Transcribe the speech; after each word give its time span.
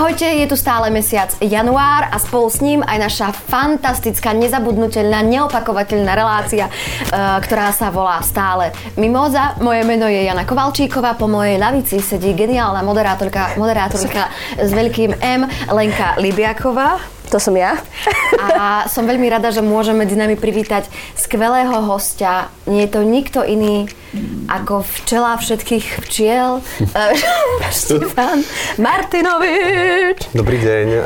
Ahojte, 0.00 0.24
je 0.24 0.48
tu 0.48 0.56
stále 0.56 0.88
mesiac 0.88 1.28
január 1.44 2.08
a 2.08 2.16
spolu 2.16 2.48
s 2.48 2.64
ním 2.64 2.80
aj 2.80 2.98
naša 3.04 3.28
fantastická, 3.36 4.32
nezabudnutelná, 4.32 5.20
neopakovateľná 5.28 6.16
relácia, 6.16 6.72
e, 6.72 6.72
ktorá 7.44 7.68
sa 7.68 7.92
volá 7.92 8.16
stále 8.24 8.72
Mimoza. 8.96 9.60
Moje 9.60 9.84
meno 9.84 10.08
je 10.08 10.24
Jana 10.24 10.48
Kovalčíková, 10.48 11.20
po 11.20 11.28
mojej 11.28 11.60
lavici 11.60 12.00
sedí 12.00 12.32
geniálna 12.32 12.80
moderátorka, 12.80 13.60
moderátorka 13.60 14.32
s 14.56 14.72
veľkým 14.72 15.20
M, 15.20 15.44
Lenka 15.68 16.16
Libiaková. 16.16 17.19
To 17.30 17.38
som 17.38 17.54
ja. 17.54 17.78
A 18.42 18.90
som 18.90 19.06
veľmi 19.06 19.30
rada, 19.30 19.54
že 19.54 19.62
môžeme 19.62 20.02
medzi 20.02 20.18
nami 20.18 20.34
privítať 20.34 20.90
skvelého 21.14 21.78
hostia. 21.86 22.50
Nie 22.66 22.90
je 22.90 22.98
to 22.98 23.00
nikto 23.06 23.46
iný 23.46 23.86
ako 24.50 24.82
včela 24.82 25.38
všetkých 25.38 26.02
včiel. 26.06 26.58
Eh, 26.90 27.14
Štefan 27.70 28.42
Martinovič. 28.82 30.34
Dobrý 30.34 30.58
deň, 30.58 30.86
uh, 30.90 31.02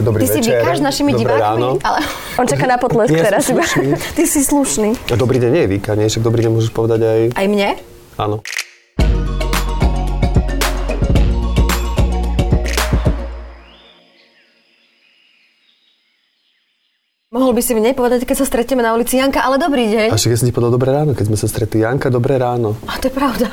dobrý 0.00 0.24
Ty 0.24 0.28
večer. 0.32 0.40
si 0.40 0.48
vykáš 0.48 0.78
našimi 0.80 1.12
dobré 1.12 1.36
divákmi, 1.36 1.44
ráno. 1.44 1.68
ale 1.84 2.00
On 2.40 2.46
čaká 2.48 2.64
na 2.64 2.80
potlesk 2.80 3.12
Nie, 3.12 3.28
teraz. 3.28 3.44
ty 4.16 4.24
si 4.24 4.40
slušný. 4.40 4.96
Dobrý 5.20 5.36
deň 5.36 5.50
nie 5.52 5.62
je 5.68 5.70
výkanie, 5.76 6.04
však 6.08 6.24
dobrý 6.24 6.48
deň 6.48 6.52
môžeš 6.54 6.72
povedať 6.72 7.00
aj... 7.04 7.20
Aj 7.36 7.46
mne? 7.50 7.76
Áno. 8.16 8.40
Mohol 17.28 17.52
by 17.52 17.62
si 17.62 17.76
mi 17.76 17.84
nepovedať, 17.84 18.24
keď 18.24 18.36
sa 18.40 18.46
stretneme 18.48 18.80
na 18.80 18.96
ulici 18.96 19.20
Janka, 19.20 19.44
ale 19.44 19.60
dobrý 19.60 19.84
deň. 19.84 20.08
A 20.08 20.16
však 20.16 20.32
ja 20.32 20.38
som 20.40 20.48
ti 20.48 20.54
povedal 20.56 20.72
dobré 20.72 20.96
ráno, 20.96 21.12
keď 21.12 21.28
sme 21.28 21.36
sa 21.36 21.44
stretli. 21.44 21.84
Janka, 21.84 22.08
dobré 22.08 22.40
ráno. 22.40 22.72
A 22.88 22.96
to 22.96 23.04
je 23.04 23.12
pravda. 23.12 23.52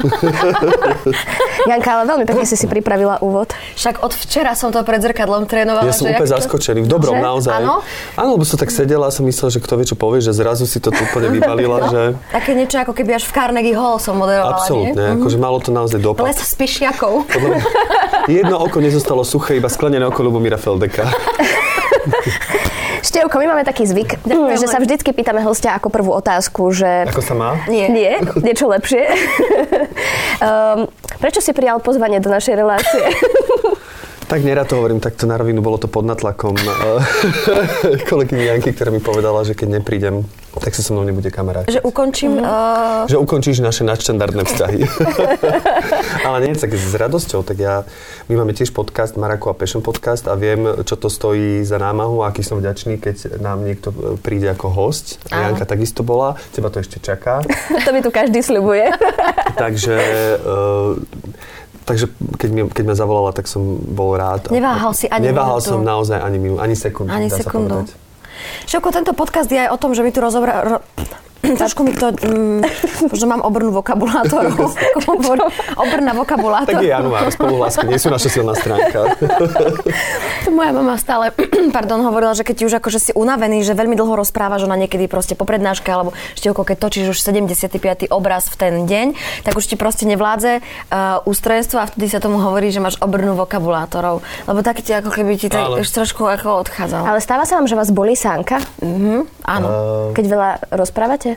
Janka, 1.70 1.90
ale 1.92 2.08
veľmi 2.08 2.24
pekne 2.24 2.48
si 2.48 2.56
si 2.56 2.72
pripravila 2.72 3.20
úvod. 3.20 3.52
Však 3.76 4.00
od 4.00 4.16
včera 4.16 4.56
som 4.56 4.72
to 4.72 4.80
pred 4.80 5.04
zrkadlom 5.04 5.44
trénovala. 5.44 5.84
Ja 5.84 5.92
som 5.92 6.08
že 6.08 6.16
úplne 6.16 6.24
to- 6.24 6.36
zaskočený, 6.40 6.80
v 6.82 6.90
dobrom 6.90 7.20
Že? 7.20 7.28
naozaj. 7.28 7.52
Áno? 7.52 7.84
Áno, 8.16 8.30
lebo 8.40 8.48
som 8.48 8.56
tak 8.56 8.72
sedela 8.72 9.06
a 9.08 9.12
som 9.12 9.28
myslel, 9.28 9.52
že 9.52 9.60
kto 9.60 9.76
vie, 9.76 9.88
čo 9.92 10.00
povie, 10.00 10.24
že 10.24 10.32
zrazu 10.32 10.64
si 10.64 10.80
to 10.80 10.88
tu 10.88 11.04
úplne 11.04 11.36
vybalila, 11.36 11.76
No, 11.76 11.92
že... 11.92 12.02
Také 12.32 12.56
niečo 12.56 12.80
ako 12.80 12.96
keby 12.96 13.20
až 13.20 13.28
v 13.28 13.36
Carnegie 13.36 13.76
Hall 13.76 14.00
som 14.00 14.16
moderovala, 14.16 14.56
Absolútne, 14.56 14.96
nie? 14.96 15.12
Mhm. 15.12 15.16
akože 15.20 15.36
malo 15.36 15.60
to 15.60 15.76
naozaj 15.76 16.00
dopad. 16.00 16.24
Ples 16.24 16.40
s 16.40 16.56
mňa 16.56 16.96
Jedno 18.32 18.56
oko 18.56 18.80
nezostalo 18.80 19.28
suché, 19.28 19.60
iba 19.60 19.68
sklenené 19.68 20.08
oko 20.08 20.24
Lubomíra 20.24 20.56
Feldeka. 20.56 21.12
Števko, 23.06 23.38
my 23.38 23.46
máme 23.54 23.62
taký 23.62 23.86
zvyk, 23.86 24.26
Ďakujem, 24.26 24.58
že 24.58 24.66
sa 24.66 24.82
vždycky 24.82 25.14
pýtame 25.14 25.46
hostia 25.46 25.78
ako 25.78 25.94
prvú 25.94 26.10
otázku, 26.18 26.74
že... 26.74 27.06
Ako 27.06 27.22
sa 27.22 27.38
má? 27.38 27.54
Nie. 27.70 27.86
Nie, 27.94 28.18
niečo 28.42 28.66
lepšie. 28.66 29.06
um, 30.42 30.90
prečo 31.22 31.38
si 31.38 31.54
prijal 31.54 31.78
pozvanie 31.86 32.18
do 32.18 32.34
našej 32.34 32.58
relácie? 32.58 33.06
Tak 34.26 34.42
nerad 34.42 34.66
to 34.66 34.82
hovorím, 34.82 34.98
takto 34.98 35.30
na 35.30 35.38
rovinu, 35.38 35.62
bolo 35.62 35.78
to 35.78 35.86
pod 35.86 36.02
natlakom 36.02 36.58
eh, 36.58 38.02
kolegyni 38.10 38.50
Janky, 38.50 38.74
ktorá 38.74 38.90
mi 38.90 38.98
povedala, 38.98 39.46
že 39.46 39.54
keď 39.54 39.78
neprídem, 39.78 40.26
tak 40.56 40.72
sa 40.72 40.82
so 40.82 40.96
mnou 40.96 41.04
nebude 41.04 41.28
kamarát. 41.28 41.68
Že 41.68 41.84
ukončím... 41.84 42.40
Uh, 42.40 43.06
Že 43.06 43.18
ukončíš 43.20 43.60
naše 43.60 43.84
nadštandardné 43.84 44.44
vzťahy. 44.48 44.82
Ale 46.28 46.38
nie, 46.42 46.56
tak 46.56 46.72
s 46.74 46.96
radosťou. 46.96 47.44
Tak 47.44 47.58
ja, 47.60 47.84
my 48.28 48.34
máme 48.40 48.56
tiež 48.56 48.72
podcast, 48.72 49.20
Maraku 49.20 49.52
a 49.52 49.56
Passion 49.56 49.84
podcast 49.84 50.26
a 50.26 50.34
viem, 50.34 50.66
čo 50.88 50.96
to 50.96 51.12
stojí 51.12 51.62
za 51.62 51.76
námahu 51.78 52.24
a 52.24 52.32
aký 52.32 52.42
som 52.42 52.58
vďačný, 52.58 52.98
keď 52.98 53.38
nám 53.40 53.62
niekto 53.62 53.92
e, 53.92 54.18
príde 54.18 54.50
ako 54.50 54.72
host. 54.72 55.20
A 55.30 55.38
Áno. 55.38 55.54
Janka 55.54 55.66
takisto 55.68 56.02
bola, 56.02 56.40
teba 56.52 56.72
to 56.72 56.80
ešte 56.80 56.98
čaká. 57.04 57.44
to 57.86 57.90
mi 57.92 58.02
tu 58.02 58.10
každý 58.10 58.40
sľubuje. 58.42 58.90
Takže, 59.64 59.98
uh, 60.44 61.00
takže 61.88 62.12
keď, 62.36 62.50
mi, 62.52 62.62
keď 62.68 62.84
ma 62.92 62.96
zavolala, 62.98 63.32
tak 63.32 63.48
som 63.48 63.62
bol 63.80 64.12
rád. 64.18 64.52
Neváhal 64.52 64.92
si 64.92 65.08
ani 65.08 65.32
Neváhal 65.32 65.64
minútu. 65.64 65.72
som 65.72 65.80
naozaj 65.80 66.20
ani 66.20 66.38
minútu, 66.42 66.60
ani 66.60 66.76
sekundu. 66.76 67.14
ani 67.14 67.30
sekundu. 67.32 67.88
Šoko, 68.66 68.94
tento 68.94 69.14
podcast 69.14 69.50
je 69.50 69.60
aj 69.60 69.70
o 69.74 69.78
tom, 69.78 69.94
že 69.94 70.02
my 70.06 70.12
tu 70.14 70.20
rozobrá... 70.22 70.62
Ro... 70.62 70.78
Trošku 71.62 71.86
mi 71.86 71.94
to... 71.94 72.12
Mm, 72.24 72.62
možno 73.08 73.26
mám 73.30 73.42
obrnú 73.42 73.72
vokabulátorov. 73.72 74.74
Obrná 75.84 76.12
vokabulátor. 76.16 76.80
Tak 76.80 76.84
je 76.84 76.92
január, 76.92 77.28
spoluhlásky 77.30 77.86
nie 77.86 78.00
sú 78.00 78.10
naša 78.10 78.30
silná 78.32 78.54
stránka. 78.56 79.00
To 80.46 80.54
moja 80.54 80.70
mama 80.70 80.94
stále, 81.02 81.34
pardon, 81.76 82.06
hovorila, 82.06 82.38
že 82.38 82.46
keď 82.46 82.58
už 82.70 82.74
akože 82.78 83.00
si 83.02 83.12
unavený, 83.18 83.66
že 83.66 83.74
veľmi 83.74 83.98
dlho 83.98 84.14
rozprávaš, 84.14 84.70
ona 84.70 84.78
niekedy 84.78 85.10
proste 85.10 85.34
po 85.34 85.42
prednáške, 85.42 85.90
alebo 85.90 86.14
štievko, 86.38 86.62
keď 86.62 86.78
točíš 86.78 87.18
už 87.18 87.20
75. 87.20 88.14
obraz 88.14 88.46
v 88.54 88.56
ten 88.56 88.74
deň, 88.86 89.08
tak 89.42 89.58
už 89.58 89.66
ti 89.66 89.76
proste 89.76 90.06
nevládze 90.06 90.62
uh, 90.62 91.26
ústrojenstvo 91.26 91.82
a 91.82 91.90
vtedy 91.90 92.14
sa 92.14 92.22
tomu 92.22 92.38
hovorí, 92.38 92.70
že 92.70 92.78
máš 92.78 93.02
obrnú 93.02 93.34
vokabulátorov. 93.34 94.22
Lebo 94.46 94.60
tak 94.62 94.86
ti 94.86 94.94
ako 94.94 95.10
keby 95.10 95.34
ti 95.42 95.50
tak 95.50 95.82
už 95.82 95.88
trošku 95.90 96.22
ako 96.30 96.62
odchádzal. 96.62 97.02
Ale 97.10 97.20
stáva 97.26 97.50
sa 97.50 97.58
vám, 97.58 97.66
že 97.66 97.74
vás 97.74 97.90
bolí 97.90 98.14
sánka, 98.14 98.62
Mhm, 98.86 99.26
áno. 99.50 99.68
Uh, 99.68 99.76
keď 100.14 100.26
veľa 100.30 100.50
rozprávate? 100.78 101.35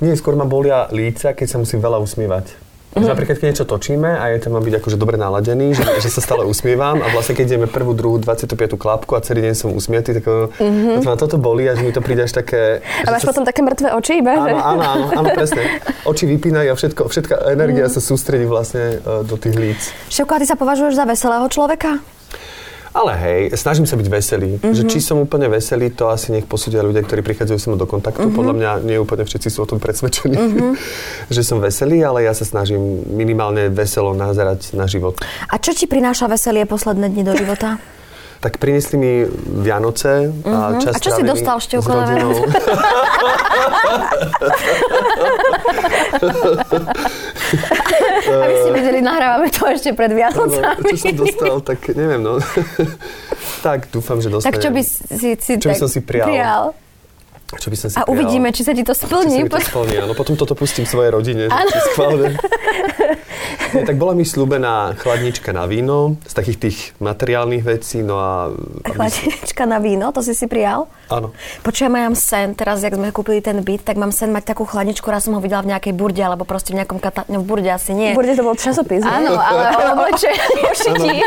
Nie, 0.00 0.14
skôr 0.14 0.34
ma 0.34 0.44
bolia 0.44 0.86
líca, 0.90 1.32
keď 1.32 1.46
sa 1.46 1.58
musím 1.58 1.78
veľa 1.78 1.98
usmievať. 1.98 2.46
Mhm. 2.88 3.04
Že 3.04 3.08
Napríklad, 3.10 3.36
keď 3.36 3.46
niečo 3.46 3.64
točíme 3.64 4.10
a 4.10 4.32
je 4.32 4.40
tam 4.40 4.56
mám 4.56 4.64
byť 4.64 4.80
akože 4.80 4.96
dobre 4.96 5.14
naladený, 5.14 5.76
že, 5.76 5.84
že 6.00 6.08
sa 6.08 6.18
stále 6.18 6.42
usmievam 6.42 6.98
a 6.98 7.12
vlastne 7.12 7.36
keď 7.36 7.44
ideme 7.46 7.66
prvú, 7.68 7.92
druhú, 7.92 8.16
25. 8.16 8.48
klapku 8.74 9.12
a 9.12 9.20
celý 9.20 9.44
deň 9.44 9.54
som 9.54 9.70
usmiatý, 9.70 10.16
tak 10.16 10.24
mm-hmm. 10.24 11.04
ma 11.04 11.14
toto 11.14 11.36
bolí 11.36 11.68
a 11.68 11.76
že 11.76 11.84
mi 11.84 11.92
to 11.92 12.00
príde 12.00 12.24
až 12.24 12.32
také... 12.32 12.80
A 13.04 13.12
máš 13.12 13.22
sa- 13.22 13.30
potom 13.30 13.44
také 13.44 13.60
mŕtve 13.60 13.92
oči 13.92 14.18
iba? 14.18 14.40
že? 14.40 14.50
Áno, 14.50 14.58
áno, 14.58 14.82
áno, 14.82 15.06
áno, 15.14 15.28
presne. 15.30 15.62
Oči 16.02 16.24
vypínajú 16.26 16.68
a 16.72 16.74
všetko, 16.74 17.02
všetká 17.06 17.34
energia 17.50 17.86
Mhm. 17.86 17.92
sa 17.92 18.00
sústredí 18.00 18.48
vlastne 18.48 18.98
e, 18.98 19.22
do 19.22 19.36
tých 19.36 19.54
líc. 19.54 19.80
Števko, 20.08 20.32
a 20.34 20.38
ty 20.40 20.46
sa 20.48 20.56
považuješ 20.56 20.96
za 20.96 21.04
veselého 21.04 21.44
človeka? 21.46 22.00
Ale 22.96 23.12
hej, 23.16 23.40
snažím 23.56 23.84
sa 23.84 24.00
byť 24.00 24.08
veselý. 24.08 24.56
Mm-hmm. 24.56 24.74
Že 24.74 24.82
či 24.88 24.98
som 25.04 25.20
úplne 25.20 25.52
veselý, 25.52 25.92
to 25.92 26.08
asi 26.08 26.32
nech 26.32 26.48
posúdia 26.48 26.80
ľudia, 26.80 27.04
ktorí 27.04 27.20
prichádzajú 27.20 27.68
mnou 27.68 27.80
do 27.80 27.88
kontaktu. 27.88 28.28
Mm-hmm. 28.28 28.38
Podľa 28.38 28.54
mňa 28.56 28.70
nie 28.88 28.96
úplne 28.96 29.28
všetci 29.28 29.48
sú 29.52 29.64
o 29.64 29.68
tom 29.68 29.78
presvedčení, 29.78 30.36
mm-hmm. 30.36 30.72
že 31.34 31.42
som 31.44 31.60
veselý, 31.60 32.00
ale 32.00 32.24
ja 32.24 32.32
sa 32.32 32.48
snažím 32.48 33.04
minimálne 33.12 33.68
veselo 33.68 34.16
nazerať 34.16 34.72
na 34.72 34.88
život. 34.88 35.20
A 35.52 35.60
čo 35.60 35.76
ti 35.76 35.84
prináša 35.84 36.28
veselie 36.28 36.64
posledné 36.64 37.12
dni 37.12 37.24
do 37.28 37.36
života? 37.36 37.76
Tak 38.38 38.62
priniesli 38.62 38.94
mi 38.94 39.26
Vianoce 39.66 40.30
a 40.46 40.78
čas 40.78 40.94
A 40.94 41.02
čo 41.02 41.10
si 41.10 41.26
dostal, 41.26 41.58
s 41.58 41.66
Števko, 41.66 41.90
na. 41.90 42.14
Aby 48.30 48.54
ste 48.54 48.70
vedeli, 48.72 48.98
nahrávame 49.00 49.48
to 49.48 49.62
ešte 49.64 49.90
pred 49.92 50.10
Áno, 50.10 50.18
Vianocami. 50.18 50.84
čo 50.84 50.96
som 50.98 51.16
dostal, 51.16 51.56
tak 51.62 51.78
neviem, 51.92 52.20
no. 52.20 52.36
tak 53.66 53.88
dúfam, 53.88 54.18
že 54.18 54.28
dostanem. 54.28 54.50
Tak 54.50 54.60
čo 54.60 54.70
by 54.70 54.82
si, 54.82 55.28
si, 55.34 55.52
Čo 55.54 55.68
by 55.68 55.76
som 55.76 55.88
si 55.88 56.00
prijal? 56.00 56.76
Čo 57.48 57.68
by 57.68 57.76
som 57.76 57.88
si 57.88 57.96
A 57.96 58.04
prijal? 58.04 58.12
uvidíme, 58.12 58.52
či 58.52 58.60
sa 58.60 58.72
ti 58.72 58.84
to 58.84 58.92
Či 58.92 58.98
sa 58.98 59.06
splní. 59.08 59.36
mi 59.40 59.48
to 59.48 59.56
splní, 59.56 59.96
áno. 59.98 60.12
Potom 60.12 60.36
toto 60.36 60.52
pustím 60.52 60.84
svojej 60.84 61.08
rodine, 61.08 61.48
že 61.48 61.54
Áno. 61.54 61.72
schválne. 61.90 62.28
Nie, 63.74 63.84
tak 63.84 63.96
bola 64.00 64.16
mi 64.16 64.24
slúbená 64.24 64.96
chladnička 64.96 65.52
na 65.52 65.68
víno 65.68 66.16
z 66.24 66.32
takých 66.32 66.58
tých 66.58 66.78
materiálnych 67.02 67.62
vecí, 67.64 68.00
no 68.00 68.16
a... 68.16 68.52
Chladnička 68.84 69.68
na 69.68 69.78
víno, 69.82 70.08
to 70.14 70.24
si 70.24 70.32
si 70.32 70.48
prijal? 70.48 70.88
Áno. 71.12 71.32
Počujem, 71.60 71.92
ja 71.92 72.08
mám 72.08 72.16
sen, 72.16 72.56
teraz, 72.56 72.80
jak 72.80 72.96
sme 72.96 73.12
kúpili 73.12 73.44
ten 73.44 73.60
byt, 73.60 73.84
tak 73.84 74.00
mám 74.00 74.12
sen 74.14 74.32
mať 74.32 74.56
takú 74.56 74.64
chladničku, 74.64 75.04
raz 75.08 75.28
som 75.28 75.36
ho 75.36 75.42
videla 75.42 75.64
v 75.64 75.76
nejakej 75.76 75.92
burde, 75.92 76.20
alebo 76.20 76.48
proste 76.48 76.72
v 76.72 76.80
nejakom 76.80 77.00
kata... 77.00 77.28
No, 77.28 77.44
v 77.44 77.46
burde 77.48 77.68
asi 77.68 77.92
nie. 77.92 78.16
Bude 78.16 78.32
to 78.32 78.44
bol 78.44 78.56
časopis, 78.56 79.04
nie? 79.04 79.10
Áno, 79.10 79.36
ale 79.36 79.62
o 79.76 79.80
oblečení. 79.96 81.20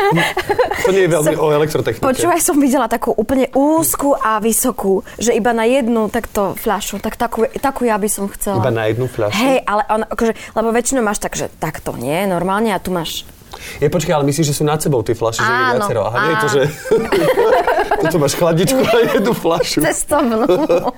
To 0.82 0.90
nie 0.90 1.06
je 1.06 1.14
veľmi 1.14 1.34
o 1.38 1.46
elektrotechnike. 1.54 2.02
Počúvaj, 2.02 2.42
som 2.42 2.58
videla 2.58 2.90
takú 2.90 3.14
úplne 3.14 3.46
úzku 3.54 4.18
a 4.18 4.42
vysokú, 4.42 5.06
že 5.14 5.30
iba 5.30 5.54
na 5.54 5.62
jednu 5.62 6.10
takto 6.10 6.58
fľašu, 6.58 6.98
tak 6.98 7.14
takú, 7.14 7.46
takú 7.62 7.86
ja 7.86 7.94
by 7.94 8.08
som 8.10 8.26
chcela. 8.26 8.58
Iba 8.58 8.74
na 8.74 8.90
jednu 8.90 9.06
fľašu? 9.06 9.38
Hej, 9.38 9.62
ale 9.62 9.82
on, 9.86 10.02
akože, 10.02 10.32
lebo 10.58 10.68
väčšinou 10.74 11.06
máš 11.06 11.22
tak, 11.22 11.38
že 11.38 11.46
takto 11.62 11.94
nie, 11.94 12.26
normálne 12.32 12.72
a 12.72 12.80
tu 12.80 12.88
máš 12.88 13.28
Je, 13.78 13.86
počkaj, 13.86 14.16
ale 14.16 14.24
myslíš, 14.26 14.48
že 14.48 14.54
sú 14.56 14.64
nad 14.64 14.80
sebou 14.80 15.04
tie 15.04 15.12
fľaše, 15.12 15.44
že 15.44 15.46
je 15.46 15.54
Áno, 15.54 15.70
viacero. 15.76 16.00
Aha, 16.08 16.16
nie 16.18 16.32
je 16.32 16.36
to, 16.40 16.48
áno. 16.48 16.54
že... 16.56 16.62
Toto 18.02 18.16
máš 18.18 18.34
chladničku 18.34 18.80
na 18.82 18.96
jednu 19.06 19.32
fľašu. 19.36 19.78
cestovnú. 19.86 20.38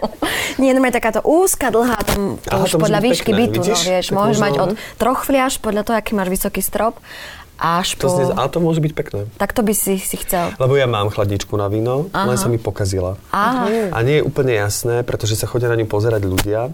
nie, 0.62 0.72
no 0.72 0.80
takáto 0.88 1.20
úzka, 1.26 1.68
dlhá, 1.68 1.98
tam 2.06 2.40
to 2.40 2.48
Aha, 2.48 2.64
už 2.64 2.70
to 2.72 2.78
podľa 2.80 3.00
výšky 3.04 3.30
pekné, 3.34 3.40
bytu, 3.44 3.60
vidíš? 3.60 3.80
no 3.82 3.88
vieš, 3.90 4.06
Tak 4.08 4.16
môžeš 4.16 4.38
možno, 4.38 4.44
mať 4.46 4.54
od 4.56 4.70
no. 4.72 4.76
troch 4.96 5.20
fliaš, 5.26 5.52
podľa 5.60 5.82
toho, 5.84 5.96
aký 6.00 6.12
máš 6.16 6.28
vysoký 6.32 6.60
strop, 6.64 6.94
až 7.58 7.88
To 8.00 8.08
po... 8.08 8.14
znie, 8.16 8.24
ale 8.34 8.48
to 8.50 8.58
môže 8.58 8.80
byť 8.82 8.92
pekné. 8.96 9.20
Tak 9.38 9.50
to 9.54 9.60
by 9.62 9.74
si 9.76 10.00
si 10.00 10.16
chcel. 10.18 10.54
Lebo 10.58 10.74
ja 10.74 10.88
mám 10.88 11.10
chladničku 11.12 11.54
na 11.54 11.70
víno, 11.70 12.10
Aha. 12.10 12.30
len 12.32 12.38
sa 12.38 12.48
mi 12.48 12.58
pokazila. 12.58 13.14
Aha. 13.30 13.92
A 13.94 13.98
nie 14.02 14.20
je 14.20 14.26
úplne 14.26 14.54
jasné, 14.56 15.06
pretože 15.06 15.38
sa 15.38 15.46
chodia 15.46 15.70
na 15.70 15.76
ňu 15.78 15.86
pozerať 15.86 16.22
ľudia 16.24 16.70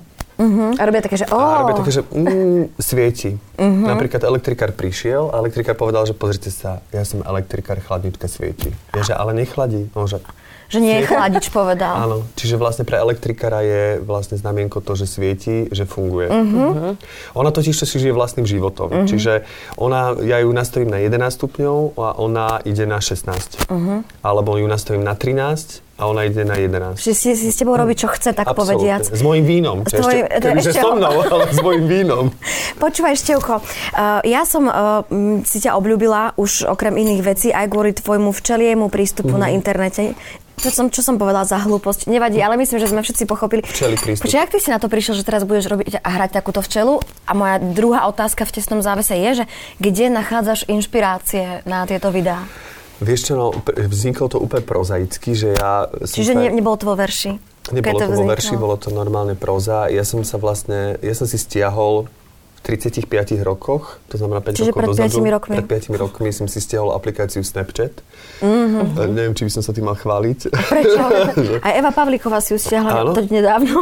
A 0.80 0.82
robia 0.88 1.04
také, 1.04 1.20
že 1.20 1.28
ó, 1.28 1.36
a 1.36 1.60
robia 1.60 1.76
také, 1.76 1.92
že 1.92 2.02
mm, 2.08 2.80
svieti. 2.80 3.36
Napríklad 3.60 4.24
elektrikár 4.24 4.72
prišiel 4.72 5.28
a 5.28 5.44
elektrikár 5.44 5.76
povedal, 5.76 6.08
že 6.08 6.16
pozrite 6.16 6.48
sa, 6.48 6.80
ja 6.96 7.04
som 7.04 7.20
elektrikár, 7.20 7.76
chladnička 7.76 8.24
svieti. 8.24 8.72
Ja, 8.96 9.04
že 9.04 9.12
ale 9.12 9.36
nechladí. 9.36 9.92
On, 9.92 10.08
že, 10.08 10.24
Že 10.70 10.80
nie 10.80 11.02
je 11.02 11.10
chladič 11.10 11.50
povedal. 11.50 11.92
Áno, 11.92 12.24
čiže 12.38 12.54
vlastne 12.54 12.86
pre 12.86 12.96
elektrikára 13.02 13.60
je 13.66 13.98
vlastne 14.00 14.38
znamienko 14.38 14.78
to, 14.80 14.94
že 14.94 15.10
svieti, 15.10 15.66
že 15.74 15.82
funguje. 15.82 16.30
Uh-huh. 16.30 16.94
Ona 17.34 17.50
totiž 17.50 17.74
to 17.74 17.84
si 17.84 17.98
žije 17.98 18.14
vlastným 18.14 18.46
životom. 18.46 18.86
Uh-huh. 18.86 19.10
Čiže 19.10 19.42
ona, 19.74 20.14
ja 20.22 20.38
ju 20.40 20.54
nastavím 20.54 20.94
na 20.94 21.02
11 21.02 21.26
stupňov 21.36 21.98
a 21.98 22.14
ona 22.22 22.62
ide 22.62 22.86
na 22.86 23.02
16. 23.02 23.66
Uh-huh. 23.66 24.06
Alebo 24.22 24.56
ju 24.56 24.70
nastavím 24.70 25.02
na 25.02 25.18
13 25.18 25.89
a 26.00 26.08
ona 26.08 26.24
ide 26.24 26.48
na 26.48 26.56
11. 26.56 26.96
Že 26.96 27.12
si, 27.12 27.28
si 27.36 27.48
s 27.52 27.60
tebou 27.60 27.76
robí, 27.76 27.92
čo 27.92 28.08
chce, 28.08 28.32
tak 28.32 28.48
Absolutne. 28.48 28.80
povediac. 28.80 29.04
S 29.04 29.20
mojim 29.20 29.44
vínom. 29.44 29.84
S 29.84 29.92
tvoj, 29.92 30.24
ešte, 30.24 30.40
keby, 30.40 30.60
že 30.64 30.72
so 30.72 30.96
mnou, 30.96 31.14
ale 31.20 31.44
s 31.52 31.60
mojim 31.60 31.84
vínom. 31.84 32.24
Počúvaj, 32.82 33.20
Števko, 33.20 33.60
uh, 33.60 34.24
ja 34.24 34.48
som 34.48 34.64
uh, 34.64 35.04
si 35.44 35.60
ťa 35.60 35.76
obľúbila 35.76 36.40
už 36.40 36.64
okrem 36.72 36.96
iných 36.96 37.20
vecí 37.20 37.48
aj 37.52 37.68
kvôli 37.68 37.92
tvojmu 37.92 38.32
včeliemu 38.32 38.88
prístupu 38.88 39.36
mm. 39.36 39.40
na 39.44 39.48
internete. 39.52 40.16
Čo 40.60 40.68
som, 40.68 40.86
čo 40.92 41.00
som 41.00 41.16
povedala 41.16 41.48
za 41.48 41.56
hlúposť? 41.56 42.12
Nevadí, 42.12 42.36
ale 42.44 42.60
myslím, 42.60 42.84
že 42.84 42.92
sme 42.92 43.00
všetci 43.00 43.24
pochopili. 43.24 43.64
Včeli 43.64 43.96
prístup. 43.96 44.28
Počkaj, 44.28 44.40
jak 44.44 44.52
ty 44.52 44.58
si 44.60 44.68
na 44.68 44.76
to 44.76 44.92
prišiel, 44.92 45.16
že 45.16 45.24
teraz 45.24 45.48
budeš 45.48 45.72
robiť 45.72 46.04
a 46.04 46.08
hrať 46.20 46.36
takúto 46.36 46.60
včelu? 46.60 47.00
A 47.24 47.32
moja 47.32 47.56
druhá 47.64 48.04
otázka 48.04 48.44
v 48.44 48.60
tesnom 48.60 48.84
závese 48.84 49.16
je, 49.16 49.30
že 49.40 49.44
kde 49.80 50.12
nachádzaš 50.12 50.68
inšpirácie 50.68 51.64
na 51.64 51.88
tieto 51.88 52.12
videá? 52.12 52.44
Vieš 53.00 53.20
čo, 53.26 53.32
no, 53.32 53.46
vzniklo 53.64 54.28
to 54.28 54.36
úplne 54.36 54.60
prozaicky, 54.60 55.32
že 55.32 55.56
ja... 55.56 55.88
Čiže 55.88 56.36
ne, 56.36 56.52
nebolo 56.52 56.76
to 56.76 56.84
vo 56.92 56.96
verši? 57.00 57.32
Nebolo 57.72 57.96
to, 57.96 58.06
to 58.08 58.12
vo 58.12 58.24
verši, 58.28 58.54
bolo 58.60 58.76
to 58.76 58.92
normálne 58.92 59.32
proza. 59.40 59.88
Ja 59.88 60.04
som 60.04 60.20
sa 60.20 60.36
vlastne, 60.36 61.00
ja 61.00 61.16
som 61.16 61.24
si 61.24 61.40
stiahol 61.40 62.12
35 62.60 63.40
rokoch, 63.40 63.96
to 64.12 64.20
znamená 64.20 64.44
5 64.44 64.52
Čiže 64.52 64.70
rokov 64.70 64.80
pred 64.84 64.88
dozadu. 64.92 65.16
5 65.24 65.36
rokmi. 65.36 65.54
Pred 65.56 65.68
5 65.88 66.02
rokmi 66.04 66.28
som 66.28 66.46
si 66.46 66.60
stiahol 66.60 66.92
aplikáciu 66.92 67.40
Snapchat. 67.40 68.04
Mm-hmm. 68.44 69.16
Neviem, 69.16 69.32
či 69.32 69.48
by 69.48 69.52
som 69.52 69.62
sa 69.64 69.72
tým 69.72 69.88
mal 69.88 69.96
chváliť. 69.96 70.38
Prečo? 70.52 71.02
Aj 71.66 71.72
Eva 71.72 71.92
Pavlíková 71.92 72.40
si 72.44 72.52
ju 72.52 72.58
stiahla 72.60 73.00
áno? 73.00 73.16
to 73.16 73.24
nedávno. 73.24 73.80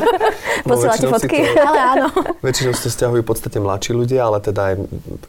Posiela 0.68 0.96
ti 1.00 1.08
fotky? 1.08 1.40
To, 1.52 1.60
ale 1.72 1.80
áno. 1.80 2.06
Väčšinou 2.44 2.72
si 2.76 2.82
to 2.84 2.90
stiahujú 2.92 3.24
v 3.24 3.28
podstate 3.28 3.56
mladší 3.56 3.92
ľudia, 3.96 4.28
ale 4.28 4.44
teda 4.44 4.72
aj 4.72 4.74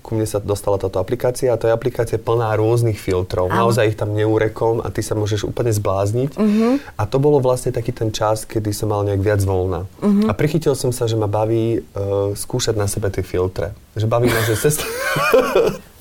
ku 0.04 0.20
mne 0.20 0.28
sa 0.28 0.44
dostala 0.44 0.76
táto 0.76 1.00
aplikácia 1.00 1.52
a 1.52 1.60
to 1.60 1.72
je 1.72 1.74
aplikácia 1.74 2.20
plná 2.20 2.56
rôznych 2.60 3.00
filtrov. 3.00 3.48
Áno. 3.48 3.68
Naozaj 3.68 3.96
ich 3.96 3.98
tam 4.00 4.12
neúrekom 4.12 4.84
a 4.84 4.92
ty 4.92 5.00
sa 5.00 5.16
môžeš 5.16 5.48
úplne 5.48 5.72
zblázniť. 5.72 6.36
Mm-hmm. 6.36 6.74
A 7.00 7.04
to 7.08 7.18
bolo 7.24 7.40
vlastne 7.40 7.72
taký 7.72 7.96
ten 7.96 8.12
čas, 8.12 8.44
kedy 8.44 8.76
som 8.76 8.92
mal 8.92 9.08
nejak 9.08 9.24
viac 9.24 9.42
voľna. 9.44 9.88
Mm-hmm. 10.04 10.28
A 10.28 10.32
prichytil 10.36 10.76
som 10.76 10.92
sa, 10.92 11.08
že 11.08 11.16
ma 11.16 11.32
baví 11.32 11.80
uh, 11.80 12.36
skúšať 12.36 12.76
na 12.82 12.90
sebe 12.90 13.14
tie 13.14 13.22
filtre. 13.22 13.78
Že 13.94 14.10
baví 14.10 14.26
ma, 14.26 14.42
že 14.42 14.58
cesta... 14.58 14.82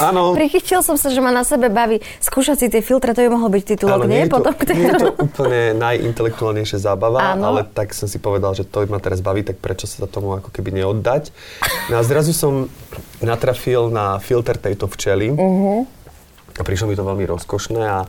Áno. 0.00 0.32
Prichytil 0.32 0.80
som 0.80 0.96
sa, 0.96 1.12
že 1.12 1.20
ma 1.20 1.28
na 1.28 1.44
sebe 1.44 1.68
baví 1.68 2.00
skúšať 2.24 2.56
si 2.56 2.66
tie 2.72 2.80
filtre, 2.80 3.12
to 3.12 3.20
by 3.24 3.30
mohol 3.32 3.52
byť 3.52 3.64
titulok, 3.76 4.00
Áno, 4.04 4.08
nie? 4.08 4.24
Nie, 4.24 4.32
Potom, 4.32 4.52
to, 4.56 4.72
nie 4.72 4.88
je 4.88 4.96
to 4.96 5.10
úplne 5.16 5.60
najintelektuálnejšia 5.76 6.78
zábava, 6.80 7.36
Áno. 7.36 7.52
ale 7.52 7.68
tak 7.68 7.92
som 7.92 8.08
si 8.08 8.16
povedal, 8.16 8.56
že 8.56 8.64
to 8.64 8.84
ma 8.88 8.96
teraz 8.96 9.20
baví, 9.20 9.44
tak 9.44 9.60
prečo 9.60 9.84
sa 9.84 10.08
tomu 10.08 10.40
ako 10.40 10.48
keby 10.52 10.72
neoddať. 10.80 11.32
No 11.92 12.00
a 12.00 12.02
zrazu 12.04 12.32
som 12.32 12.72
natrafil 13.20 13.92
na 13.92 14.16
filter 14.24 14.56
tejto 14.56 14.88
včely 14.88 15.36
uh-huh. 15.36 15.84
a 16.56 16.62
prišlo 16.64 16.88
mi 16.88 16.96
to 16.96 17.04
veľmi 17.04 17.24
rozkošné 17.28 17.82
a 17.84 18.08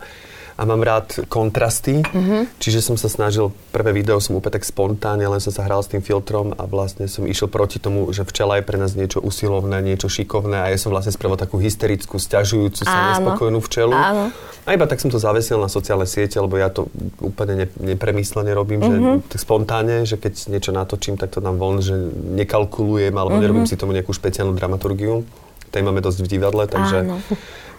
a 0.57 0.62
mám 0.68 0.81
rád 0.83 1.25
kontrasty, 1.27 2.03
mm-hmm. 2.03 2.59
čiže 2.59 2.83
som 2.83 2.95
sa 3.00 3.07
snažil, 3.07 3.51
prvé 3.71 3.95
video 3.95 4.19
som 4.19 4.38
úplne 4.38 4.59
tak 4.59 4.68
spontánne, 4.68 5.24
len 5.25 5.42
som 5.44 5.53
sa 5.53 5.63
hral 5.65 5.83
s 5.83 5.92
tým 5.92 6.03
filtrom 6.03 6.56
a 6.56 6.63
vlastne 6.68 7.07
som 7.07 7.24
išiel 7.27 7.48
proti 7.48 7.80
tomu, 7.80 8.09
že 8.12 8.27
včela 8.27 8.59
je 8.59 8.63
pre 8.68 8.77
nás 8.80 8.94
niečo 8.94 9.24
usilovné, 9.24 9.80
niečo 9.83 10.12
šikovné 10.12 10.57
a 10.59 10.68
ja 10.69 10.77
som 10.77 10.92
vlastne 10.92 11.15
spravil 11.15 11.39
takú 11.39 11.57
hysterickú, 11.57 12.19
stiažujúcu 12.19 12.83
sa, 12.83 13.18
nespokojnú 13.18 13.59
včelu. 13.63 13.95
Áno. 13.95 14.24
A 14.62 14.77
iba 14.77 14.86
tak 14.86 15.01
som 15.01 15.09
to 15.09 15.18
zavesil 15.18 15.57
na 15.57 15.71
sociálne 15.71 16.06
siete, 16.06 16.38
lebo 16.38 16.53
ja 16.53 16.69
to 16.69 16.86
úplne 17.18 17.65
ne, 17.65 17.68
nepremyslene 17.81 18.53
robím, 18.53 18.86
mm-hmm. 18.86 19.25
že 19.25 19.33
tak 19.33 19.39
spontánne, 19.42 20.06
že 20.06 20.21
keď 20.21 20.53
niečo 20.53 20.69
natočím, 20.69 21.18
tak 21.18 21.33
to 21.33 21.42
dám 21.42 21.57
von, 21.57 21.81
že 21.81 21.98
nekalkulujem 22.38 23.13
alebo 23.15 23.38
mm-hmm. 23.38 23.42
nerobím 23.42 23.65
si 23.65 23.80
tomu 23.80 23.98
nejakú 23.98 24.13
špeciálnu 24.13 24.53
dramaturgiu. 24.53 25.25
Tej 25.72 25.82
máme 25.88 26.04
dosť 26.04 26.24
v 26.24 26.28
divadle, 26.28 26.68
takže... 26.68 27.08
Áno. 27.08 27.20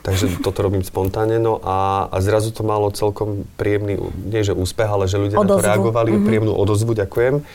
Takže 0.03 0.43
toto 0.43 0.67
robím 0.67 0.83
spontánne. 0.83 1.39
No 1.39 1.62
a, 1.62 2.11
a 2.11 2.19
zrazu 2.19 2.50
to 2.50 2.67
malo 2.67 2.91
celkom 2.91 3.47
príjemný, 3.55 4.03
nie 4.27 4.43
že 4.43 4.50
úspech, 4.50 4.91
ale 4.91 5.06
že 5.06 5.15
ľudia 5.15 5.39
odozvu. 5.39 5.47
na 5.47 5.62
to 5.62 5.67
reagovali, 5.71 6.11
mm-hmm. 6.11 6.27
príjemnú 6.27 6.53
odozvu, 6.59 6.99
ďakujem. 6.99 7.47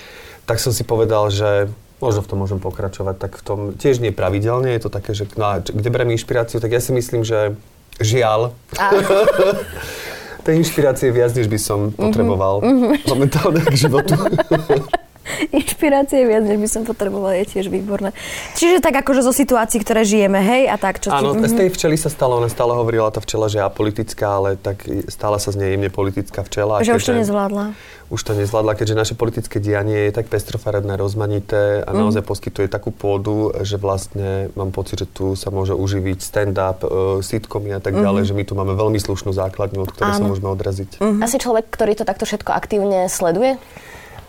Tak 0.47 0.63
som 0.63 0.71
si 0.71 0.87
povedal, 0.87 1.27
že 1.27 1.67
možno 1.99 2.23
v 2.23 2.29
tom 2.31 2.39
môžem 2.39 2.63
pokračovať, 2.63 3.15
tak 3.19 3.31
v 3.35 3.43
tom 3.43 3.59
tiež 3.75 3.99
nie 3.99 4.15
pravidelne, 4.15 4.71
je 4.71 4.81
to 4.87 4.87
také, 4.87 5.11
že 5.11 5.27
no, 5.35 5.59
kde 5.59 5.89
beriem 5.91 6.15
inšpiráciu, 6.15 6.63
tak 6.63 6.71
ja 6.71 6.79
si 6.79 6.95
myslím, 6.95 7.27
že 7.27 7.57
žiaľ, 7.99 8.55
tej 10.47 10.63
inšpirácie 10.63 11.11
viac, 11.11 11.35
než 11.35 11.51
by 11.51 11.59
som 11.59 11.91
mhm. 11.91 11.99
potreboval 11.99 12.63
mm-hmm. 12.63 13.11
momentálne 13.11 13.59
k 13.67 13.75
životu. 13.75 14.15
inšpirácie 15.51 16.23
viac, 16.25 16.43
než 16.43 16.57
by 16.57 16.67
som 16.69 16.81
potrebovala, 16.87 17.37
je 17.43 17.57
tiež 17.57 17.67
výborné. 17.67 18.15
Čiže 18.55 18.79
tak 18.79 19.03
akože 19.03 19.21
zo 19.23 19.33
situácií, 19.33 19.81
ktoré 19.83 20.07
žijeme, 20.07 20.39
hej, 20.39 20.71
a 20.71 20.75
tak 20.79 21.03
čo 21.03 21.11
Áno, 21.11 21.35
ti... 21.35 21.47
z 21.47 21.53
tej 21.53 21.69
včely 21.73 21.97
sa 21.99 22.09
stalo, 22.11 22.39
ona 22.39 22.49
stále 22.49 22.73
hovorila 22.73 23.11
tá 23.11 23.19
včela, 23.19 23.51
že 23.51 23.59
je 23.59 23.63
apolitická, 23.63 24.27
ale 24.39 24.49
tak 24.55 24.87
stále 25.11 25.37
sa 25.39 25.49
z 25.51 25.57
nej 25.59 25.69
jemne 25.75 25.89
politická 25.91 26.43
včela. 26.43 26.83
Že 26.83 26.99
už 26.99 27.03
to 27.03 27.15
nezvládla. 27.17 27.65
Už 28.07 28.23
to 28.23 28.31
nezvládla, 28.39 28.79
keďže 28.79 28.95
naše 28.95 29.15
politické 29.19 29.59
dianie 29.59 30.07
je 30.07 30.15
tak 30.15 30.31
pestrofarebné, 30.31 30.95
rozmanité 30.95 31.83
a 31.83 31.91
mm. 31.91 31.97
naozaj 31.99 32.23
poskytuje 32.23 32.71
takú 32.71 32.95
pôdu, 32.95 33.51
že 33.67 33.75
vlastne 33.75 34.47
mám 34.55 34.71
pocit, 34.71 35.03
že 35.03 35.07
tu 35.11 35.35
sa 35.35 35.51
môže 35.51 35.75
uživiť 35.75 36.19
stand-up, 36.23 36.87
uh, 36.87 37.19
sitcomy 37.19 37.75
a 37.75 37.83
tak 37.83 37.99
mm. 37.99 38.07
ďalej, 38.07 38.23
že 38.31 38.33
my 38.33 38.43
tu 38.47 38.55
máme 38.55 38.79
veľmi 38.79 38.95
slušnú 38.95 39.35
základňu, 39.35 39.83
od 39.83 39.91
ktorej 39.91 40.13
sa 40.15 40.23
môžeme 40.23 40.47
odraziť. 40.47 41.03
Mm. 41.03 41.19
Asi 41.19 41.35
človek, 41.35 41.67
ktorý 41.67 41.99
to 41.99 42.07
takto 42.07 42.23
všetko 42.23 42.55
aktívne 42.55 43.11
sleduje? 43.11 43.59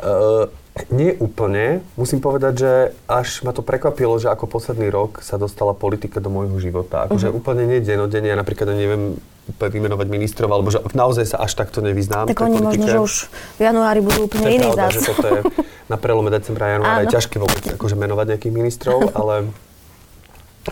Uh, 0.03 0.51
nie 0.93 1.17
úplne. 1.19 1.83
Musím 1.99 2.23
povedať, 2.23 2.55
že 2.55 2.73
až 3.11 3.43
ma 3.43 3.51
to 3.51 3.67
prekvapilo, 3.67 4.21
že 4.21 4.31
ako 4.31 4.47
posledný 4.47 4.89
rok 4.93 5.25
sa 5.25 5.41
dostala 5.41 5.75
politika 5.75 6.23
do 6.23 6.31
môjho 6.31 6.59
života. 6.63 7.11
Akože 7.11 7.29
uh-huh. 7.29 7.39
úplne 7.39 7.67
nie 7.67 7.83
denodenne, 7.83 8.31
ja 8.31 8.39
napríklad 8.39 8.71
neviem 8.73 9.19
úplne 9.49 9.71
vymenovať 9.81 10.07
ministrov, 10.13 10.49
alebo 10.53 10.69
že 10.69 10.79
naozaj 10.93 11.25
sa 11.35 11.37
až 11.41 11.57
takto 11.57 11.81
nevyznám. 11.81 12.29
Tak 12.29 12.45
oni 12.45 12.61
možno, 12.61 12.85
že 12.85 12.99
už 13.01 13.15
v 13.57 13.61
januári 13.65 14.01
budú 14.05 14.29
úplne 14.29 14.61
iní 14.61 14.69
zás. 14.77 14.93
že 14.93 15.09
toto 15.09 15.27
je 15.27 15.41
na 15.89 15.97
prelome 15.97 16.29
decembra 16.29 16.69
a 16.69 16.71
januára 16.77 17.01
je 17.09 17.15
ťažké 17.17 17.37
vôbec 17.41 17.65
akože 17.65 17.97
menovať 17.97 18.37
nejakých 18.37 18.55
ministrov, 18.55 18.99
ale 19.19 19.49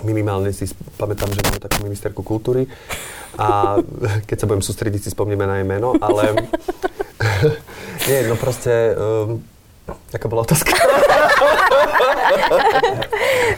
minimálne 0.04 0.52
si 0.52 0.68
pamätám, 1.00 1.32
že 1.32 1.40
máme 1.40 1.56
takú 1.56 1.80
ministerku 1.80 2.20
kultúry 2.20 2.68
a 3.40 3.80
keď 4.28 4.36
sa 4.36 4.48
budem 4.48 4.60
sústrediť, 4.60 5.08
si 5.08 5.10
spomníme 5.16 5.48
na 5.48 5.60
jej 5.60 5.66
meno, 5.68 5.96
ale 5.96 6.36
nie, 8.08 8.28
no 8.28 8.36
proste 8.36 8.92
um, 8.92 9.40
Aká 9.86 10.26
bola 10.26 10.42
otázka? 10.42 10.70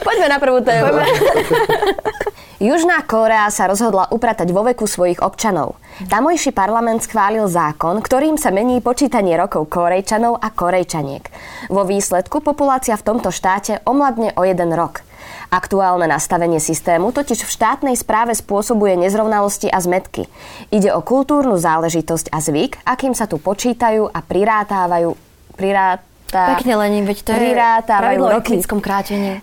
Poďme 0.07 0.27
na 0.29 0.39
prvú 0.41 0.61
tému. 0.61 0.93
Južná 2.59 3.07
Kórea 3.07 3.47
sa 3.55 3.71
rozhodla 3.71 4.11
upratať 4.11 4.51
vo 4.51 4.67
veku 4.67 4.91
svojich 4.91 5.23
občanov. 5.23 5.79
Tamojší 6.11 6.51
parlament 6.51 7.07
schválil 7.07 7.47
zákon, 7.47 8.03
ktorým 8.03 8.35
sa 8.35 8.51
mení 8.51 8.83
počítanie 8.83 9.39
rokov 9.39 9.71
Korejčanov 9.71 10.43
a 10.43 10.51
Korejčaniek. 10.51 11.23
Vo 11.71 11.87
výsledku 11.87 12.43
populácia 12.43 12.99
v 12.99 13.07
tomto 13.07 13.31
štáte 13.31 13.79
omladne 13.87 14.35
o 14.35 14.43
jeden 14.43 14.75
rok. 14.75 15.07
Aktuálne 15.55 16.11
nastavenie 16.11 16.59
systému 16.59 17.15
totiž 17.15 17.47
v 17.47 17.55
štátnej 17.55 17.95
správe 17.95 18.35
spôsobuje 18.35 18.99
nezrovnalosti 18.99 19.71
a 19.71 19.79
zmetky. 19.79 20.27
Ide 20.75 20.91
o 20.93 21.01
kultúrnu 21.01 21.63
záležitosť 21.63 22.35
a 22.35 22.43
zvyk, 22.43 22.83
akým 22.83 23.15
sa 23.15 23.31
tu 23.31 23.39
počítajú 23.39 24.11
a 24.11 24.19
prirátávajú, 24.19 25.15
prirát, 25.55 26.03
tá 26.29 26.55
Pekne 26.57 26.77
Lenin, 26.77 27.05
veď 27.09 27.19
to 27.25 27.31
je 27.33 27.53
pravidlo 27.85 28.29
o 28.29 28.39
etnickom 28.39 28.85
krátení. 28.85 29.41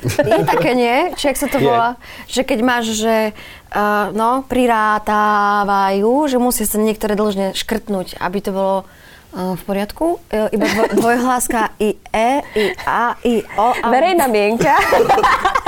Je 0.00 0.44
také, 0.48 0.72
nie? 0.72 1.12
Či 1.12 1.28
ak 1.28 1.36
sa 1.36 1.48
to 1.52 1.60
volá? 1.60 2.00
Že 2.24 2.48
keď 2.48 2.58
máš, 2.64 2.96
že 2.96 3.36
uh, 3.36 4.08
no, 4.16 4.40
prirátávajú, 4.48 6.08
že 6.24 6.40
musí 6.40 6.64
sa 6.64 6.80
niektoré 6.80 7.12
dlžne 7.20 7.52
škrtnúť, 7.52 8.16
aby 8.16 8.38
to 8.40 8.50
bolo 8.56 8.88
v 9.30 9.62
poriadku. 9.62 10.18
E, 10.26 10.50
iba 10.58 10.66
dvoj, 10.66 10.88
dvojhláska 10.98 11.78
i 11.78 11.94
E, 12.10 12.42
i 12.58 12.64
A, 12.82 13.14
i 13.22 13.38
O. 13.54 13.70
A... 13.70 13.86
Verejná 13.86 14.26
mienka. 14.26 14.74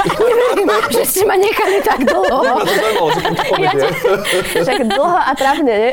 Neviem, 0.02 0.66
že 0.90 1.02
ste 1.06 1.22
ma 1.22 1.38
nechali 1.38 1.78
tak 1.86 2.02
dlho. 2.02 2.42
Ja 3.62 3.70
však 4.66 4.82
dlho 4.90 5.18
a 5.18 5.30
trafne, 5.38 5.72
nie? 5.72 5.92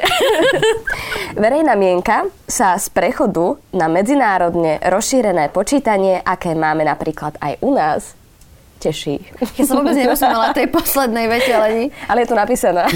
Verejná 1.37 1.77
mienka 1.77 2.25
sa 2.49 2.73
z 2.81 2.89
prechodu 2.89 3.61
na 3.69 3.85
medzinárodne 3.85 4.81
rozšírené 4.81 5.53
počítanie, 5.53 6.17
aké 6.25 6.57
máme 6.57 6.81
napríklad 6.81 7.37
aj 7.37 7.61
u 7.61 7.69
nás, 7.77 8.17
teší. 8.81 9.21
Ja 9.61 9.63
som 9.69 9.85
vôbec 9.85 9.93
nerozumela 9.93 10.55
tej 10.57 10.73
poslednej 10.73 11.29
vete, 11.29 11.53
ale 11.53 11.67
nie. 11.75 11.87
Ale 12.09 12.25
je 12.25 12.27
tu 12.33 12.35
napísané. 12.35 12.89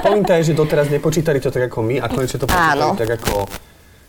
Pointa 0.00 0.40
je, 0.40 0.50
že 0.50 0.54
doteraz 0.56 0.88
nepočítali 0.88 1.36
to 1.36 1.52
tak 1.52 1.68
ako 1.68 1.84
my 1.84 2.00
a 2.00 2.08
konečne 2.08 2.40
to 2.40 2.48
počítali 2.48 2.96
tak 2.96 3.10
ako 3.20 3.44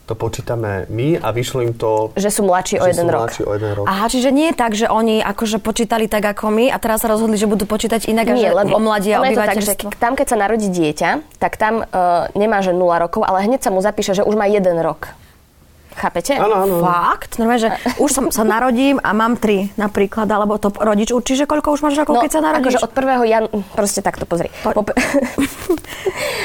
to 0.08 0.16
počítame 0.16 0.88
my 0.88 1.20
a 1.20 1.36
vyšlo 1.36 1.60
im 1.68 1.76
to... 1.76 2.16
Že 2.16 2.32
sú 2.32 2.42
mladší 2.48 2.80
o 2.80 2.88
jeden 2.88 3.06
sú 3.06 3.12
rok. 3.12 3.22
mladší 3.28 3.44
o 3.44 3.52
jeden 3.52 3.72
rok. 3.76 3.86
Aha, 3.92 4.06
čiže 4.08 4.32
nie 4.32 4.48
je 4.50 4.56
tak, 4.56 4.72
že 4.72 4.88
oni 4.88 5.20
akože 5.20 5.60
počítali 5.60 6.08
tak 6.08 6.24
ako 6.24 6.48
my 6.48 6.72
a 6.72 6.80
teraz 6.80 7.04
sa 7.04 7.12
rozhodli, 7.12 7.36
že 7.36 7.44
budú 7.44 7.68
počítať 7.68 8.08
inak 8.08 8.32
a 8.32 8.34
Nie, 8.34 8.56
že 8.56 8.58
lebo 8.64 8.80
omladia 8.80 9.20
ono 9.20 9.28
je 9.28 9.36
to 9.36 9.44
tak, 9.44 9.60
že 9.60 9.74
tam, 10.00 10.16
keď 10.16 10.28
sa 10.32 10.38
narodí 10.40 10.72
dieťa, 10.72 11.38
tak 11.44 11.60
tam 11.60 11.84
uh, 11.84 12.32
nemá, 12.40 12.64
že 12.64 12.72
0 12.72 12.80
rokov, 13.04 13.28
ale 13.28 13.44
hneď 13.44 13.68
sa 13.68 13.70
mu 13.70 13.84
zapíše, 13.84 14.16
že 14.16 14.24
už 14.24 14.40
má 14.40 14.48
jeden 14.48 14.80
rok. 14.80 15.12
Chápete? 15.98 16.38
Áno, 16.38 16.54
áno. 16.60 16.76
Fakt? 16.80 17.36
Normálne, 17.36 17.58
že 17.60 17.70
už 17.98 18.10
som 18.10 18.26
sa 18.30 18.46
narodím 18.46 18.98
a 19.00 19.12
mám 19.12 19.34
tri 19.34 19.74
napríklad, 19.76 20.26
alebo 20.28 20.56
to 20.56 20.70
rodič 20.72 21.10
určí, 21.10 21.34
že 21.34 21.44
koľko 21.44 21.74
už 21.74 21.82
máš 21.82 21.98
rokov, 21.98 22.22
keď 22.22 22.32
sa 22.32 22.42
narodíš? 22.44 22.78
akože 22.78 22.80
od 22.80 22.92
1. 22.94 23.26
jan... 23.28 23.44
Proste 23.72 24.00
takto 24.00 24.24
pozri. 24.24 24.54
Po- 24.62 24.78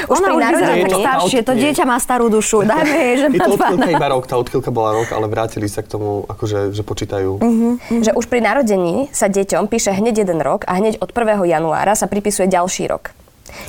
už 0.03 0.15
Ona 0.15 0.27
pri 0.27 0.35
narodení... 0.41 0.81
tak 0.81 0.89
to- 0.89 0.99
staršie, 0.99 1.39
to 1.41 1.53
dieťa 1.53 1.83
má 1.83 1.97
starú 1.97 2.27
dušu. 2.27 2.65
Dajme 2.67 2.95
jej, 2.95 3.15
že 3.15 3.27
Je 3.27 3.37
má 3.37 3.45
to 3.45 3.53
odchýlka 3.53 3.85
12. 3.85 3.95
iba 3.95 4.07
rok, 4.09 4.23
tá 4.25 4.35
odchýlka 4.35 4.69
bola 4.69 4.89
rok, 4.95 5.07
ale 5.09 5.25
vrátili 5.27 5.67
sa 5.67 5.79
k 5.79 5.87
tomu, 5.87 6.25
akože, 6.25 6.71
že 6.71 6.81
počítajú. 6.81 7.31
Mhm. 7.37 7.69
že 8.01 8.11
už 8.11 8.25
pri 8.25 8.41
narodení 8.41 9.07
sa 9.09 9.27
deťom 9.27 9.65
píše 9.65 9.91
hneď 9.91 10.15
jeden 10.19 10.39
rok 10.39 10.65
a 10.65 10.75
hneď 10.75 10.97
od 10.97 11.09
1. 11.09 11.13
januára 11.45 11.93
sa 11.93 12.05
pripisuje 12.05 12.47
ďalší 12.47 12.87
rok. 12.87 13.13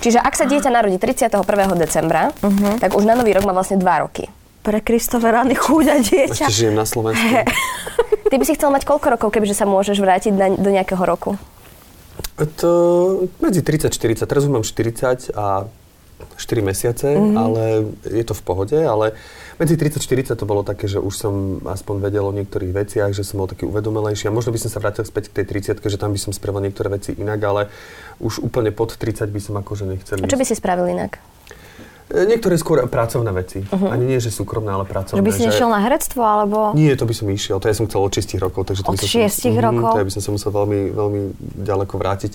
Čiže 0.00 0.17
ak 0.17 0.33
sa 0.33 0.45
dieťa 0.45 0.71
narodí 0.71 0.97
31. 0.97 1.45
decembra, 1.76 2.33
Mhm. 2.41 2.81
tak 2.81 2.93
už 2.93 3.05
na 3.05 3.14
nový 3.14 3.33
rok 3.33 3.45
má 3.45 3.53
vlastne 3.53 3.76
2 3.76 3.85
roky. 4.00 4.26
Pre 4.64 4.80
Kristove 4.80 5.28
rany 5.28 5.52
chúďa 5.52 6.00
dieťa. 6.00 6.49
Ešte 6.49 6.64
žijem 6.64 6.73
na 6.73 6.88
Slovensku. 6.88 7.21
Ty 8.33 8.35
by 8.40 8.44
si 8.49 8.56
chcel 8.56 8.73
mať 8.73 8.88
koľko 8.88 9.12
rokov, 9.12 9.28
kebyže 9.37 9.52
sa 9.52 9.68
môžeš 9.68 10.00
vrátiť 10.00 10.33
na, 10.33 10.49
do 10.56 10.73
nejakého 10.73 11.04
roku? 11.04 11.37
To 12.35 12.71
medzi 13.44 13.61
30-40, 13.61 14.25
teraz 14.25 14.42
už 14.49 14.50
mám 14.50 14.64
40 14.64 15.37
a 15.37 15.68
4 16.35 16.64
mesiace, 16.64 17.14
mm-hmm. 17.14 17.37
ale 17.37 17.62
je 18.09 18.25
to 18.26 18.35
v 18.35 18.42
pohode, 18.42 18.75
ale 18.75 19.14
medzi 19.61 19.78
30-40 19.78 20.35
to 20.35 20.49
bolo 20.49 20.66
také, 20.66 20.90
že 20.90 20.99
už 20.99 21.14
som 21.14 21.35
aspoň 21.62 22.11
vedel 22.11 22.25
o 22.26 22.35
niektorých 22.35 22.73
veciach, 22.75 23.11
že 23.14 23.23
som 23.23 23.38
bol 23.38 23.47
taký 23.47 23.68
uvedomelejší 23.68 24.26
a 24.26 24.35
možno 24.35 24.50
by 24.50 24.59
som 24.59 24.71
sa 24.73 24.83
vrátil 24.83 25.06
späť 25.06 25.30
k 25.30 25.44
tej 25.44 25.76
30 25.76 25.85
že 25.85 26.00
tam 26.00 26.11
by 26.11 26.18
som 26.18 26.33
spravil 26.35 26.64
niektoré 26.64 26.90
veci 26.90 27.14
inak, 27.14 27.38
ale 27.44 27.62
už 28.18 28.42
úplne 28.42 28.75
pod 28.75 28.99
30 28.99 29.30
by 29.30 29.40
som 29.44 29.54
akože 29.61 29.85
nechcel 29.87 30.18
A 30.18 30.26
čo 30.26 30.40
by 30.40 30.47
si 30.49 30.59
spravil 30.59 30.90
inak? 30.90 31.23
E, 32.12 32.28
Niektoré 32.28 32.61
skôr 32.61 32.84
pracovné 32.84 33.32
veci. 33.32 33.64
Uh-huh. 33.64 33.88
Ani 33.88 34.04
nie, 34.04 34.20
že 34.20 34.28
súkromné, 34.28 34.68
ale 34.68 34.84
pracovné. 34.84 35.18
Že 35.20 35.25
by 35.25 35.32
si 35.32 35.42
nešiel 35.49 35.68
na 35.73 35.80
herectvo, 35.80 36.20
alebo... 36.20 36.76
Nie, 36.76 36.92
to 37.00 37.08
by 37.08 37.14
som 37.16 37.26
išiel. 37.32 37.56
To 37.58 37.66
ja 37.66 37.73
som 37.73 37.88
chcel 37.88 38.00
od 38.04 38.12
6 38.12 38.37
rokov. 38.37 38.68
Takže 38.68 38.82
to 38.84 38.92
Od 38.92 38.94
by 38.94 39.00
som 39.00 39.08
šiestich 39.08 39.56
Mhm, 39.56 39.64
rokov? 39.64 39.90
To 39.96 40.00
ja 40.00 40.06
by 40.06 40.12
som 40.12 40.23
sa 40.23 40.30
musel 40.32 40.50
veľmi, 40.52 40.80
veľmi 40.92 41.20
ďaleko 41.64 41.94
vrátiť. 41.96 42.32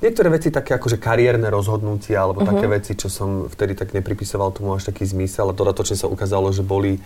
Niektoré 0.00 0.28
veci 0.32 0.48
také 0.48 0.72
akože 0.74 0.96
kariérne 0.96 1.52
rozhodnutia 1.52 2.24
alebo 2.24 2.40
také 2.40 2.64
veci, 2.66 2.96
čo 2.96 3.12
som 3.12 3.50
vtedy 3.52 3.76
tak 3.76 3.92
nepripisoval 3.92 4.56
tomu 4.56 4.72
až 4.72 4.88
taký 4.88 5.04
zmysel 5.04 5.52
a 5.52 5.54
dodatočne 5.54 5.94
sa 5.94 6.08
ukázalo, 6.08 6.48
že 6.48 6.64
boli 6.64 6.96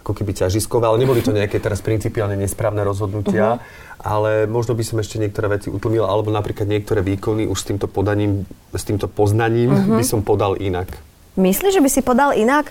ako 0.00 0.16
keby 0.16 0.32
ťažiskové, 0.32 0.88
ale 0.88 1.04
neboli 1.04 1.20
to 1.20 1.28
nejaké 1.28 1.60
teraz 1.60 1.84
principiálne 1.84 2.32
nesprávne 2.32 2.80
rozhodnutia, 2.80 3.60
ale 4.00 4.48
možno 4.48 4.72
by 4.72 4.80
som 4.80 4.96
ešte 4.96 5.20
niektoré 5.20 5.52
veci 5.52 5.68
utlmil, 5.68 6.08
alebo 6.08 6.32
napríklad 6.32 6.64
niektoré 6.64 7.04
výkony 7.04 7.44
už 7.44 7.58
s 7.60 7.68
týmto 7.68 7.84
podaním, 7.84 8.48
s 8.72 8.84
týmto 8.88 9.12
poznaním 9.12 9.68
by 9.68 10.00
som 10.00 10.24
podal 10.24 10.56
inak. 10.56 10.88
Myslíš, 11.40 11.72
že 11.72 11.80
by 11.80 11.88
si 11.88 12.00
podal 12.04 12.36
inak? 12.36 12.68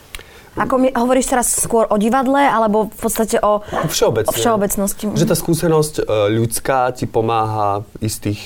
Ako 0.54 0.76
mi, 0.78 0.90
hovoríš 0.92 1.30
teraz 1.30 1.56
skôr 1.56 1.88
o 1.88 1.96
divadle, 1.96 2.42
alebo 2.42 2.90
v 2.90 3.00
podstate 3.00 3.38
o, 3.40 3.62
Všeobecne. 3.90 4.28
o 4.28 4.34
všeobecnosti? 4.34 5.04
Že 5.14 5.26
tá 5.26 5.36
skúsenosť 5.38 5.94
e, 6.00 6.04
ľudská 6.36 6.90
ti 6.92 7.06
pomáha 7.06 7.86
v 7.96 8.10
istých 8.10 8.42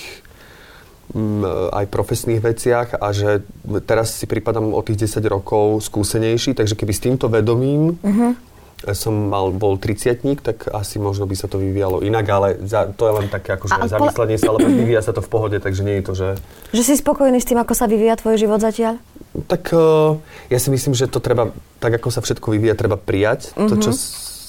mm, 1.15 1.73
aj 1.73 1.85
profesných 1.89 2.39
veciach 2.43 2.87
a 2.99 3.07
že 3.15 3.41
teraz 3.87 4.19
si 4.19 4.29
pripadám 4.29 4.75
o 4.75 4.81
tých 4.83 5.09
10 5.09 5.25
rokov 5.25 5.83
skúsenejší, 5.87 6.53
takže 6.53 6.75
keby 6.75 6.93
s 6.93 7.01
týmto 7.01 7.31
vedomím 7.31 7.97
som 8.91 9.15
mal, 9.31 9.55
bol 9.55 9.79
30 9.79 10.43
tak 10.43 10.67
asi 10.67 10.99
možno 10.99 11.23
by 11.23 11.35
sa 11.39 11.47
to 11.47 11.55
vyvíjalo 11.55 12.03
inak, 12.03 12.25
ale 12.27 12.47
za, 12.67 12.91
to 12.91 13.07
je 13.07 13.13
len 13.23 13.27
také 13.31 13.55
akože 13.55 13.79
A- 13.79 13.87
zamyslenie 13.87 14.35
sa, 14.35 14.51
ale 14.51 14.67
vyvíja 14.83 14.99
sa 14.99 15.15
to 15.15 15.23
v 15.23 15.31
pohode, 15.31 15.57
takže 15.63 15.87
nie 15.87 16.03
je 16.03 16.03
to, 16.03 16.13
že... 16.13 16.27
Že 16.75 16.83
si 16.83 16.93
spokojný 16.99 17.39
s 17.39 17.47
tým, 17.47 17.63
ako 17.63 17.71
sa 17.71 17.87
vyvíja 17.87 18.19
tvoj 18.19 18.35
život 18.35 18.59
zatiaľ? 18.59 18.99
Tak 19.47 19.71
uh, 19.71 20.19
ja 20.51 20.59
si 20.59 20.67
myslím, 20.67 20.91
že 20.91 21.07
to 21.07 21.23
treba, 21.23 21.55
tak 21.79 21.95
ako 21.95 22.11
sa 22.11 22.19
všetko 22.19 22.53
vyvíja, 22.59 22.75
treba 22.75 22.99
prijať 22.99 23.55
to, 23.55 23.79
čo 23.79 23.95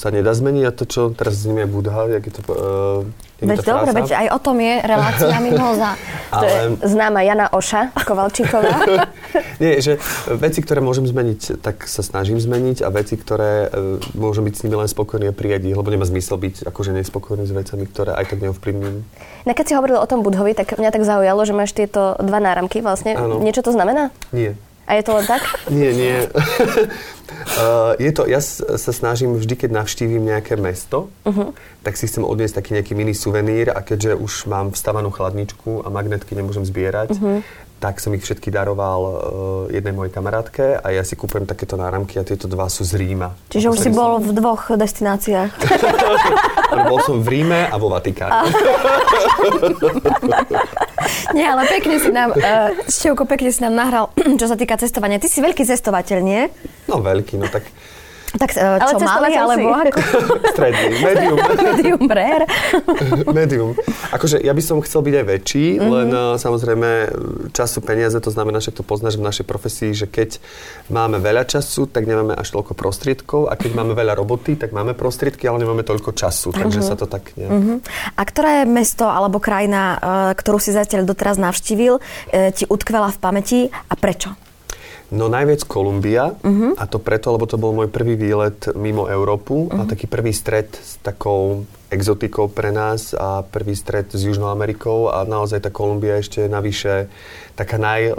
sa 0.04 0.12
nedá 0.12 0.36
zmeniť 0.36 0.64
a 0.68 0.72
to, 0.76 0.84
čo 0.84 1.00
teraz 1.16 1.40
z 1.40 1.48
ním 1.48 1.64
je 1.64 1.68
Budha, 1.72 2.04
jak 2.12 2.28
je 2.28 2.32
to, 2.36 2.40
uh, 2.52 3.08
Veď 3.40 3.56
to 3.64 3.72
dobre, 3.72 3.90
veď 3.96 4.10
aj 4.14 4.26
o 4.36 4.38
tom 4.38 4.56
je 4.60 4.74
relácia 4.84 5.36
Mimoza. 5.40 5.96
To 6.34 6.42
je 6.42 6.60
Ale- 6.66 6.82
známa 6.82 7.22
Jana 7.22 7.46
Oša 7.54 7.94
Kovalčíková. 8.04 8.74
Nie, 9.62 9.78
že 9.78 10.02
veci, 10.34 10.66
ktoré 10.66 10.82
môžem 10.82 11.06
zmeniť, 11.06 11.62
tak 11.62 11.86
sa 11.86 12.02
snažím 12.02 12.42
zmeniť 12.42 12.82
a 12.82 12.90
veci, 12.90 13.14
ktoré 13.14 13.70
e, 13.70 14.02
môžem 14.18 14.42
byť 14.42 14.54
s 14.58 14.62
nimi 14.66 14.74
len 14.74 14.90
spokojný 14.90 15.30
a 15.30 15.34
prijať 15.34 15.70
ich, 15.70 15.78
lebo 15.78 15.86
nemá 15.94 16.02
zmysel 16.02 16.42
byť 16.42 16.66
akože 16.66 16.90
nespokojný 16.90 17.46
s 17.46 17.54
vecami, 17.54 17.86
ktoré 17.86 18.18
aj 18.18 18.34
tak 18.34 18.42
neovplyvňujú. 18.42 18.98
No 19.46 19.50
keď 19.54 19.64
si 19.64 19.76
hovoril 19.78 20.02
o 20.02 20.10
tom 20.10 20.26
Budhovi, 20.26 20.58
tak 20.58 20.74
mňa 20.74 20.90
tak 20.90 21.06
zaujalo, 21.06 21.40
že 21.46 21.54
máš 21.54 21.70
tieto 21.70 22.18
dva 22.18 22.42
náramky 22.42 22.82
vlastne. 22.82 23.14
Áno. 23.14 23.38
Niečo 23.38 23.62
to 23.62 23.70
znamená? 23.70 24.10
Nie. 24.34 24.58
A 24.84 25.00
je 25.00 25.02
to 25.02 25.12
len 25.16 25.24
tak? 25.24 25.42
Nie, 25.72 25.90
nie. 25.96 26.28
uh, 26.28 27.96
je 28.04 28.12
to, 28.12 28.28
ja 28.28 28.40
sa 28.44 28.92
snažím 28.92 29.40
vždy, 29.40 29.56
keď 29.56 29.70
navštívim 29.84 30.20
nejaké 30.20 30.60
mesto, 30.60 31.08
uh-huh. 31.24 31.56
tak 31.80 31.96
si 31.96 32.04
chcem 32.04 32.24
odniesť 32.24 32.60
taký 32.60 32.70
nejaký 32.76 32.92
mini 32.92 33.16
suvenír 33.16 33.72
a 33.72 33.80
keďže 33.80 34.20
už 34.20 34.32
mám 34.52 34.76
vstavanú 34.76 35.08
chladničku 35.08 35.84
a 35.84 35.88
magnetky 35.88 36.36
nemôžem 36.36 36.68
zbierať, 36.68 37.16
uh-huh. 37.16 37.40
tak 37.80 37.96
som 37.96 38.12
ich 38.12 38.28
všetky 38.28 38.52
daroval 38.52 39.00
uh, 39.00 39.12
jednej 39.72 39.96
mojej 39.96 40.12
kamarátke 40.12 40.76
a 40.76 40.86
ja 40.92 41.00
si 41.00 41.16
kúpujem 41.16 41.48
takéto 41.48 41.80
náramky 41.80 42.20
a 42.20 42.24
tieto 42.28 42.44
dva 42.44 42.68
sú 42.68 42.84
z 42.84 43.00
Ríma. 43.00 43.32
Čiže 43.48 43.72
už 43.72 43.78
si 43.80 43.88
bol 43.88 44.20
v 44.20 44.36
dvoch 44.36 44.68
destináciách. 44.76 45.52
Bol 46.74 47.00
som 47.06 47.22
v 47.22 47.40
Ríme 47.40 47.70
a 47.70 47.76
vo 47.78 47.86
Vatikáne. 47.86 48.50
Nie, 51.36 51.52
ale 51.52 51.66
pekne 51.68 51.96
si 52.00 52.10
nám, 52.10 52.32
uh, 52.32 52.70
Števko, 52.86 53.24
pekne 53.28 53.50
si 53.50 53.60
nám 53.60 53.74
nahral, 53.74 54.10
čo 54.40 54.46
sa 54.46 54.56
týka 54.56 54.76
cestovania. 54.76 55.20
Ty 55.20 55.28
si 55.28 55.40
veľký 55.40 55.64
cestovateľ, 55.64 56.18
nie? 56.22 56.48
No 56.88 57.00
veľký, 57.00 57.40
no 57.40 57.48
tak 57.48 57.66
Tak 58.34 58.50
Ale 58.52 58.78
čo, 58.82 58.98
malý, 58.98 59.30
cestovateľ 59.30 59.42
alebo 59.44 59.54
si. 59.54 59.86
ako? 59.86 59.98
stredný, 60.54 60.86
medium. 61.06 61.36
Medium 61.38 62.02
rare. 62.04 62.46
medium. 63.38 63.70
Akože 64.10 64.36
ja 64.38 64.50
by 64.50 64.60
som 64.60 64.78
chcel 64.80 65.00
byť 65.00 65.14
aj 65.14 65.26
väčší, 65.28 65.64
Mhm. 65.64 65.76
mm-hmm. 65.76 65.92
len 65.92 66.08
uh, 66.10 66.34
samozrejme 66.34 66.88
času 67.50 67.78
peniaze, 67.80 68.16
to 68.16 68.28
znamená, 68.28 68.58
že 68.58 68.70
to 68.70 68.82
poznáš 68.82 69.14
v 69.14 69.24
našej 69.24 69.44
profesii, 69.44 69.90
že 69.92 70.06
keď 70.06 70.42
máme 70.88 71.18
veľa 71.18 71.44
času, 71.44 71.86
tak 71.86 72.04
nemáme 72.04 72.32
až 72.32 72.50
toľko 72.50 72.74
prostriedkov 72.74 73.46
a 73.46 73.54
keď 73.54 73.70
máme 73.72 73.92
veľa 73.92 74.14
roboty, 74.14 74.54
tak 74.54 74.70
máme 74.70 74.92
prostriedky, 74.92 75.44
ale 75.44 75.58
nemáme 75.58 75.82
toľko 75.82 76.10
času, 76.12 76.50
takže 76.50 76.80
Mhm. 76.80 76.86
sa 76.86 76.94
to 76.94 77.06
tak 77.06 77.30
nejak... 77.34 77.50
Uh-huh. 77.50 77.78
A 78.12 78.22
ktoré 78.22 78.64
mesto 78.64 79.06
alebo 79.06 79.38
krajina, 79.38 79.82
uh, 79.94 79.98
ktorú 80.32 80.58
si 80.58 80.70
zatiaľ 80.70 81.04
doteraz 81.04 81.36
navštívil, 81.36 82.02
ti 82.50 82.64
utkvela 82.64 83.08
v 83.08 83.18
pamäti 83.18 83.60
a 83.70 83.94
prečo? 83.94 84.34
No 85.14 85.30
najviac 85.30 85.62
Kolumbia 85.62 86.34
Mhm. 86.42 86.74
a 86.74 86.84
to 86.90 86.98
preto, 86.98 87.30
lebo 87.30 87.46
to 87.46 87.54
bol 87.54 87.70
môj 87.70 87.86
prvý 87.86 88.18
výlet 88.18 88.74
mimo 88.74 89.06
Európu 89.06 89.70
a 89.70 89.86
Mhm. 89.86 89.88
taký 89.88 90.06
prvý 90.10 90.34
stret 90.34 90.74
s 90.74 90.98
takou 90.98 91.62
exotikou 91.86 92.50
pre 92.50 92.74
nás 92.74 93.14
a 93.14 93.46
prvý 93.46 93.78
stret 93.78 94.10
s 94.10 94.26
Južnou 94.26 94.50
Amerikou 94.50 95.06
a 95.06 95.22
naozaj 95.22 95.62
tá 95.62 95.70
Kolumbia 95.70 96.18
ešte 96.18 96.50
navyše 96.50 97.06
taká 97.54 97.78
naj, 97.78 98.10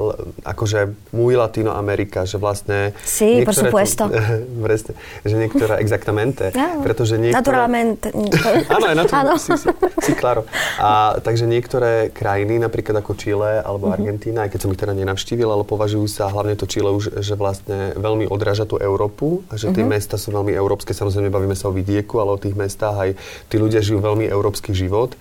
akože 0.41 0.79
muy 1.11 1.35
Latino 1.35 1.71
Amerika, 1.71 2.23
že 2.23 2.35
vlastne... 2.35 2.95
Sí, 3.01 3.43
por 3.43 3.51
supuesto. 3.51 4.07
presne, 4.65 4.95
že 5.21 5.35
niektorá, 5.35 5.77
exactamente, 5.77 6.49
Ja. 6.51 6.79
pretože 6.79 7.15
niektoré... 7.15 7.43
Naturalmente. 7.43 8.07
Áno, 8.75 8.85
je 8.87 8.95
na 8.95 9.03
to. 9.03 9.13
Áno. 9.13 9.33
Si, 9.35 9.51
si, 9.53 9.67
si, 10.01 10.11
claro. 10.13 10.47
A 10.77 11.19
takže 11.19 11.43
niektoré 11.45 12.09
krajiny, 12.09 12.57
napríklad 12.57 12.95
ako 12.95 13.11
Chile 13.13 13.59
alebo 13.59 13.87
Mhm. 13.87 13.93
Argentína, 13.93 14.39
aj 14.43 14.51
keď 14.51 14.59
som 14.59 14.71
ich 14.71 14.79
teda 14.79 14.93
nenavštívil, 14.93 15.45
ale 15.45 15.63
považujú 15.63 16.07
sa 16.07 16.27
hlavne 16.27 16.55
to 16.55 16.65
Chile 16.65 16.89
už, 16.89 17.19
že 17.19 17.35
vlastne 17.35 17.91
veľmi 17.93 18.25
odráža 18.25 18.63
tú 18.63 18.77
Európu 18.77 19.43
a 19.47 19.55
že 19.55 19.69
tie 19.69 19.83
Mhm. 19.83 19.91
mesta 19.91 20.15
sú 20.15 20.31
veľmi 20.31 20.51
európske. 20.51 20.91
Samozrejme, 20.91 21.27
bavíme 21.27 21.53
sa 21.53 21.67
o 21.67 21.75
vidieku, 21.75 22.17
ale 22.17 22.33
o 22.33 22.39
tých 22.39 22.55
mestách 22.55 22.95
aj 22.95 23.09
tí 23.45 23.55
ľudia 23.55 23.83
žijú 23.83 23.99
veľmi 23.99 24.25
európsky 24.25 24.71
život. 24.71 25.13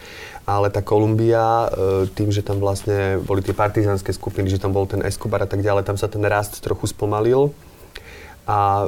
Ale 0.44 0.68
tá 0.68 0.84
Kolumbia, 0.84 1.40
e, 1.64 1.68
tým, 2.12 2.28
že 2.28 2.44
tam 2.44 2.60
vlastne 2.60 3.16
boli 3.18 3.40
tie 3.40 3.56
partizánske 3.56 4.03
skupiny, 4.12 4.50
že 4.50 4.58
tam 4.58 4.74
bol 4.74 4.84
ten 4.84 5.00
Escobar 5.00 5.40
a 5.40 5.48
tak 5.48 5.64
ďalej, 5.64 5.86
tam 5.86 5.96
sa 5.96 6.10
ten 6.10 6.20
rast 6.26 6.60
trochu 6.60 6.90
spomalil. 6.90 7.54
A 8.44 8.84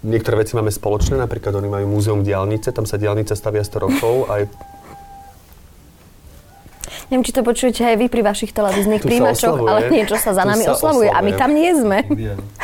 niektoré 0.00 0.40
veci 0.40 0.56
máme 0.56 0.72
spoločné, 0.72 1.20
napríklad 1.20 1.52
oni 1.52 1.68
majú 1.68 1.86
múzeum 1.92 2.24
diálnice, 2.24 2.72
tam 2.72 2.88
sa 2.88 2.96
diálnica 2.96 3.36
stavia 3.36 3.60
100 3.60 3.84
rokov, 3.84 4.32
aj 4.32 4.48
Neviem, 7.12 7.20
či 7.20 7.36
to 7.36 7.44
počujete 7.44 7.84
aj 7.84 7.96
vy 8.00 8.06
pri 8.08 8.24
vašich 8.24 8.56
televíznych 8.56 9.04
Tu 9.04 9.12
príjimačoch, 9.12 9.60
oslavuje. 9.60 9.68
ale 9.68 9.80
niečo 9.92 10.16
sa 10.16 10.32
za 10.32 10.40
Tu 10.40 10.48
nami 10.56 10.64
sa 10.64 10.72
oslavuje 10.72 11.08
a 11.12 11.20
my 11.20 11.36
oslavuje. 11.36 11.36
tam 11.36 11.50
nie 11.52 11.70
sme. 11.76 11.98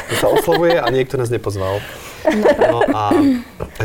to 0.09 0.15
sa 0.17 0.27
oslavuje 0.33 0.77
a 0.81 0.87
niekto 0.89 1.21
nás 1.21 1.29
nepozval. 1.29 1.85
No 2.71 2.81
a 2.93 3.05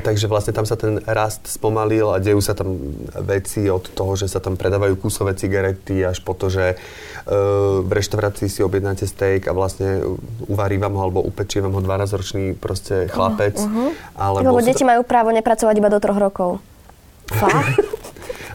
takže 0.03 0.27
vlastne 0.27 0.51
tam 0.51 0.67
sa 0.67 0.75
ten 0.75 0.99
rast 1.03 1.47
spomalil 1.47 2.11
a 2.11 2.19
dejú 2.19 2.39
sa 2.43 2.53
tam 2.53 2.77
veci 3.25 3.65
od 3.71 3.87
toho, 3.91 4.13
že 4.19 4.27
sa 4.27 4.43
tam 4.43 4.59
predávajú 4.59 4.99
kúsové 4.99 5.33
cigarety 5.33 6.03
až 6.03 6.19
po 6.21 6.35
to, 6.35 6.51
že 6.51 6.75
uh, 6.75 7.81
v 7.81 7.89
reštaurácii 7.89 8.47
si 8.51 8.61
objednáte 8.61 9.07
steak 9.07 9.47
a 9.47 9.55
vlastne 9.55 10.03
uvarí 10.45 10.77
vám 10.77 10.93
ho 10.99 11.01
alebo 11.07 11.23
upečie 11.23 11.63
vám 11.63 11.73
ho 11.73 11.81
12-ročný 11.81 12.59
proste 12.59 13.07
chlapec. 13.09 13.55
Uh-huh. 13.57 13.95
Alebo 14.13 14.55
Lebo 14.55 14.61
deti 14.61 14.83
majú 14.83 15.01
právo 15.07 15.31
nepracovať 15.31 15.75
iba 15.79 15.89
do 15.89 15.99
troch 16.03 16.19
rokov. 16.19 16.49
Fakt? 17.31 17.81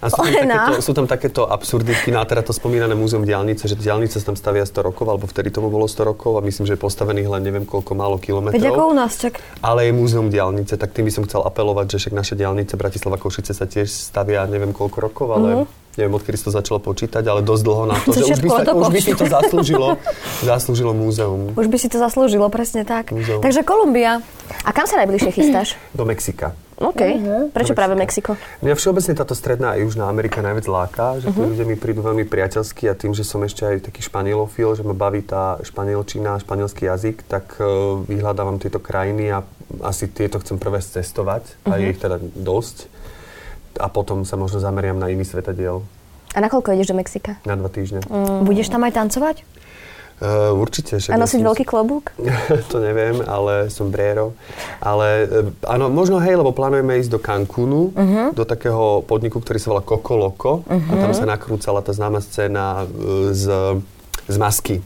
A 0.00 0.08
sú 0.08 0.16
tam, 0.24 0.32
takéto, 0.32 0.72
sú 0.80 0.92
tam 0.96 1.06
takéto 1.06 1.42
absurdity, 1.44 2.08
no 2.08 2.18
a 2.20 2.24
teda 2.24 2.40
to 2.40 2.56
spomínané 2.56 2.96
múzeum 2.96 3.20
diálnice, 3.20 3.68
že 3.68 3.76
diálnice 3.76 4.16
sa 4.16 4.32
tam 4.32 4.36
stavia 4.36 4.64
100 4.64 4.80
rokov, 4.80 5.04
alebo 5.04 5.28
vtedy 5.28 5.52
tomu 5.52 5.68
bolo 5.68 5.84
100 5.84 6.08
rokov 6.08 6.36
a 6.36 6.40
myslím, 6.40 6.64
že 6.64 6.72
je 6.76 6.80
postavených 6.80 7.28
len 7.28 7.42
neviem 7.44 7.64
koľko 7.68 7.92
málo 7.92 8.16
kilometrov. 8.16 8.56
Veď 8.56 8.72
ako 8.72 8.82
u 8.88 8.94
nás, 8.96 9.12
čak. 9.20 9.36
Ale 9.60 9.84
je 9.84 9.92
múzeum 9.92 10.32
diálnice, 10.32 10.80
tak 10.80 10.96
tým 10.96 11.04
by 11.04 11.12
som 11.12 11.22
chcel 11.28 11.44
apelovať, 11.44 11.96
že 11.96 12.08
však 12.08 12.14
naše 12.16 12.32
diálnice 12.32 12.80
Bratislava 12.80 13.20
Košice 13.20 13.52
sa 13.52 13.68
tiež 13.68 13.92
stavia 13.92 14.40
neviem 14.48 14.72
koľko 14.72 14.98
rokov, 15.04 15.28
ale 15.36 15.48
mm-hmm. 15.52 16.00
neviem, 16.00 16.12
odkedy 16.16 16.36
to 16.40 16.48
začalo 16.48 16.80
počítať, 16.80 17.20
ale 17.20 17.44
dosť 17.44 17.62
dlho 17.68 17.84
na 17.84 17.96
to, 18.00 18.16
to 18.16 18.24
že 18.24 18.24
už 18.32 18.40
by, 18.40 18.48
sa, 18.48 18.72
už 18.72 18.88
by 18.88 19.00
si 19.04 19.12
to 19.12 19.24
zaslúžilo, 19.28 19.88
zaslúžilo 20.40 20.92
múzeum. 20.96 21.52
Už 21.52 21.68
by 21.68 21.76
si 21.76 21.92
to 21.92 22.00
zaslúžilo, 22.00 22.48
presne 22.48 22.88
tak. 22.88 23.12
Múzeum. 23.12 23.44
Takže 23.44 23.60
Kolumbia. 23.68 24.24
A 24.64 24.70
kam 24.72 24.88
sa 24.88 24.96
najbližšie 25.04 25.30
chystáš? 25.36 25.76
Do 25.92 26.08
Mexika. 26.08 26.56
OK. 26.80 27.02
Uh-huh. 27.04 27.52
Prečo 27.52 27.76
práve 27.76 27.92
Mexiko? 27.92 28.40
Mňa 28.64 28.72
všeobecne 28.72 29.12
táto 29.12 29.36
stredná 29.36 29.76
a 29.76 29.80
južná 29.80 30.08
Amerika 30.08 30.40
najviac 30.40 30.64
láka, 30.64 31.20
že 31.20 31.28
uh-huh. 31.28 31.36
tí 31.36 31.50
ľudia 31.52 31.66
mi 31.68 31.76
prídu 31.76 32.00
veľmi 32.00 32.24
priateľskí 32.24 32.88
a 32.88 32.96
tým, 32.96 33.12
že 33.12 33.20
som 33.20 33.44
ešte 33.44 33.68
aj 33.68 33.92
taký 33.92 34.00
španielofil, 34.00 34.72
že 34.72 34.82
ma 34.82 34.96
baví 34.96 35.20
tá 35.20 35.60
španielčina, 35.60 36.40
španielský 36.40 36.88
jazyk, 36.88 37.28
tak 37.28 37.60
uh, 37.60 38.00
vyhľadávam 38.08 38.56
tieto 38.56 38.80
krajiny 38.80 39.28
a 39.28 39.44
asi 39.84 40.08
tieto 40.08 40.40
chcem 40.40 40.56
prvé 40.56 40.80
cestovať 40.80 41.44
uh-huh. 41.44 41.70
a 41.70 41.72
je 41.76 41.92
ich 41.92 42.00
teda 42.00 42.16
dosť. 42.32 42.88
A 43.76 43.92
potom 43.92 44.24
sa 44.24 44.40
možno 44.40 44.58
zameriam 44.58 44.96
na 44.96 45.12
iný 45.12 45.28
svetadiel. 45.28 45.84
A 46.30 46.38
na 46.38 46.48
koľko 46.48 46.72
ideš 46.72 46.94
do 46.94 46.96
Mexika? 46.96 47.42
Na 47.42 47.58
dva 47.58 47.66
týždne. 47.66 48.06
Mm. 48.06 48.46
Budeš 48.46 48.70
tam 48.70 48.86
aj 48.86 48.94
tancovať? 48.94 49.42
Uh, 50.20 50.52
určite. 50.52 51.00
A 51.08 51.16
nosiť 51.16 51.40
ja 51.40 51.46
veľký 51.48 51.64
klobúk? 51.64 52.12
to 52.72 52.76
neviem, 52.76 53.24
ale 53.24 53.72
som 53.72 53.88
brero. 53.88 54.36
Ale 54.84 55.24
uh, 55.24 55.48
áno, 55.64 55.88
možno 55.88 56.20
hej, 56.20 56.36
lebo 56.36 56.52
plánujeme 56.52 57.00
ísť 57.00 57.08
do 57.08 57.20
Cancúnu, 57.24 57.96
uh-huh. 57.96 58.36
do 58.36 58.44
takého 58.44 59.00
podniku, 59.08 59.40
ktorý 59.40 59.56
sa 59.56 59.72
volá 59.72 59.80
Coco 59.80 60.14
Loco. 60.20 60.52
Uh-huh. 60.68 60.92
A 60.92 60.94
tam 61.00 61.16
sa 61.16 61.24
nakrúcala 61.24 61.80
tá 61.80 61.96
známa 61.96 62.20
scéna 62.20 62.84
uh, 62.84 63.32
z 63.32 63.48
z 64.30 64.36
masky. 64.38 64.78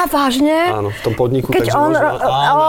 Á, 0.00 0.08
vážne? 0.08 0.56
Áno, 0.72 0.88
v 0.88 1.00
tom 1.04 1.12
podniku. 1.12 1.52
Keď 1.52 1.76
on... 1.76 1.92
Možno, 1.92 2.08
áno, 2.08 2.24
áno, 2.24 2.64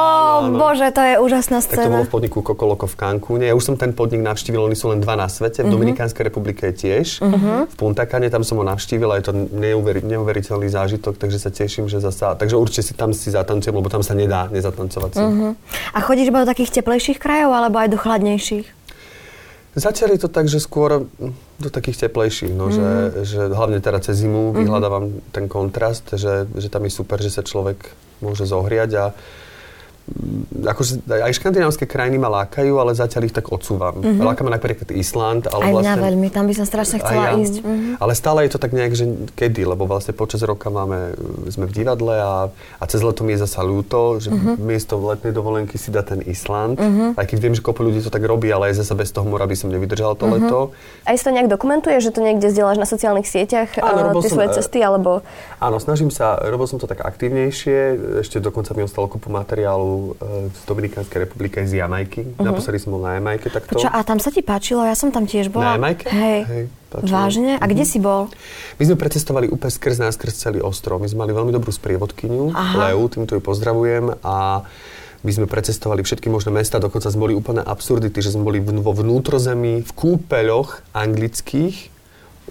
áno. 0.52 0.60
bože, 0.60 0.92
to 0.92 1.00
je 1.00 1.14
úžasná 1.16 1.64
scéna. 1.64 1.80
Tak 1.80 1.88
to 1.88 1.96
bolo 1.96 2.04
v 2.04 2.12
podniku 2.12 2.38
Kokoloko 2.44 2.86
v 2.92 2.96
Cancúne. 3.00 3.48
Ja 3.48 3.56
už 3.56 3.64
som 3.72 3.76
ten 3.80 3.96
podnik 3.96 4.20
navštívil, 4.20 4.60
oni 4.60 4.76
sú 4.76 4.92
len 4.92 5.00
dva 5.00 5.16
na 5.16 5.32
svete. 5.32 5.64
V 5.64 5.72
uh-huh. 5.72 5.80
Dominikánskej 5.80 6.28
republike 6.28 6.76
tiež. 6.76 7.24
Uh-huh. 7.24 7.72
V 7.72 7.76
Puntakane 7.80 8.28
tam 8.28 8.44
som 8.44 8.60
ho 8.60 8.68
navštívil 8.68 9.08
a 9.08 9.16
je 9.24 9.32
to 9.32 9.34
neuveri, 9.48 10.04
neuveriteľný 10.04 10.68
zážitok, 10.68 11.16
takže 11.16 11.40
sa 11.40 11.48
teším, 11.48 11.88
že 11.88 12.04
zasa... 12.04 12.36
Takže 12.36 12.60
určite 12.60 12.84
si 12.84 12.94
tam 13.00 13.16
si 13.16 13.32
zatancujem, 13.32 13.80
lebo 13.80 13.88
tam 13.88 14.04
sa 14.04 14.12
nedá 14.12 14.52
nezatancovať. 14.52 15.16
Uh-huh. 15.16 15.56
A 15.96 15.98
chodíš 16.04 16.36
iba 16.36 16.44
do 16.44 16.52
takých 16.52 16.84
teplejších 16.84 17.16
krajov, 17.16 17.56
alebo 17.56 17.80
aj 17.80 17.96
do 17.96 17.98
chladnejších? 18.02 18.81
Začali 19.72 20.20
to 20.20 20.28
tak, 20.28 20.51
že 20.51 20.60
skôr 20.60 21.08
do 21.62 21.70
takých 21.72 22.08
teplejších, 22.08 22.51
no, 22.51 22.68
mm. 22.68 22.74
že, 22.75 22.90
že 23.24 23.42
hlavne 23.48 23.80
teda 23.80 24.04
cez 24.04 24.20
zimu 24.20 24.51
mm. 24.51 24.56
vyhľadávam 24.60 25.06
ten 25.32 25.48
kontrast, 25.48 26.12
že, 26.20 26.44
že 26.51 26.68
tam 26.68 26.84
je 26.84 26.92
super, 26.92 27.16
že 27.24 27.32
sa 27.32 27.40
človek 27.40 27.80
môže 28.20 28.44
zohriať 28.44 28.92
a 29.00 29.06
akože 30.62 31.08
aj 31.08 31.31
škandinávské 31.39 31.86
krajiny 31.88 32.20
ma 32.20 32.27
lákajú, 32.43 32.74
ale 32.77 32.91
zatiaľ 32.98 33.31
ich 33.31 33.36
tak 33.36 33.50
odsúvam. 33.53 34.01
Mm-hmm. 34.01 34.25
Láka 34.25 34.41
ma 34.43 34.51
napríklad 34.53 34.89
Island. 34.91 35.48
Ale 35.48 35.72
aj 35.72 35.74
vlastne, 35.74 35.88
mňa 35.88 36.05
veľmi, 36.12 36.27
tam 36.34 36.46
by 36.50 36.53
som 36.58 36.65
strašne 36.67 36.98
chcela 37.00 37.25
ja, 37.31 37.39
ísť. 37.39 37.55
Mm-hmm. 37.63 37.93
Ale 38.01 38.13
stále 38.17 38.39
je 38.46 38.51
to 38.51 38.60
tak 38.60 38.72
nejak, 38.75 38.93
že 38.98 39.05
kedy, 39.38 39.62
lebo 39.63 39.88
vlastne 39.88 40.12
počas 40.12 40.43
roka 40.43 40.67
máme, 40.67 41.15
sme 41.50 41.65
v 41.70 41.74
divadle 41.74 42.15
a, 42.17 42.51
a 42.51 42.84
cez 42.89 43.00
leto 43.01 43.24
mi 43.24 43.38
je 43.38 43.46
zasa 43.46 43.63
ľúto, 43.63 44.20
že 44.20 44.34
mm-hmm. 44.34 44.55
miesto 44.60 45.00
v 45.00 45.15
letnej 45.15 45.34
dovolenky 45.34 45.75
si 45.79 45.89
dá 45.93 46.03
ten 46.03 46.20
Island. 46.25 46.81
Mm-hmm. 46.81 47.10
Aj 47.15 47.25
keď 47.25 47.38
viem, 47.38 47.53
že 47.55 47.62
kopu 47.63 47.81
ľudí 47.86 48.03
to 48.03 48.12
tak 48.12 48.25
robí, 48.25 48.51
ale 48.51 48.74
aj 48.74 48.84
zase 48.84 48.93
bez 48.98 49.13
toho 49.13 49.25
mora 49.25 49.48
by 49.48 49.55
som 49.55 49.72
nevydržal 49.72 50.17
to 50.17 50.27
mm-hmm. 50.27 50.43
leto. 50.50 50.60
Aj 51.08 51.15
si 51.15 51.24
to 51.24 51.31
nejak 51.31 51.48
dokumentuje, 51.48 51.98
že 52.03 52.12
to 52.12 52.20
niekde 52.20 52.51
zdieľaš 52.51 52.77
na 52.81 52.88
sociálnych 52.89 53.29
sieťach, 53.29 53.79
Áno, 53.79 54.17
tie 54.20 54.29
som, 54.29 54.38
svoje 54.41 54.50
cesty, 54.60 54.84
alebo... 54.84 55.24
Áno, 55.62 55.77
snažím 55.79 56.12
sa, 56.12 56.38
robil 56.41 56.67
som 56.67 56.77
to 56.77 56.89
tak 56.89 57.01
aktivnejšie, 57.05 57.77
ešte 58.25 58.43
dokonca 58.43 58.75
mi 58.75 58.84
ostalo 58.86 59.08
kopu 59.08 59.31
materiálu 59.31 59.91
E, 59.92 60.52
z 60.52 60.62
Dominikánskej 60.68 61.20
republiky, 61.28 61.64
z 61.68 61.82
Jamajky. 61.82 62.22
Uh-huh. 62.24 62.46
Naposledy 62.48 62.78
som 62.82 62.96
bol 62.96 63.02
na 63.04 63.18
Jamajke 63.18 63.48
takto. 63.50 63.78
Poča, 63.78 63.92
a 63.92 64.00
tam 64.02 64.18
sa 64.18 64.30
ti 64.30 64.42
páčilo? 64.42 64.84
Ja 64.84 64.96
som 64.98 65.10
tam 65.10 65.26
tiež 65.26 65.52
bola. 65.52 65.76
Na 65.76 65.82
Jamajke? 65.82 66.06
Hej. 66.10 66.40
Hej 66.48 66.64
Vážne? 66.92 67.56
A 67.56 67.66
kde 67.72 67.88
uh-huh. 67.88 67.94
si 67.96 68.00
bol? 68.04 68.28
My 68.75 68.84
sme 68.84 68.98
precestovali 69.00 69.48
úplne 69.48 69.72
skrz 69.72 69.96
nás, 70.04 70.20
skrz 70.20 70.34
celý 70.36 70.60
ostrov. 70.60 71.00
My 71.00 71.08
sme 71.08 71.24
mali 71.24 71.32
veľmi 71.32 71.56
dobrú 71.56 71.72
sprievodkyňu, 71.72 72.51
Leu, 72.51 73.04
týmto 73.08 73.40
ju 73.40 73.42
pozdravujem. 73.42 74.20
A 74.27 74.68
my 75.22 75.32
sme 75.32 75.46
precestovali 75.46 76.01
všetky 76.01 76.34
možné 76.34 76.50
mesta, 76.50 76.82
dokonca 76.82 77.06
sme 77.14 77.30
boli 77.30 77.34
úplne 77.38 77.62
absurdity, 77.62 78.20
že 78.25 78.34
sme 78.34 78.42
boli 78.42 78.58
vo 78.60 78.90
vnútrozemí, 78.90 79.86
v 79.86 79.92
kúpeľoch 79.94 80.82
anglických, 80.98 81.91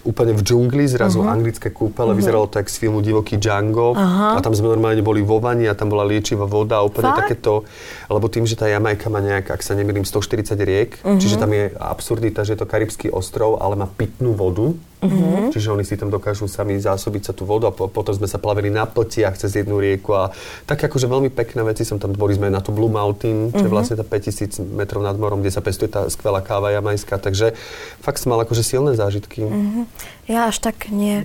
úplne 0.02 0.32
v 0.32 0.42
džungli, 0.42 0.84
zrazu 0.88 1.20
uh-huh. 1.20 1.32
anglické 1.32 1.68
kúpele, 1.68 2.12
uh-huh. 2.12 2.18
vyzeralo 2.18 2.48
to 2.48 2.58
jak 2.60 2.68
z 2.72 2.76
filmu 2.80 3.00
Divoký 3.04 3.36
Django 3.36 3.92
uh-huh. 3.92 4.36
a 4.36 4.38
tam 4.40 4.56
sme 4.56 4.72
normálne 4.72 5.04
boli 5.04 5.20
vo 5.20 5.38
vani 5.38 5.68
a 5.68 5.76
tam 5.76 5.92
bola 5.92 6.08
liečivá 6.08 6.48
voda 6.48 6.80
a 6.80 6.86
úplne 6.86 7.12
Fakt? 7.12 7.28
takéto, 7.28 7.68
lebo 8.08 8.26
tým, 8.32 8.48
že 8.48 8.56
tá 8.56 8.66
Jamajka 8.66 9.12
má 9.12 9.20
nejak, 9.20 9.52
ak 9.52 9.60
sa 9.60 9.76
nemýlim, 9.76 10.08
140 10.08 10.56
riek, 10.60 10.90
uh-huh. 11.00 11.20
čiže 11.20 11.36
tam 11.36 11.52
je 11.52 11.72
absurdita, 11.76 12.42
že 12.42 12.56
je 12.56 12.60
to 12.64 12.66
karibský 12.68 13.12
ostrov, 13.12 13.60
ale 13.60 13.76
má 13.76 13.86
pitnú 13.86 14.32
vodu, 14.32 14.72
Uh-huh. 15.00 15.48
Čiže 15.48 15.72
oni 15.72 15.80
si 15.80 15.96
tam 15.96 16.12
dokážu 16.12 16.44
sami 16.44 16.76
zásobiť 16.76 17.22
sa 17.24 17.32
tú 17.32 17.48
vodu 17.48 17.68
a 17.68 17.72
po, 17.72 17.88
potom 17.88 18.12
sme 18.12 18.28
sa 18.28 18.36
plavili 18.36 18.68
na 18.68 18.84
pltiach 18.84 19.32
cez 19.32 19.56
jednu 19.56 19.80
rieku 19.80 20.12
a 20.12 20.28
tak 20.68 20.76
akože 20.76 21.08
veľmi 21.08 21.32
pekné 21.32 21.64
veci 21.64 21.88
som 21.88 21.96
tam, 21.96 22.12
boli 22.12 22.36
sme 22.36 22.52
na 22.52 22.60
to 22.60 22.68
Blue 22.68 22.92
Mountain, 22.92 23.48
čo 23.48 23.56
uh-huh. 23.56 23.64
je 23.64 23.70
mhm. 23.72 23.76
vlastne 23.80 23.96
tá 23.96 24.04
5000 24.04 24.60
metrov 24.76 25.00
nad 25.00 25.16
morom, 25.16 25.40
kde 25.40 25.56
sa 25.56 25.64
pestuje 25.64 25.88
tá 25.88 26.04
skvelá 26.12 26.44
káva 26.44 26.68
jamajská, 26.76 27.16
takže 27.16 27.56
fakt 28.04 28.20
som 28.20 28.36
mal 28.36 28.44
akože 28.44 28.60
silné 28.60 28.92
zážitky. 28.92 29.48
Uh-huh. 29.48 29.88
Ja 30.28 30.52
až 30.52 30.60
tak 30.60 30.92
nie. 30.92 31.24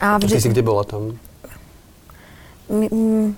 A 0.00 0.16
vždy... 0.16 0.40
Ty 0.40 0.44
si 0.48 0.52
kde 0.56 0.64
bola 0.64 0.88
tam? 0.88 1.20
My, 2.72 2.88
mm, 2.88 3.28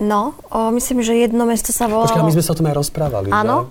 no, 0.00 0.32
o, 0.48 0.72
myslím, 0.72 1.04
že 1.04 1.12
jedno 1.12 1.44
mesto 1.44 1.76
sa 1.76 1.92
volalo... 1.92 2.08
Počkaj, 2.08 2.24
my 2.24 2.34
sme 2.40 2.44
sa 2.44 2.50
o 2.52 2.58
tom 2.58 2.66
aj 2.72 2.76
rozprávali, 2.80 3.28
Áno, 3.28 3.68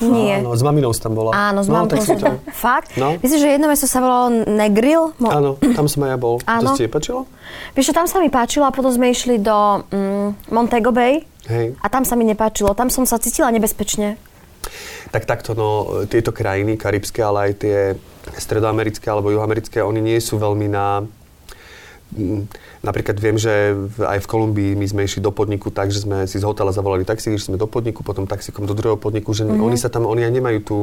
nie. 0.00 0.36
Áno, 0.40 0.52
s 0.52 0.60
maminou 0.60 0.92
tam 0.92 1.16
bola. 1.16 1.32
Áno, 1.32 1.64
s 1.64 1.68
no, 1.68 1.88
som 1.88 2.16
tam. 2.20 2.36
Fakt? 2.52 2.96
No. 3.00 3.16
Myslím, 3.20 3.38
že 3.40 3.48
jedno 3.56 3.66
mesto 3.70 3.88
sa 3.88 4.04
volalo 4.04 4.44
Negril? 4.44 5.16
Mo- 5.16 5.32
Áno, 5.32 5.50
tam 5.56 5.88
som 5.88 6.04
aj 6.04 6.10
ja 6.12 6.18
bol. 6.20 6.36
Áno. 6.44 6.72
To 6.72 6.76
ti 6.76 6.88
páčilo? 6.90 7.24
Vieš 7.72 7.96
tam 7.96 8.04
sa 8.04 8.20
mi 8.20 8.28
páčilo 8.28 8.68
a 8.68 8.72
potom 8.74 8.92
sme 8.92 9.08
išli 9.08 9.40
do 9.40 9.86
mm, 9.88 10.52
Montego 10.52 10.92
Bay. 10.92 11.24
Hej. 11.48 11.78
A 11.80 11.86
tam 11.88 12.04
sa 12.04 12.18
mi 12.18 12.26
nepáčilo. 12.26 12.74
Tam 12.74 12.90
som 12.92 13.06
sa 13.08 13.16
cítila 13.16 13.48
nebezpečne. 13.54 14.18
Tak 15.14 15.24
takto, 15.24 15.54
no, 15.54 15.68
tieto 16.10 16.34
krajiny, 16.34 16.74
karibské, 16.74 17.22
ale 17.22 17.48
aj 17.48 17.52
tie 17.62 17.78
stredoamerické 18.34 19.06
alebo 19.06 19.30
juhoamerické, 19.30 19.78
oni 19.78 20.02
nie 20.02 20.18
sú 20.18 20.36
veľmi 20.42 20.66
na 20.66 21.06
Napríklad 22.86 23.18
viem, 23.18 23.34
že 23.34 23.74
aj 23.98 24.22
v 24.22 24.30
Kolumbii 24.30 24.72
my 24.78 24.86
sme 24.86 25.02
išli 25.04 25.18
do 25.18 25.34
podniku 25.34 25.74
tak, 25.74 25.90
že 25.90 26.06
sme 26.06 26.24
si 26.30 26.38
z 26.38 26.46
hotela 26.46 26.70
zavolali 26.70 27.02
taxík, 27.02 27.34
išli 27.34 27.54
sme 27.54 27.58
do 27.58 27.66
podniku, 27.66 28.06
potom 28.06 28.30
taxikom 28.30 28.62
do 28.64 28.78
druhého 28.78 28.96
podniku, 28.96 29.34
že 29.34 29.42
mm-hmm. 29.42 29.66
oni 29.66 29.76
sa 29.76 29.90
tam, 29.90 30.06
oni 30.06 30.22
aj 30.22 30.32
nemajú 30.32 30.58
tú 30.62 30.78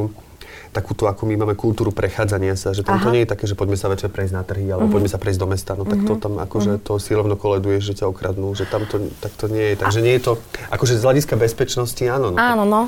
takúto, 0.74 1.06
ako 1.06 1.30
my 1.30 1.38
máme 1.38 1.54
kultúru 1.54 1.94
prechádzania 1.94 2.58
sa, 2.58 2.74
že 2.74 2.82
tam 2.82 2.98
Aha. 2.98 3.06
to 3.06 3.14
nie 3.14 3.22
je 3.24 3.30
také, 3.30 3.46
že 3.46 3.54
poďme 3.54 3.78
sa 3.78 3.88
večer 3.94 4.10
prejsť 4.10 4.34
na 4.34 4.44
trhy, 4.44 4.66
alebo 4.68 4.90
mm-hmm. 4.90 4.94
poďme 5.00 5.10
sa 5.14 5.22
prejsť 5.22 5.40
do 5.40 5.48
mesta, 5.48 5.72
no 5.78 5.86
tak 5.86 6.02
to 6.02 6.14
mhm. 6.18 6.22
tam 6.22 6.34
akože 6.42 6.72
mm-hmm. 6.76 6.88
to 6.90 6.94
si 6.98 7.12
rovno 7.14 7.36
koleduje, 7.38 7.78
že 7.80 7.94
ťa 7.94 8.10
okradnú, 8.10 8.52
že 8.58 8.66
tam 8.66 8.84
to, 8.90 9.08
tak 9.22 9.32
to 9.38 9.46
nie 9.48 9.74
je. 9.74 9.76
Takže 9.80 10.00
nie 10.02 10.18
je 10.18 10.24
to, 10.28 10.32
akože 10.74 10.98
z 10.98 11.02
hľadiska 11.06 11.38
bezpečnosti 11.38 12.04
áno. 12.10 12.34
No, 12.34 12.42
áno, 12.42 12.66
no. 12.66 12.82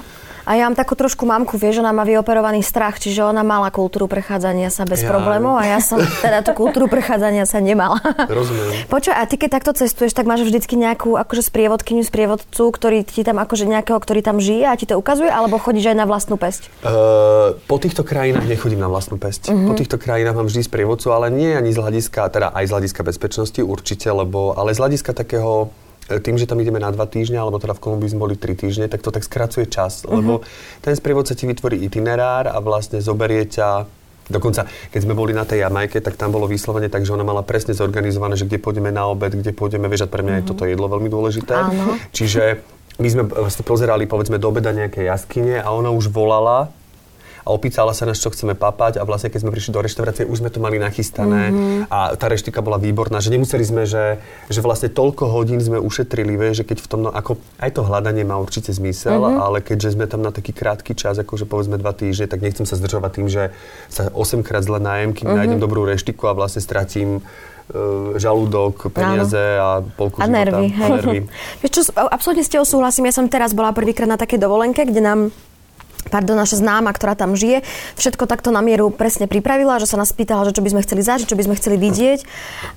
A 0.46 0.54
ja 0.54 0.70
mám 0.70 0.78
takú 0.78 0.94
trošku 0.94 1.26
mamku, 1.26 1.58
vieš, 1.58 1.82
ona 1.82 1.90
má 1.90 2.06
vyoperovaný 2.06 2.62
strach, 2.62 3.02
čiže 3.02 3.26
ona 3.26 3.42
mala 3.42 3.74
kultúru 3.74 4.06
prechádzania 4.06 4.70
sa 4.70 4.86
bez 4.86 5.02
ja. 5.02 5.10
problémov 5.10 5.58
a 5.58 5.66
ja 5.66 5.82
som 5.82 5.98
teda 6.26 6.46
tú 6.46 6.54
kultúru 6.54 6.86
prechádzania 6.86 7.50
sa 7.50 7.58
nemala. 7.58 7.98
Rozumiem. 8.30 8.86
Počuj, 8.86 9.14
a 9.18 9.26
ty 9.26 9.42
keď 9.42 9.50
takto 9.58 9.72
cestuješ, 9.74 10.14
tak 10.14 10.30
máš 10.30 10.46
vždycky 10.46 10.78
nejakú 10.78 11.18
akože 11.18 11.50
sprievodkyňu, 11.50 12.06
sprievodcu, 12.06 12.64
ktorý 12.70 13.02
ti 13.02 13.26
tam 13.26 13.42
akože 13.42 13.66
nejakého, 13.66 13.98
ktorý 13.98 14.22
tam 14.22 14.38
žije 14.38 14.70
a 14.70 14.78
ti 14.78 14.86
to 14.86 15.02
ukazuje, 15.02 15.34
alebo 15.34 15.58
chodíš 15.58 15.92
aj 15.92 15.98
na 15.98 16.06
vlastnú 16.06 16.38
pesť? 16.38 16.70
Uh, 16.86 17.58
po 17.66 17.82
týchto 17.82 18.06
krajinách 18.06 18.46
nechodím 18.46 18.86
na 18.86 18.88
vlastnú 18.88 19.18
pesť. 19.18 19.50
Uh-huh. 19.50 19.74
Po 19.74 19.74
týchto 19.74 19.98
krajinách 19.98 20.38
mám 20.38 20.46
vždy 20.46 20.62
sprievodcu, 20.62 21.10
ale 21.10 21.34
nie 21.34 21.58
ani 21.58 21.74
z 21.74 21.82
hľadiska, 21.82 22.30
teda 22.30 22.54
aj 22.54 22.70
z 22.70 22.72
hľadiska 22.78 23.02
bezpečnosti 23.02 23.62
určite, 23.66 24.14
lebo, 24.14 24.54
ale 24.54 24.78
z 24.78 24.80
hľadiska 24.80 25.18
takého 25.18 25.74
tým, 26.06 26.38
že 26.38 26.46
tam 26.46 26.62
ideme 26.62 26.78
na 26.78 26.94
dva 26.94 27.10
týždne, 27.10 27.42
alebo 27.42 27.58
teda 27.58 27.74
v 27.74 27.82
Kolumbii 27.82 28.14
sme 28.14 28.22
boli 28.30 28.36
tri 28.38 28.54
týždne, 28.54 28.86
tak 28.86 29.02
to 29.02 29.10
tak 29.10 29.26
skracuje 29.26 29.66
čas, 29.66 30.06
uh-huh. 30.06 30.22
lebo 30.22 30.46
ten 30.86 30.94
sprievodca 30.94 31.34
ti 31.34 31.50
vytvorí 31.50 31.82
itinerár 31.82 32.46
a 32.46 32.58
vlastne 32.62 33.02
zoberie 33.02 33.46
ťa 33.50 33.90
Dokonca, 34.26 34.66
keď 34.90 35.06
sme 35.06 35.14
boli 35.14 35.38
na 35.38 35.46
tej 35.46 35.62
Jamajke, 35.62 36.02
tak 36.02 36.18
tam 36.18 36.34
bolo 36.34 36.50
vyslovene 36.50 36.90
tak, 36.90 37.06
že 37.06 37.14
ona 37.14 37.22
mala 37.22 37.46
presne 37.46 37.78
zorganizované, 37.78 38.34
že 38.34 38.50
kde 38.50 38.58
pôjdeme 38.58 38.90
na 38.90 39.06
obed, 39.06 39.30
kde 39.30 39.54
pôjdeme, 39.54 39.86
vieš, 39.86 40.10
a 40.10 40.10
pre 40.10 40.26
mňa 40.26 40.34
uh-huh. 40.34 40.42
je 40.42 40.46
mhm. 40.46 40.50
toto 40.50 40.64
jedlo 40.66 40.88
veľmi 40.90 41.10
dôležité. 41.14 41.54
Áno. 41.54 41.94
Čiže 42.10 42.66
my 42.98 43.08
sme 43.12 43.24
vlastne 43.30 43.62
pozerali, 43.62 44.10
povedzme, 44.10 44.42
do 44.42 44.50
obeda 44.50 44.74
nejaké 44.74 45.06
jaskyne 45.06 45.62
a 45.62 45.70
ona 45.70 45.94
už 45.94 46.10
volala 46.10 46.74
a 47.46 47.54
opýtala 47.54 47.94
sa 47.94 48.10
nás, 48.10 48.18
čo 48.18 48.34
chceme 48.34 48.58
papať 48.58 48.98
a 48.98 49.06
vlastne 49.06 49.30
keď 49.30 49.46
sme 49.46 49.54
prišli 49.54 49.70
do 49.70 49.86
reštaurácie, 49.86 50.26
už 50.26 50.42
sme 50.42 50.50
to 50.50 50.58
mali 50.58 50.82
nachystané 50.82 51.54
mm-hmm. 51.54 51.94
a 51.94 52.18
tá 52.18 52.26
reštika 52.26 52.66
bola 52.66 52.82
výborná, 52.82 53.22
že 53.22 53.30
nemuseli 53.30 53.62
sme, 53.62 53.86
že, 53.86 54.18
že 54.50 54.66
vlastne 54.66 54.90
toľko 54.90 55.30
hodín 55.30 55.62
sme 55.62 55.78
ušetrili, 55.78 56.34
vie, 56.42 56.58
že 56.58 56.66
keď 56.66 56.82
v 56.82 56.88
tom, 56.90 57.00
no, 57.06 57.14
ako 57.14 57.38
aj 57.62 57.70
to 57.78 57.86
hľadanie 57.86 58.26
má 58.26 58.42
určite 58.42 58.74
zmysel, 58.74 59.22
mm-hmm. 59.22 59.46
ale 59.46 59.58
keďže 59.62 59.94
sme 59.94 60.10
tam 60.10 60.26
na 60.26 60.34
taký 60.34 60.58
krátky 60.58 60.98
čas, 60.98 61.22
akože 61.22 61.46
povedzme 61.46 61.78
dva 61.78 61.94
týždne, 61.94 62.26
tak 62.26 62.42
nechcem 62.42 62.66
sa 62.66 62.82
zdržovať 62.82 63.12
tým, 63.14 63.28
že 63.30 63.54
sa 63.94 64.10
8 64.10 64.42
krát 64.42 64.66
zle 64.66 64.82
najem, 64.82 65.14
kým 65.14 65.30
mm-hmm. 65.30 65.38
nájdem 65.38 65.60
dobrú 65.62 65.86
reštiku 65.86 66.26
a 66.26 66.34
vlastne 66.34 66.66
stratím 66.66 67.22
e, 67.22 68.18
žalúdok, 68.18 68.90
peniaze 68.90 69.62
Áno. 69.62 69.86
a 69.86 69.86
polku 69.86 70.18
a 70.18 70.26
života. 70.26 70.34
nervy. 70.34 70.66
A 70.82 70.86
nervy. 70.98 71.20
Vieš 71.62 71.72
čo, 71.78 71.82
absolútne 71.94 72.42
s 72.42 72.50
tebou 72.50 72.66
súhlasím. 72.66 73.06
Ja 73.06 73.14
som 73.14 73.30
teraz 73.30 73.54
bola 73.54 73.70
prvýkrát 73.70 74.10
na 74.10 74.18
takej 74.18 74.42
dovolenke, 74.42 74.82
kde 74.82 75.06
nám 75.06 75.20
pardon, 76.10 76.38
naša 76.38 76.62
známa, 76.62 76.94
ktorá 76.94 77.18
tam 77.18 77.34
žije, 77.34 77.66
všetko 77.98 78.30
takto 78.30 78.54
na 78.54 78.62
mieru 78.62 78.94
presne 78.94 79.26
pripravila, 79.26 79.82
že 79.82 79.90
sa 79.90 79.98
nás 79.98 80.14
pýtala, 80.14 80.46
že 80.48 80.56
čo 80.56 80.62
by 80.62 80.70
sme 80.72 80.82
chceli 80.86 81.02
zažiť, 81.02 81.28
čo 81.28 81.38
by 81.38 81.46
sme 81.46 81.56
chceli 81.58 81.78
vidieť. 81.82 82.20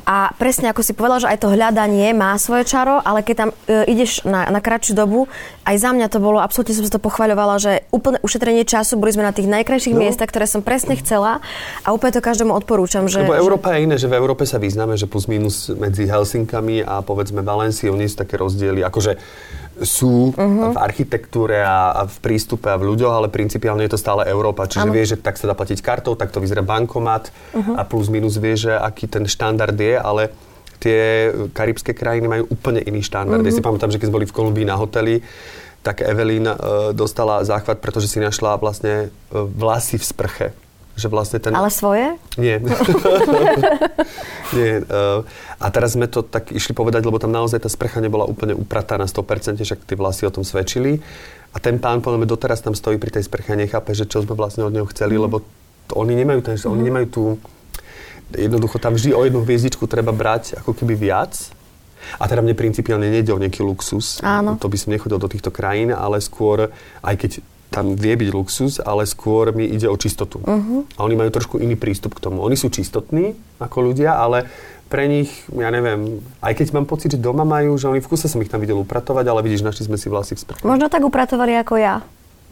A 0.08 0.32
presne 0.36 0.72
ako 0.72 0.80
si 0.80 0.92
povedala, 0.96 1.22
že 1.22 1.30
aj 1.30 1.38
to 1.44 1.52
hľadanie 1.52 2.12
má 2.16 2.34
svoje 2.40 2.64
čaro, 2.64 3.00
ale 3.04 3.22
keď 3.22 3.34
tam 3.36 3.50
e, 3.68 3.88
ideš 3.88 4.24
na, 4.24 4.48
na 4.48 4.60
kratšiu 4.60 4.96
dobu, 4.96 5.28
aj 5.68 5.76
za 5.76 5.90
mňa 5.92 6.06
to 6.08 6.18
bolo, 6.18 6.40
absolútne 6.40 6.74
som 6.74 6.84
sa 6.88 6.96
to 6.96 7.02
pochvaľovala, 7.02 7.54
že 7.60 7.72
úplne 7.92 8.18
ušetrenie 8.24 8.64
času, 8.64 8.96
boli 8.96 9.12
sme 9.12 9.24
na 9.24 9.36
tých 9.36 9.46
najkrajších 9.48 9.94
no. 9.94 10.00
miestach, 10.00 10.32
ktoré 10.32 10.48
som 10.48 10.64
presne 10.64 10.96
chcela 10.96 11.44
a 11.84 11.88
úplne 11.92 12.16
to 12.16 12.24
každému 12.24 12.52
odporúčam. 12.56 13.04
Že, 13.04 13.28
Lebo 13.28 13.36
Európa 13.36 13.76
je 13.76 13.84
iné, 13.84 13.96
že 14.00 14.08
v 14.08 14.16
Európe 14.16 14.48
sa 14.48 14.56
vyznáme, 14.56 14.96
že 14.96 15.04
plus 15.04 15.28
minus 15.28 15.68
medzi 15.68 16.08
Helsinkami 16.08 16.82
a 16.82 17.04
povedzme 17.04 17.44
Valenciou 17.44 17.92
nie 17.94 18.08
sú 18.08 18.24
také 18.24 18.40
rozdiely. 18.40 18.80
Akože 18.80 19.20
sú 19.82 20.34
uh-huh. 20.34 20.74
v 20.74 20.76
architektúre 20.78 21.62
a, 21.62 21.94
a 21.94 22.02
v 22.06 22.16
prístupe 22.18 22.70
a 22.70 22.78
v 22.78 22.94
ľuďoch, 22.94 23.14
ale 23.14 23.28
principiálne 23.32 23.84
je 23.86 23.92
to 23.94 24.00
stále 24.00 24.26
Európa. 24.26 24.66
Čiže 24.70 24.88
vie, 24.90 25.04
že 25.04 25.16
tak 25.18 25.38
sa 25.38 25.46
dá 25.50 25.54
platiť 25.54 25.78
kartou, 25.82 26.18
tak 26.18 26.34
to 26.34 26.42
vyzerá 26.42 26.62
bankomat 26.62 27.30
uh-huh. 27.30 27.78
a 27.78 27.82
plus 27.86 28.10
minus 28.10 28.38
vie, 28.38 28.54
že 28.58 28.74
aký 28.74 29.06
ten 29.06 29.26
štandard 29.26 29.74
je, 29.74 29.94
ale 29.98 30.30
tie 30.78 31.30
karibské 31.54 31.94
krajiny 31.94 32.26
majú 32.30 32.44
úplne 32.50 32.82
iný 32.82 33.02
štandard. 33.02 33.42
Uh-huh. 33.42 33.50
Ja 33.50 33.58
si 33.58 33.64
pamätám, 33.64 33.90
že 33.90 33.98
keď 33.98 34.10
boli 34.14 34.26
v 34.26 34.34
Kolumbii 34.34 34.66
na 34.66 34.78
hoteli, 34.78 35.22
tak 35.82 36.02
Evelyn 36.02 36.46
uh, 36.50 36.56
dostala 36.90 37.42
záchvat, 37.46 37.78
pretože 37.78 38.10
si 38.10 38.18
našla 38.18 38.58
vlastne 38.58 39.08
uh, 39.08 39.46
vlasy 39.46 39.98
v 39.98 40.04
sprche 40.04 40.48
že 40.98 41.06
vlastne 41.06 41.38
ten... 41.38 41.54
Ale 41.54 41.70
svoje? 41.70 42.18
Nie. 42.34 42.58
Nie. 44.58 44.82
Uh, 44.82 45.22
a 45.62 45.66
teraz 45.70 45.94
sme 45.94 46.10
to 46.10 46.26
tak 46.26 46.50
išli 46.50 46.74
povedať, 46.74 47.06
lebo 47.06 47.22
tam 47.22 47.30
naozaj 47.30 47.62
tá 47.62 47.70
sprcha 47.70 48.02
nebola 48.02 48.26
úplne 48.26 48.58
upratá 48.58 48.98
na 48.98 49.06
100%, 49.06 49.62
však 49.62 49.86
tie 49.86 49.94
vlasy 49.94 50.26
o 50.26 50.34
tom 50.34 50.42
svedčili. 50.42 50.98
A 51.54 51.62
ten 51.62 51.78
pán, 51.78 52.02
podľa 52.02 52.26
mňa, 52.26 52.28
doteraz 52.34 52.58
tam 52.60 52.74
stojí 52.74 52.98
pri 52.98 53.14
tej 53.14 53.30
sprche 53.30 53.54
a 53.54 53.56
nechápe, 53.56 53.94
že 53.94 54.10
čo 54.10 54.26
sme 54.26 54.34
vlastne 54.34 54.66
od 54.66 54.74
neho 54.74 54.90
chceli, 54.90 55.14
mm. 55.14 55.22
lebo 55.22 55.46
to, 55.86 55.92
oni 55.94 56.18
nemajú 56.18 56.40
ten, 56.42 56.58
mm. 56.58 56.66
oni 56.68 56.82
nemajú 56.82 57.06
tú... 57.08 57.22
Jednoducho 58.28 58.76
tam 58.76 58.92
vždy 58.92 59.16
o 59.16 59.24
jednu 59.24 59.40
hviezdičku 59.40 59.88
treba 59.88 60.12
brať 60.12 60.60
ako 60.60 60.76
keby 60.76 61.00
viac, 61.00 61.32
a 62.16 62.24
teda 62.24 62.40
mne 62.40 62.56
principiálne 62.56 63.10
nejde 63.10 63.34
o 63.34 63.42
nejaký 63.42 63.60
luxus. 63.60 64.24
Áno. 64.24 64.56
To 64.56 64.70
by 64.70 64.76
som 64.80 64.94
nechodil 64.94 65.20
do 65.20 65.28
týchto 65.28 65.52
krajín, 65.52 65.92
ale 65.92 66.24
skôr, 66.24 66.72
aj 67.04 67.14
keď 67.20 67.32
tam 67.68 67.94
vie 67.94 68.16
byť 68.16 68.30
luxus, 68.32 68.80
ale 68.80 69.04
skôr 69.04 69.52
mi 69.52 69.68
ide 69.68 69.86
o 69.88 69.96
čistotu. 69.96 70.40
Uh-huh. 70.40 70.88
A 70.96 71.04
oni 71.04 71.14
majú 71.14 71.30
trošku 71.32 71.60
iný 71.60 71.76
prístup 71.76 72.16
k 72.16 72.24
tomu. 72.24 72.40
Oni 72.40 72.56
sú 72.56 72.72
čistotní 72.72 73.36
ako 73.60 73.92
ľudia, 73.92 74.16
ale 74.16 74.48
pre 74.88 75.04
nich, 75.04 75.44
ja 75.52 75.68
neviem, 75.68 76.24
aj 76.40 76.52
keď 76.56 76.66
mám 76.72 76.88
pocit, 76.88 77.12
že 77.12 77.20
doma 77.20 77.44
majú, 77.44 77.76
že 77.76 77.92
oni 77.92 78.00
v 78.00 78.08
kuse 78.08 78.24
som 78.24 78.40
ich 78.40 78.48
tam 78.48 78.64
videl 78.64 78.80
upratovať, 78.80 79.24
ale 79.28 79.44
vidíš, 79.44 79.60
našli 79.60 79.84
sme 79.84 80.00
si 80.00 80.08
vlasy 80.08 80.32
v 80.32 80.40
sprche. 80.40 80.64
Možno 80.64 80.88
tak 80.88 81.04
upratovali 81.04 81.60
ako 81.60 81.76
ja. 81.76 82.00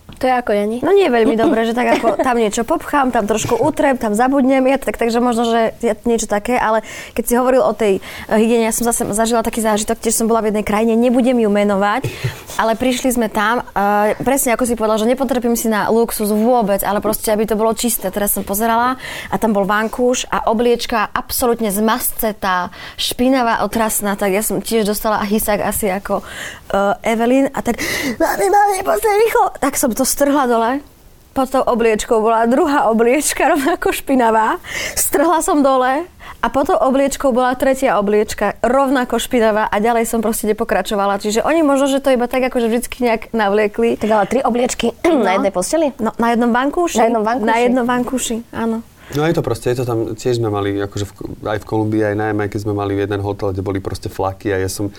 To 0.07 0.25
je 0.25 0.33
ako 0.33 0.55
Jani. 0.55 0.79
No 0.87 0.95
nie 0.95 1.11
veľmi 1.11 1.35
dobré, 1.35 1.67
že 1.67 1.75
tak 1.75 1.99
ako 1.99 2.23
tam 2.23 2.39
niečo 2.39 2.63
popchám, 2.63 3.11
tam 3.11 3.27
trošku 3.27 3.59
utrem, 3.59 3.99
tam 3.99 4.15
zabudnem, 4.15 4.63
ja, 4.65 4.79
tak, 4.79 4.97
takže 4.97 5.19
možno, 5.19 5.45
že 5.51 5.77
je 5.83 5.93
niečo 6.07 6.31
také, 6.31 6.57
ale 6.57 6.87
keď 7.13 7.25
si 7.27 7.35
hovoril 7.35 7.61
o 7.61 7.75
tej 7.75 7.99
uh, 7.99 8.39
hygiene, 8.39 8.65
ja 8.65 8.73
som 8.73 8.87
zase 8.87 9.03
zažila 9.11 9.43
taký 9.43 9.61
zážitok, 9.61 9.99
tiež 9.99 10.15
som 10.15 10.31
bola 10.31 10.47
v 10.47 10.55
jednej 10.55 10.65
krajine, 10.65 10.95
nebudem 10.95 11.37
ju 11.43 11.51
menovať, 11.51 12.07
ale 12.55 12.79
prišli 12.79 13.19
sme 13.19 13.27
tam, 13.29 13.67
uh, 13.67 14.15
presne 14.23 14.55
ako 14.55 14.65
si 14.65 14.79
povedal, 14.79 15.03
že 15.03 15.11
nepotrpím 15.11 15.59
si 15.59 15.67
na 15.67 15.91
luxus 15.91 16.31
vôbec, 16.31 16.87
ale 16.87 17.03
proste, 17.03 17.35
aby 17.35 17.45
to 17.45 17.59
bolo 17.59 17.75
čisté. 17.75 18.09
Teraz 18.09 18.33
som 18.33 18.47
pozerala 18.47 18.97
a 19.29 19.37
tam 19.37 19.53
bol 19.53 19.67
vankúš 19.67 20.25
a 20.31 20.49
obliečka 20.49 21.13
absolútne 21.13 21.69
zmascetá, 21.69 22.71
špinavá, 22.95 23.67
otrasná, 23.67 24.15
tak 24.15 24.33
ja 24.33 24.41
som 24.41 24.63
tiež 24.63 24.87
dostala 24.87 25.27
hysak 25.27 25.61
asi 25.61 25.91
ako 25.91 26.23
uh, 26.23 26.95
Evelyn 27.05 27.51
a 27.53 27.61
tak, 27.61 27.83
mami, 28.17 28.47
mami, 28.49 28.77
rýchlo. 28.97 29.53
Tak 29.59 29.75
som 29.75 29.96
to 29.97 30.05
strhla 30.05 30.45
dole, 30.45 30.85
pod 31.33 31.49
tou 31.49 31.65
obliečkou 31.65 32.21
bola 32.21 32.45
druhá 32.45 32.93
obliečka, 32.93 33.49
rovnako 33.57 33.97
špinavá. 33.97 34.61
Strhla 34.93 35.41
som 35.41 35.65
dole 35.65 36.05
a 36.45 36.47
pod 36.53 36.69
tou 36.69 36.77
obliečkou 36.77 37.33
bola 37.33 37.57
tretia 37.57 37.97
obliečka, 37.97 38.61
rovnako 38.61 39.17
špinavá 39.17 39.65
a 39.65 39.77
ďalej 39.81 40.05
som 40.05 40.21
proste 40.21 40.45
nepokračovala. 40.53 41.17
Čiže 41.17 41.41
oni 41.41 41.65
možno, 41.65 41.89
že 41.89 42.05
to 42.05 42.13
iba 42.13 42.29
tak 42.29 42.45
akože 42.53 42.69
vždycky 42.69 43.09
nejak 43.09 43.33
navliekli. 43.33 43.97
Tak 43.97 44.09
ale 44.13 44.25
tri 44.29 44.41
obliečky 44.45 44.93
no. 45.09 45.25
na 45.25 45.41
jednej 45.41 45.53
posteli? 45.53 45.97
No, 45.97 46.13
na 46.21 46.37
jednom 46.37 46.53
vankúši. 46.53 47.01
Na 47.01 47.05
jednom 47.09 47.25
vankúši. 47.25 47.49
Na 47.49 47.57
jednom 47.57 47.87
vankúši, 47.89 48.37
áno. 48.53 48.77
No 49.17 49.23
je 49.23 49.39
to 49.39 49.41
proste, 49.41 49.71
je 49.71 49.81
to 49.81 49.87
tam, 49.87 50.19
tiež 50.19 50.43
sme 50.43 50.51
mali, 50.51 50.83
akože 50.83 51.07
v, 51.07 51.13
aj 51.47 51.63
v 51.63 51.65
Kolumbii, 51.65 52.03
aj 52.03 52.17
najmä, 52.21 52.51
keď 52.51 52.67
sme 52.67 52.75
mali 52.75 52.99
jeden 52.99 53.23
hotel, 53.23 53.55
kde 53.55 53.63
boli 53.63 53.79
proste 53.79 54.11
flaky 54.11 54.51
a 54.51 54.59
ja 54.59 54.67
som 54.67 54.91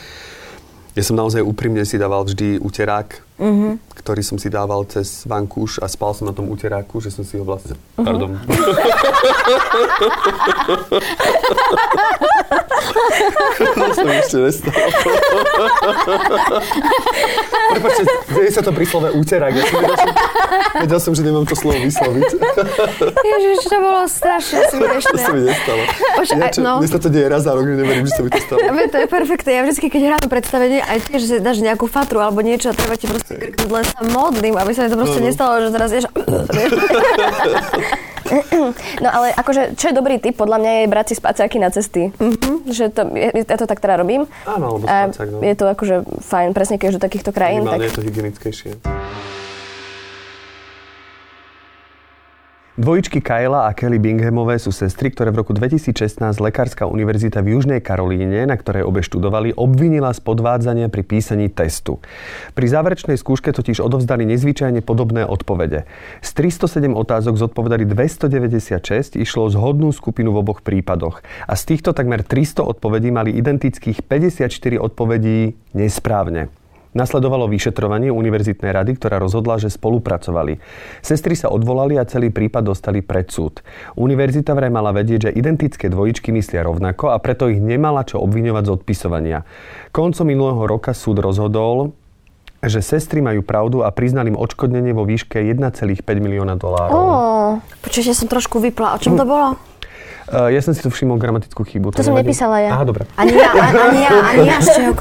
ja 0.98 1.06
som 1.06 1.14
naozaj 1.14 1.46
úprimne 1.46 1.86
si 1.86 2.02
dával 2.02 2.26
vždy 2.26 2.58
uterák, 2.58 3.27
uh-huh. 3.40 3.78
ktorý 3.94 4.24
som 4.26 4.40
si 4.42 4.50
dával 4.50 4.86
cez 4.90 5.24
vankúš 5.30 5.80
a 5.82 5.88
spal 5.88 6.14
som 6.14 6.28
na 6.28 6.34
tom 6.34 6.50
uteráku, 6.50 7.02
že 7.02 7.12
som 7.14 7.24
si 7.24 7.38
ho 7.38 7.44
vlastne... 7.46 7.76
Uh-huh. 7.98 8.06
Pardon. 8.06 8.38
to 13.58 13.94
som 13.94 14.08
ešte 14.08 14.38
nestal. 14.42 14.74
Prepačte, 17.68 18.04
deje 18.32 18.52
sa 18.54 18.62
to 18.64 18.72
pri 18.72 18.86
slove 18.88 19.10
úterák. 19.18 19.54
Ja 19.54 19.64
som, 19.66 19.78
vedel, 19.82 19.98
som, 19.98 20.12
vedel 20.82 21.00
som, 21.02 21.12
že 21.16 21.22
nemám 21.26 21.46
to 21.46 21.56
slovo 21.58 21.80
vysloviť. 21.82 22.30
Ježiš, 23.18 23.58
to 23.68 23.78
bolo 23.82 24.02
strašne 24.08 24.60
smiešné. 24.72 25.12
To 25.12 25.20
sa 25.20 25.32
mi 25.34 25.42
nestalo. 25.44 25.84
Bože, 26.16 26.34
ja, 26.38 26.48
čo, 26.54 26.60
no. 26.64 26.74
Mne 26.80 26.90
sa 26.90 27.00
to 27.02 27.10
deje 27.12 27.28
raz 27.28 27.44
za 27.44 27.52
rok, 27.54 27.66
neverím, 27.66 28.06
že 28.08 28.14
sa 28.16 28.22
mi 28.24 28.30
to 28.32 28.42
stalo. 28.42 28.60
to 28.64 28.98
je 28.98 29.08
perfektné. 29.10 29.50
Ja 29.52 29.62
vždy, 29.68 29.88
keď 29.90 30.02
hrám 30.14 30.26
predstavenie, 30.32 30.80
aj 30.86 31.00
tiež, 31.12 31.22
že 31.28 31.36
dáš 31.44 31.60
nejakú 31.60 31.90
fatru 31.90 32.24
alebo 32.24 32.40
niečo 32.40 32.72
a 32.72 32.74
treba 32.78 32.96
ti 32.96 33.10
proste 33.10 33.27
krknúť, 33.36 33.70
len 33.72 33.84
sa 33.84 34.00
modlím, 34.08 34.56
aby 34.56 34.72
sa 34.72 34.88
mi 34.88 34.90
to 34.94 35.00
proste 35.00 35.20
no. 35.20 35.26
nestalo, 35.28 35.54
že 35.60 35.70
teraz 35.74 35.90
ješ... 35.92 36.06
No 39.00 39.08
ale 39.08 39.32
akože, 39.32 39.80
čo 39.80 39.88
je 39.88 39.96
dobrý 39.96 40.20
tip, 40.20 40.36
podľa 40.36 40.60
mňa 40.60 40.72
je 40.84 40.92
brať 40.92 41.06
si 41.08 41.16
spacáky 41.16 41.64
na 41.64 41.72
cesty. 41.72 42.12
Mm-hmm. 42.12 42.56
Že 42.68 42.86
to, 42.92 43.02
ja 43.16 43.56
to 43.56 43.64
tak 43.64 43.80
teda 43.80 44.04
robím. 44.04 44.28
Áno, 44.44 44.76
alebo 44.76 44.84
spacák, 44.84 45.28
no. 45.32 45.40
Je 45.40 45.56
to 45.56 45.66
akože 45.72 45.96
fajn, 46.28 46.52
presne 46.52 46.76
keď 46.76 47.00
do 47.00 47.02
takýchto 47.08 47.32
krajín. 47.32 47.64
Minimálne 47.64 47.88
tak... 47.88 47.92
je 47.92 47.96
to 47.96 48.04
hygienickejšie. 48.04 48.72
Dvojičky 52.78 53.26
Kyla 53.26 53.66
a 53.66 53.74
Kelly 53.74 53.98
Binghamové 53.98 54.62
sú 54.62 54.70
sestry, 54.70 55.10
ktoré 55.10 55.34
v 55.34 55.42
roku 55.42 55.50
2016 55.50 56.22
Lekárska 56.38 56.86
univerzita 56.86 57.42
v 57.42 57.58
Južnej 57.58 57.82
Karolíne, 57.82 58.46
na 58.46 58.54
ktorej 58.54 58.86
obe 58.86 59.02
študovali, 59.02 59.58
obvinila 59.58 60.14
z 60.14 60.22
podvádzania 60.22 60.86
pri 60.86 61.02
písaní 61.02 61.50
testu. 61.50 61.98
Pri 62.54 62.70
záverečnej 62.70 63.18
skúške 63.18 63.50
totiž 63.50 63.82
odovzdali 63.82 64.30
nezvyčajne 64.30 64.86
podobné 64.86 65.26
odpovede. 65.26 65.90
Z 66.22 66.30
307 66.38 66.94
otázok 66.94 67.50
zodpovedali 67.50 67.90
296, 67.90 69.18
išlo 69.18 69.50
o 69.50 69.54
zhodnú 69.58 69.90
skupinu 69.90 70.30
v 70.38 70.46
oboch 70.46 70.62
prípadoch. 70.62 71.26
A 71.50 71.58
z 71.58 71.74
týchto 71.74 71.98
takmer 71.98 72.22
300 72.22 72.62
odpovedí 72.62 73.10
mali 73.10 73.34
identických 73.34 74.06
54 74.06 74.54
odpovedí 74.78 75.58
nesprávne. 75.74 76.54
Nasledovalo 76.96 77.52
vyšetrovanie 77.52 78.14
univerzitnej 78.14 78.72
rady, 78.72 78.96
ktorá 78.96 79.20
rozhodla, 79.20 79.60
že 79.60 79.74
spolupracovali. 79.74 80.60
Sestry 81.04 81.36
sa 81.36 81.52
odvolali 81.52 82.00
a 82.00 82.08
celý 82.08 82.32
prípad 82.32 82.64
dostali 82.72 83.04
pred 83.04 83.28
súd. 83.28 83.66
Univerzita 84.00 84.56
vraj 84.56 84.72
mala 84.72 84.96
vedieť, 84.96 85.30
že 85.30 85.36
identické 85.36 85.92
dvojičky 85.92 86.32
myslia 86.32 86.64
rovnako 86.64 87.12
a 87.12 87.18
preto 87.20 87.52
ich 87.52 87.60
nemala 87.60 88.08
čo 88.08 88.24
obviňovať 88.24 88.64
z 88.64 88.72
odpisovania. 88.72 89.40
Koncom 89.92 90.28
minulého 90.28 90.64
roka 90.64 90.96
súd 90.96 91.20
rozhodol, 91.20 91.98
že 92.64 92.82
sestry 92.82 93.22
majú 93.22 93.46
pravdu 93.46 93.86
a 93.86 93.94
priznali 93.94 94.34
im 94.34 94.38
odškodnenie 94.38 94.92
vo 94.92 95.06
výške 95.06 95.38
1,5 95.38 96.02
milióna 96.04 96.58
dolárov. 96.58 96.98
Oh, 96.98 97.52
počujte, 97.86 98.18
som 98.18 98.26
trošku 98.26 98.58
vypla. 98.58 98.98
O 98.98 99.00
čom 99.00 99.14
to 99.14 99.24
bolo? 99.24 99.60
Uh, 100.28 100.52
ja 100.52 100.60
som 100.60 100.76
si 100.76 100.84
tu 100.84 100.92
všimol 100.92 101.16
gramatickú 101.22 101.64
chybu. 101.64 101.96
To, 101.96 102.04
to 102.04 102.12
som 102.12 102.18
nepísala 102.18 102.60
ja. 102.60 102.76
Aha, 102.76 102.84
dobre. 102.84 103.08
Ani 103.16 103.32
ja, 103.32 103.48
ani 103.56 104.02
ja, 104.04 104.12
ani 104.12 104.44
ja, 104.44 104.58
ešte 104.64 104.92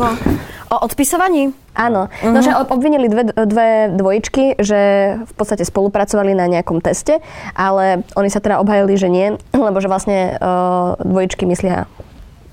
O 0.66 0.76
odpisovaní? 0.82 1.54
Áno. 1.76 2.08
Uh-huh. 2.10 2.32
No, 2.34 2.42
že 2.42 2.50
obvinili 2.50 3.06
dve, 3.06 3.30
dve 3.30 3.92
dvojičky, 3.94 4.58
že 4.58 4.80
v 5.22 5.32
podstate 5.36 5.62
spolupracovali 5.62 6.34
na 6.34 6.50
nejakom 6.50 6.82
teste, 6.82 7.22
ale 7.54 8.02
oni 8.18 8.32
sa 8.32 8.42
teda 8.42 8.58
obhajili, 8.58 8.98
že 8.98 9.06
nie, 9.06 9.36
lebo 9.54 9.78
že 9.78 9.86
vlastne 9.86 10.34
uh, 10.40 10.98
dvojičky 11.04 11.46
myslia 11.46 11.86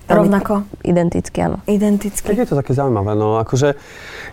Rovnako. 0.10 0.68
Identicky, 0.84 1.40
áno. 1.40 1.64
Identicky. 1.64 2.28
Tak 2.28 2.44
je 2.44 2.50
to 2.52 2.60
také 2.60 2.76
zaujímavé. 2.76 3.16
No, 3.16 3.40
akože 3.40 3.80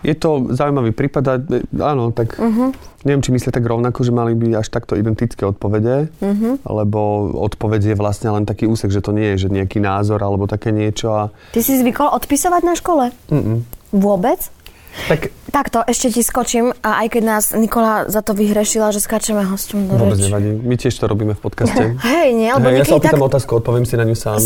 je 0.03 0.15
to 0.19 0.51
zaujímavý 0.51 0.91
prípad 0.91 1.23
a 1.31 1.33
e, 1.39 1.63
áno, 1.79 2.11
tak 2.11 2.35
uh-huh. 2.35 2.75
neviem, 3.07 3.23
či 3.23 3.31
myslíte 3.31 3.55
tak 3.55 3.63
rovnako, 3.63 4.03
že 4.03 4.11
mali 4.11 4.35
by 4.35 4.59
až 4.59 4.67
takto 4.67 4.99
identické 4.99 5.47
odpovede, 5.47 6.11
uh-huh. 6.11 6.53
lebo 6.67 7.31
odpoveď 7.39 7.93
je 7.93 7.95
vlastne 7.95 8.35
len 8.35 8.43
taký 8.43 8.67
úsek, 8.67 8.91
že 8.91 8.99
to 8.99 9.15
nie 9.15 9.35
je, 9.35 9.47
že 9.47 9.53
nejaký 9.53 9.79
názor 9.79 10.19
alebo 10.19 10.43
také 10.43 10.75
niečo. 10.75 11.07
A... 11.15 11.23
Ty 11.55 11.61
si 11.63 11.79
zvykol 11.79 12.11
odpisovať 12.19 12.61
na 12.67 12.75
škole? 12.75 13.15
Mm-mm. 13.31 13.63
Vôbec? 13.95 14.60
Tak 15.07 15.31
Takto, 15.51 15.83
ešte 15.83 16.15
ti 16.15 16.23
skočím 16.23 16.71
a 16.79 17.03
aj 17.03 17.07
keď 17.11 17.23
nás 17.27 17.43
Nikola 17.51 18.07
za 18.07 18.23
to 18.23 18.31
vyhrešila, 18.31 18.95
že 18.95 19.03
skáčeme 19.03 19.43
hostom 19.43 19.83
do 19.83 19.99
vôbec 19.99 20.15
nevadí. 20.15 20.55
My 20.55 20.79
tiež 20.79 20.95
to 20.95 21.11
robíme 21.11 21.35
v 21.35 21.41
podcaste. 21.43 21.91
Hej, 22.07 22.31
nie, 22.31 22.47
lebo 22.55 22.71
Hej, 22.71 22.79
ja 22.79 22.83
sa 22.87 22.95
niekedy 22.95 22.95
tak... 22.95 22.99
opýtam 23.03 23.23
otázku, 23.27 23.51
odpoviem 23.59 23.83
si 23.83 23.99
na 23.99 24.07
ňu 24.07 24.15
sám. 24.15 24.39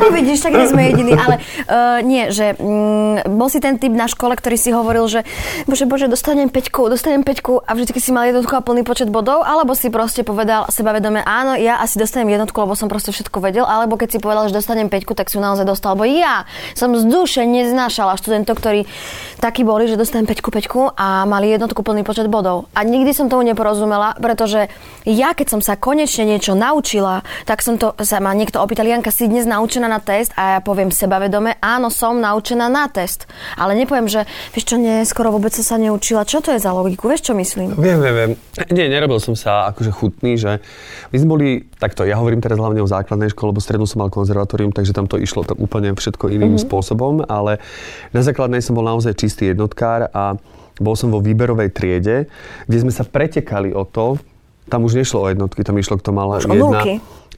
No 0.00 0.08
vidíš, 0.16 0.40
tak 0.40 0.56
nie 0.56 0.72
sme 0.72 0.88
jediní, 0.88 1.12
ale 1.12 1.36
uh, 1.68 2.00
nie, 2.00 2.32
že 2.32 2.56
mm, 2.56 3.28
bol 3.28 3.52
si 3.52 3.60
ten 3.60 3.76
typ 3.76 3.92
na 3.92 4.08
škole, 4.08 4.32
ktorý 4.32 4.56
si 4.56 4.72
hovoril, 4.72 5.04
že 5.04 5.20
bože, 5.68 5.84
bože, 5.84 6.08
dostanem 6.08 6.48
peťku, 6.48 6.88
dostanem 6.88 7.20
peťku 7.20 7.60
a 7.60 7.76
vždycky 7.76 8.00
si 8.00 8.08
mal 8.08 8.24
jednotku 8.24 8.56
a 8.56 8.64
plný 8.64 8.88
počet 8.88 9.12
bodov, 9.12 9.44
alebo 9.44 9.76
si 9.76 9.92
proste 9.92 10.24
povedal 10.24 10.64
sebavedome, 10.72 11.20
áno, 11.28 11.60
ja 11.60 11.76
asi 11.84 12.00
dostanem 12.00 12.32
jednotku, 12.32 12.56
lebo 12.64 12.72
som 12.72 12.88
proste 12.88 13.12
všetko 13.12 13.44
vedel, 13.44 13.68
alebo 13.68 14.00
keď 14.00 14.16
si 14.16 14.18
povedal, 14.24 14.48
že 14.48 14.56
dostanem 14.56 14.88
peťku, 14.88 15.12
tak 15.12 15.28
si 15.28 15.36
ju 15.36 15.44
naozaj 15.44 15.68
dostal, 15.68 15.92
lebo 15.92 16.08
ja 16.08 16.48
som 16.72 16.96
z 16.96 17.04
duše 17.04 17.44
neznášala 17.44 18.16
študentov, 18.16 18.56
ktorí 18.56 18.88
takí 19.46 19.62
boli, 19.62 19.86
že 19.86 19.94
dostanem 19.94 20.26
peťku, 20.26 20.50
peťku 20.50 20.90
a 20.98 21.22
mali 21.22 21.54
jednotku 21.54 21.86
plný 21.86 22.02
počet 22.02 22.26
bodov. 22.26 22.66
A 22.74 22.82
nikdy 22.82 23.14
som 23.14 23.30
tomu 23.30 23.46
neporozumela, 23.46 24.18
pretože 24.18 24.66
ja, 25.06 25.38
keď 25.38 25.46
som 25.54 25.60
sa 25.62 25.78
konečne 25.78 26.26
niečo 26.26 26.58
naučila, 26.58 27.22
tak 27.46 27.62
som 27.62 27.78
to, 27.78 27.94
sa 28.02 28.18
ma 28.18 28.34
niekto 28.34 28.58
opýtal, 28.58 28.90
Janka, 28.90 29.14
si 29.14 29.30
dnes 29.30 29.46
naučená 29.46 29.86
na 29.86 30.02
test? 30.02 30.34
A 30.34 30.58
ja 30.58 30.60
poviem 30.64 30.90
sebavedome, 30.90 31.62
áno, 31.62 31.94
som 31.94 32.18
naučená 32.18 32.66
na 32.66 32.90
test. 32.90 33.30
Ale 33.54 33.78
nepoviem, 33.78 34.10
že 34.10 34.26
vieš 34.50 34.74
čo, 34.74 34.76
nie, 34.82 35.06
skoro 35.06 35.30
vôbec 35.30 35.54
som 35.54 35.62
sa 35.62 35.76
neučila. 35.78 36.26
Čo 36.26 36.42
to 36.42 36.50
je 36.50 36.58
za 36.58 36.74
logiku? 36.74 37.06
Vieš, 37.06 37.30
čo 37.30 37.32
myslím? 37.38 37.78
Viem, 37.78 38.02
viem, 38.02 38.14
viem. 38.16 38.30
Nie, 38.72 38.90
nerobil 38.90 39.22
som 39.22 39.36
sa 39.36 39.70
akože 39.70 39.92
chutný, 39.92 40.40
že 40.40 40.58
my 41.12 41.16
sme 41.20 41.28
boli, 41.28 41.48
takto, 41.76 42.02
ja 42.02 42.16
hovorím 42.16 42.40
teraz 42.40 42.56
hlavne 42.56 42.80
o 42.80 42.88
základnej 42.88 43.30
škole, 43.30 43.52
lebo 43.52 43.60
strednú 43.60 43.84
som 43.84 44.00
mal 44.00 44.08
konzervatórium, 44.08 44.72
takže 44.72 44.96
tam 44.96 45.04
to 45.04 45.20
išlo 45.20 45.44
to 45.44 45.52
úplne 45.60 45.92
všetko 45.92 46.32
iným 46.32 46.56
mm-hmm. 46.56 46.66
spôsobom, 46.66 47.28
ale 47.28 47.60
na 48.16 48.24
základnej 48.24 48.64
som 48.64 48.72
bol 48.72 48.82
naozaj 48.88 49.12
čistý 49.12 49.35
jednotkár 49.44 50.08
a 50.12 50.40
bol 50.76 50.96
som 50.96 51.12
vo 51.12 51.24
výberovej 51.24 51.72
triede, 51.72 52.16
kde 52.68 52.78
sme 52.84 52.92
sa 52.92 53.04
pretekali 53.04 53.72
o 53.72 53.84
to, 53.88 54.20
tam 54.66 54.82
už 54.82 54.98
nešlo 54.98 55.24
o 55.24 55.30
jednotky, 55.30 55.62
tam 55.62 55.78
išlo, 55.78 55.96
kto 56.00 56.10
mal 56.10 56.36
Už 56.36 56.50
jedna, 56.50 56.82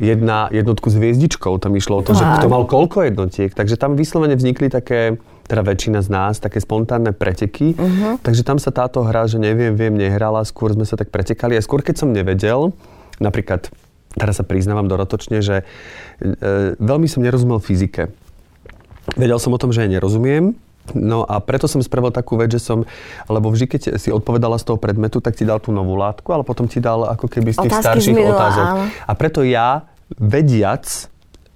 jedna 0.01 0.39
jednotku 0.49 0.89
s 0.89 0.97
hviezdičkou, 0.97 1.61
tam 1.61 1.77
išlo 1.77 2.01
o 2.01 2.03
to, 2.03 2.17
že 2.17 2.25
Wow. 2.25 2.35
kto 2.41 2.47
mal 2.49 2.65
koľko 2.65 2.99
jednotiek, 3.05 3.51
takže 3.53 3.77
tam 3.77 3.95
vyslovene 4.01 4.35
vznikli 4.35 4.73
také 4.73 5.21
teda 5.49 5.65
väčšina 5.65 6.05
z 6.05 6.09
nás, 6.13 6.35
také 6.45 6.61
spontánne 6.61 7.17
preteky. 7.17 7.73
Uh-huh. 7.73 8.21
Takže 8.21 8.45
tam 8.45 8.61
sa 8.61 8.69
táto 8.69 9.01
hra, 9.01 9.25
že 9.25 9.41
neviem, 9.41 9.73
viem, 9.73 9.97
nehrala, 9.97 10.45
skôr 10.45 10.77
sme 10.77 10.85
sa 10.85 11.01
tak 11.01 11.09
pretekali. 11.09 11.57
A 11.57 11.65
skôr, 11.65 11.81
keď 11.81 12.05
som 12.05 12.13
nevedel, 12.13 12.77
napríklad, 13.17 13.73
teraz 14.13 14.37
sa 14.37 14.45
priznávam 14.45 14.85
dodatočne, 14.93 15.41
že 15.41 15.65
e, 16.21 16.77
veľmi 16.77 17.09
som 17.09 17.25
nerozumel 17.25 17.65
fyzike. 17.65 18.13
Vedel 19.17 19.41
som 19.41 19.57
o 19.57 19.59
tom, 19.59 19.73
že 19.73 19.89
jej 19.89 19.91
nerozumiem, 19.97 20.53
No 20.94 21.27
a 21.27 21.42
preto 21.42 21.66
som 21.66 21.83
spravil 21.83 22.14
takú 22.14 22.38
vec, 22.38 22.53
že 22.55 22.62
som, 22.62 22.87
lebo 23.29 23.51
vždy, 23.53 23.66
keď 23.68 23.81
si 23.98 24.09
odpovedala 24.14 24.57
z 24.57 24.64
toho 24.68 24.79
predmetu, 24.81 25.18
tak 25.20 25.37
ti 25.37 25.44
dal 25.44 25.61
tú 25.61 25.74
novú 25.74 25.98
látku, 25.98 26.31
ale 26.33 26.46
potom 26.46 26.70
ti 26.70 26.79
dal 26.79 27.05
ako 27.05 27.27
keby 27.29 27.53
z 27.53 27.59
tých 27.66 27.72
Otázky 27.74 27.85
starších 27.85 28.14
z 28.14 28.18
minula, 28.18 28.37
otázok. 28.38 28.64
áno. 28.64 28.83
A 29.05 29.12
preto 29.18 29.40
ja, 29.44 29.88
vediac, 30.16 30.85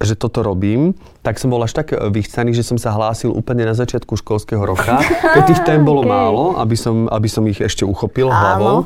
že 0.03 0.15
toto 0.15 0.39
robím, 0.39 0.93
tak 1.19 1.39
som 1.39 1.47
bol 1.47 1.59
až 1.59 1.73
tak 1.73 1.91
e, 1.91 1.99
vychcaný, 2.11 2.51
že 2.51 2.63
som 2.63 2.75
sa 2.75 2.91
hlásil 2.91 3.31
úplne 3.31 3.63
na 3.63 3.73
začiatku 3.73 4.15
školského 4.15 4.61
roka, 4.61 4.99
keď 5.35 5.43
tých 5.47 5.61
tém 5.63 5.81
bolo 5.81 6.03
Okej. 6.03 6.11
málo, 6.11 6.43
aby 6.59 6.75
som, 6.75 7.07
aby 7.07 7.27
som 7.27 7.43
ich 7.47 7.59
ešte 7.59 7.83
uchopil 7.83 8.27
Áno. 8.27 8.35
hlavou. 8.35 8.77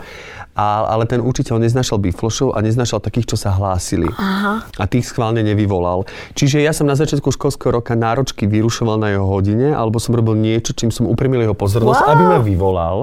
A, 0.57 0.89
ale 0.89 1.05
ten 1.05 1.21
učiteľ 1.21 1.61
neznašal 1.61 2.01
biflošov 2.01 2.57
a 2.57 2.65
neznašal 2.65 2.97
takých, 2.97 3.29
čo 3.29 3.37
sa 3.37 3.53
hlásili. 3.53 4.09
Aha. 4.09 4.65
A 4.81 4.89
tých 4.89 5.05
schválne 5.05 5.45
nevyvolal. 5.45 6.09
Čiže 6.33 6.65
ja 6.65 6.73
som 6.73 6.89
na 6.89 6.97
začiatku 6.97 7.29
školského 7.29 7.77
roka 7.77 7.93
náročky 7.93 8.49
vyrušoval 8.49 8.97
na 8.97 9.13
jeho 9.13 9.29
hodine, 9.29 9.69
alebo 9.69 10.01
som 10.01 10.17
robil 10.17 10.33
niečo, 10.33 10.73
čím 10.73 10.89
som 10.89 11.05
upremil 11.05 11.45
jeho 11.45 11.53
pozornosť, 11.53 12.01
Wow. 12.01 12.09
aby 12.09 12.23
ma 12.25 12.39
vyvolal. 12.41 12.97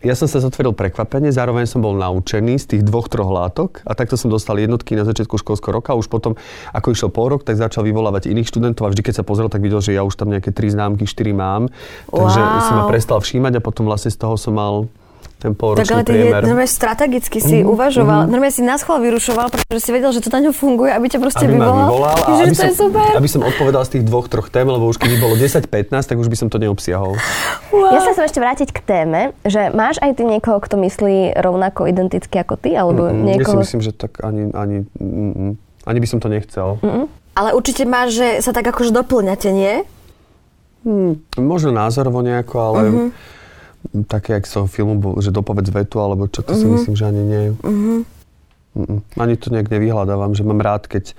Ja 0.00 0.16
som 0.16 0.24
sa 0.32 0.40
zatvoril 0.40 0.72
prekvapenie, 0.72 1.28
zároveň 1.28 1.68
som 1.68 1.84
bol 1.84 1.92
naučený 1.92 2.56
z 2.56 2.72
tých 2.72 2.82
dvoch, 2.88 3.12
troch 3.12 3.28
látok 3.28 3.84
a 3.84 3.92
takto 3.92 4.16
som 4.16 4.32
dostal 4.32 4.56
jednotky 4.56 4.96
na 4.96 5.04
začiatku 5.04 5.36
školského 5.36 5.76
roka. 5.76 5.92
Už 5.92 6.08
potom, 6.08 6.40
ako 6.72 6.96
išiel 6.96 7.12
pol 7.12 7.28
rok, 7.28 7.44
tak 7.44 7.60
začal 7.60 7.84
vyvolávať 7.84 8.32
iných 8.32 8.48
študentov 8.48 8.88
a 8.88 8.96
vždy, 8.96 9.04
keď 9.04 9.20
sa 9.20 9.24
pozrel, 9.28 9.52
tak 9.52 9.60
videl, 9.60 9.84
že 9.84 9.92
ja 9.92 10.00
už 10.00 10.16
tam 10.16 10.32
nejaké 10.32 10.56
tri 10.56 10.72
známky, 10.72 11.04
štyri 11.04 11.36
mám. 11.36 11.68
Takže 12.08 12.40
Wow. 12.40 12.64
si 12.64 12.72
ma 12.72 12.84
prestal 12.88 13.20
všímať 13.20 13.60
a 13.60 13.64
potom 13.64 13.84
vlastne 13.84 14.08
z 14.08 14.16
toho 14.16 14.40
som 14.40 14.56
mal 14.56 14.88
ten 15.40 15.50
Tak 15.50 15.58
polročný 15.58 15.88
ale 15.90 16.02
ty 16.02 16.12
priemer. 16.12 16.42
normálne 16.42 16.68
strategicky 16.68 17.38
si 17.38 17.56
uvažoval, 17.62 18.26
normálne 18.26 18.52
si 18.52 18.60
nás 18.60 18.80
chvíľu 18.80 19.00
vyrušoval, 19.08 19.48
pretože 19.48 19.80
si 19.80 19.90
vedel, 19.90 20.10
že 20.10 20.20
to 20.20 20.28
na 20.28 20.40
ňom 20.42 20.52
funguje, 20.52 20.90
aby 20.90 21.06
ťa 21.06 21.16
proste 21.18 21.42
aby 21.42 21.56
vyvolal. 21.56 21.88
vyvolal 21.88 22.12
a 22.12 22.24
aby 22.36 22.44
to 22.46 22.54
som, 22.54 22.68
je 22.68 22.76
super. 22.76 23.08
aby 23.10 23.26
som 23.26 23.40
odpovedal 23.42 23.82
z 23.82 23.90
tých 23.90 24.04
dvoch, 24.04 24.26
troch 24.26 24.46
tém, 24.46 24.66
lebo 24.66 24.84
už 24.84 24.96
keď 24.96 25.08
by 25.10 25.18
bolo 25.18 25.34
10-15, 25.34 25.64
tak 26.04 26.16
už 26.16 26.28
by 26.28 26.36
som 26.36 26.46
to 26.46 26.58
neobsiahol. 26.58 27.16
Wow. 27.70 27.88
Ja 27.88 28.00
sa 28.00 28.12
chcem 28.12 28.24
ešte 28.26 28.38
vrátiť 28.38 28.68
k 28.68 28.80
téme, 28.80 29.20
že 29.42 29.70
máš 29.70 29.96
aj 29.98 30.12
ty 30.12 30.22
niekoho, 30.22 30.58
kto 30.58 30.76
myslí 30.76 31.32
rovnako 31.34 31.86
identicky 31.86 32.36
ako 32.36 32.54
ty, 32.54 32.70
alebo 32.72 33.02
Mm, 33.02 33.24
Ja 33.26 33.32
si 33.32 33.38
niekoho... 33.40 33.58
myslím, 33.58 33.80
že 33.80 33.92
tak 33.92 34.20
ani, 34.20 34.52
ani, 34.52 34.84
mm, 34.92 35.56
ani 35.82 35.98
by 35.98 36.06
som 36.06 36.18
to 36.18 36.28
nechcel. 36.28 36.76
Ale 37.32 37.50
určite 37.50 37.82
máš, 37.82 38.12
že 38.14 38.28
sa 38.38 38.50
tak 38.50 38.66
akože 38.66 38.92
doplňate, 38.92 39.48
nie? 39.48 39.74
Mm, 40.80 41.16
možno 41.38 41.70
názorovo 41.70 42.20
nejako, 42.20 42.56
ale 42.58 42.80
Mhm. 42.82 42.90
mm-hmm. 42.90 43.10
Také, 44.06 44.36
jak 44.36 44.46
z 44.46 44.52
toho 44.60 44.66
filmu, 44.66 45.20
že 45.20 45.32
dopovedz 45.32 45.72
vetu, 45.72 46.00
alebo 46.00 46.28
čo, 46.28 46.44
to 46.44 46.52
si 46.54 46.68
Mhm. 46.68 46.72
myslím, 46.76 46.94
že 46.96 47.04
ani 47.06 47.22
nie. 47.22 47.44
Mm-mm. 47.64 48.00
Ani 49.18 49.34
to 49.34 49.50
nejak 49.50 49.66
nevyhľadávam, 49.66 50.30
že 50.36 50.46
mám 50.46 50.62
rád, 50.62 50.86
keď 50.86 51.14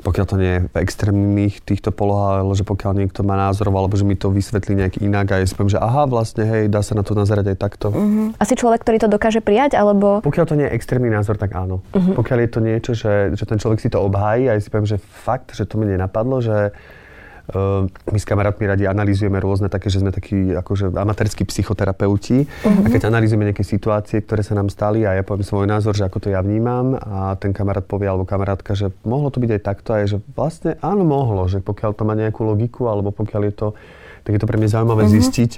pokiaľ 0.00 0.26
to 0.26 0.36
nie 0.40 0.52
je 0.56 0.60
v 0.64 0.76
extrémnych 0.80 1.60
týchto 1.60 1.92
polohách, 1.92 2.40
ale 2.40 2.52
že 2.56 2.64
pokiaľ 2.64 3.04
niekto 3.04 3.20
má 3.20 3.36
názor, 3.36 3.68
alebo 3.68 3.92
že 4.00 4.08
mi 4.08 4.16
to 4.16 4.32
vysvetlí 4.32 4.72
nejak 4.72 4.94
inak 5.04 5.28
a 5.28 5.44
ja 5.44 5.46
si 5.46 5.52
poviem, 5.52 5.76
že 5.76 5.80
aha, 5.80 6.08
vlastne, 6.08 6.48
hej, 6.48 6.72
dá 6.72 6.80
sa 6.80 6.96
na 6.96 7.04
to 7.04 7.12
nazerať 7.12 7.52
aj 7.52 7.56
takto. 7.60 7.92
Mhm. 7.92 8.40
Asi 8.40 8.56
človek, 8.56 8.80
ktorý 8.80 8.96
to 8.96 9.12
dokáže 9.12 9.44
prijať, 9.44 9.76
alebo... 9.76 10.24
Pokiaľ 10.24 10.44
to 10.48 10.56
nie 10.56 10.64
je 10.64 10.72
extrémny 10.72 11.12
názor, 11.12 11.36
tak 11.36 11.52
áno. 11.52 11.84
Uh-huh. 11.92 12.16
Pokiaľ 12.16 12.38
je 12.40 12.48
to 12.48 12.60
niečo, 12.64 12.92
že, 12.96 13.36
že 13.36 13.44
ten 13.44 13.60
človek 13.60 13.76
si 13.84 13.92
to 13.92 14.00
obhájí 14.00 14.48
a 14.48 14.56
ja 14.56 14.60
si 14.64 14.72
poviem, 14.72 14.88
že 14.88 14.96
fakt, 14.96 15.52
že 15.52 15.68
to 15.68 15.76
mi 15.76 15.84
nenapadlo, 15.84 16.40
že 16.40 16.72
my 18.10 18.18
s 18.18 18.26
kamarátmi 18.28 18.64
radi 18.68 18.84
analýzujeme 18.86 19.40
rôzne 19.40 19.72
také, 19.72 19.88
že 19.88 20.00
sme 20.02 20.12
takí 20.14 20.54
akože 20.54 20.92
amatérskí 20.94 21.48
psychoterapeuti 21.48 22.46
uh-huh. 22.46 22.84
a 22.84 22.88
keď 22.92 23.10
analýzujeme 23.10 23.48
nejaké 23.50 23.64
situácie, 23.66 24.22
ktoré 24.22 24.44
sa 24.44 24.54
nám 24.54 24.68
stali 24.70 25.02
a 25.08 25.18
ja 25.18 25.22
poviem 25.26 25.46
svoj 25.46 25.66
názor, 25.66 25.96
že 25.96 26.06
ako 26.06 26.18
to 26.22 26.28
ja 26.30 26.44
vnímam 26.44 26.94
a 26.96 27.34
ten 27.40 27.50
kamarát 27.50 27.84
povie 27.84 28.06
alebo 28.06 28.28
kamarátka, 28.28 28.76
že 28.76 28.94
mohlo 29.02 29.32
to 29.32 29.42
byť 29.42 29.50
aj 29.56 29.62
takto 29.62 29.88
a 29.96 30.04
je, 30.04 30.16
že 30.16 30.18
vlastne 30.36 30.76
áno, 30.84 31.02
mohlo, 31.02 31.48
že 31.50 31.58
pokiaľ 31.64 31.90
to 31.96 32.02
má 32.06 32.14
nejakú 32.14 32.46
logiku 32.46 32.86
alebo 32.86 33.10
pokiaľ 33.10 33.42
je 33.50 33.54
to, 33.54 33.68
tak 34.22 34.36
je 34.36 34.40
to 34.40 34.48
pre 34.48 34.60
mňa 34.60 34.68
zaujímavé 34.70 35.08
uh-huh. 35.08 35.16
zistiť, 35.16 35.50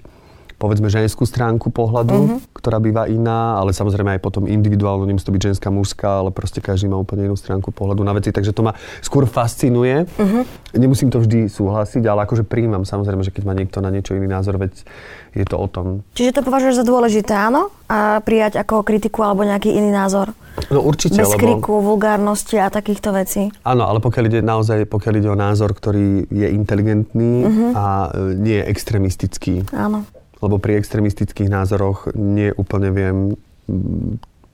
povedzme 0.62 0.86
ženskú 0.86 1.26
stránku 1.26 1.74
pohľadu, 1.74 2.14
uh-huh. 2.14 2.38
ktorá 2.54 2.78
býva 2.78 3.10
iná, 3.10 3.58
ale 3.58 3.74
samozrejme 3.74 4.14
aj 4.14 4.20
potom 4.22 4.46
individuálne, 4.46 5.10
nemusí 5.10 5.26
to 5.26 5.34
byť 5.34 5.42
ženská, 5.50 5.74
mužská, 5.74 6.22
ale 6.22 6.30
proste 6.30 6.62
každý 6.62 6.86
má 6.86 7.02
úplne 7.02 7.26
inú 7.26 7.34
stránku 7.34 7.74
pohľadu 7.74 8.06
na 8.06 8.14
veci, 8.14 8.30
takže 8.30 8.54
to 8.54 8.62
ma 8.62 8.78
skôr 9.02 9.26
fascinuje. 9.26 10.06
Uh-huh. 10.06 10.46
Nemusím 10.78 11.10
to 11.10 11.18
vždy 11.18 11.50
súhlasiť, 11.50 12.06
ale 12.06 12.22
akože 12.30 12.46
príjmam 12.46 12.86
samozrejme, 12.86 13.26
že 13.26 13.34
keď 13.34 13.42
má 13.42 13.58
niekto 13.58 13.82
na 13.82 13.90
niečo 13.90 14.14
iný 14.14 14.30
názor, 14.30 14.62
veď 14.62 14.86
je 15.34 15.44
to 15.48 15.56
o 15.58 15.66
tom. 15.66 16.06
Čiže 16.14 16.38
to 16.38 16.46
považuješ 16.46 16.78
za 16.78 16.86
dôležité, 16.86 17.34
áno? 17.34 17.74
A 17.90 18.22
prijať 18.22 18.62
ako 18.62 18.86
kritiku 18.86 19.26
alebo 19.26 19.42
nejaký 19.42 19.74
iný 19.74 19.90
názor? 19.90 20.30
No 20.68 20.84
určite, 20.84 21.24
Bez 21.24 21.32
lebo... 21.32 21.40
kriku, 21.40 21.80
vulgárnosti 21.80 22.60
a 22.60 22.68
takýchto 22.68 23.16
vecí. 23.16 23.48
Áno, 23.64 23.88
ale 23.88 24.04
pokiaľ 24.04 24.24
ide 24.28 24.40
naozaj, 24.44 24.84
pokiaľ 24.84 25.14
ide 25.16 25.28
o 25.32 25.36
názor, 25.36 25.72
ktorý 25.72 26.28
je 26.28 26.48
inteligentný 26.52 27.32
uh-huh. 27.48 27.70
a 27.72 27.84
e, 28.12 28.36
nie 28.36 28.56
je 28.60 28.64
extrémistický. 28.68 29.54
Áno. 29.72 30.04
Lebo 30.42 30.58
pri 30.58 30.82
extrémistických 30.82 31.46
názoroch 31.46 32.10
nie 32.18 32.50
úplne 32.52 32.90
viem 32.90 33.18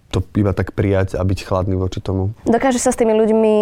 to 0.09 0.25
iba 0.41 0.57
tak 0.57 0.73
prijať 0.73 1.21
a 1.21 1.23
byť 1.25 1.39
chladný 1.45 1.77
voči 1.77 2.01
tomu. 2.01 2.33
Dokáže 2.49 2.81
sa 2.81 2.89
s 2.89 2.97
tými 2.97 3.13
ľuďmi 3.13 3.55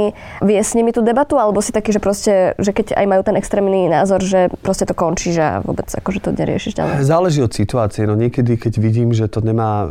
viesť 0.47 0.69
s 0.71 0.77
nimi 0.79 0.95
tú 0.95 1.03
debatu, 1.03 1.43
alebo 1.43 1.59
si 1.59 1.75
taký, 1.75 1.91
že 1.91 1.99
proste, 1.99 2.55
že 2.63 2.71
keď 2.71 2.95
aj 2.95 3.07
majú 3.07 3.23
ten 3.27 3.35
extrémny 3.35 3.91
názor, 3.91 4.23
že 4.23 4.47
proste 4.63 4.87
to 4.87 4.95
končí, 4.95 5.35
že 5.35 5.63
vôbec 5.67 5.91
akože 5.91 6.23
to 6.23 6.31
neriešiš 6.31 6.79
ďalej. 6.79 7.03
Záleží 7.03 7.43
od 7.43 7.51
situácie. 7.51 8.07
No 8.07 8.15
niekedy, 8.15 8.55
keď 8.63 8.79
vidím, 8.79 9.11
že 9.11 9.27
to 9.27 9.43
nemá 9.43 9.91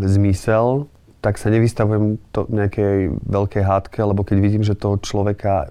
zmysel, 0.00 0.88
tak 1.20 1.36
sa 1.36 1.52
nevystavujem 1.52 2.16
to 2.32 2.48
nejakej 2.48 3.12
veľkej 3.28 3.60
hádke, 3.60 4.00
lebo 4.00 4.24
keď 4.24 4.36
vidím, 4.40 4.64
že 4.64 4.72
toho 4.72 4.96
človeka 4.96 5.68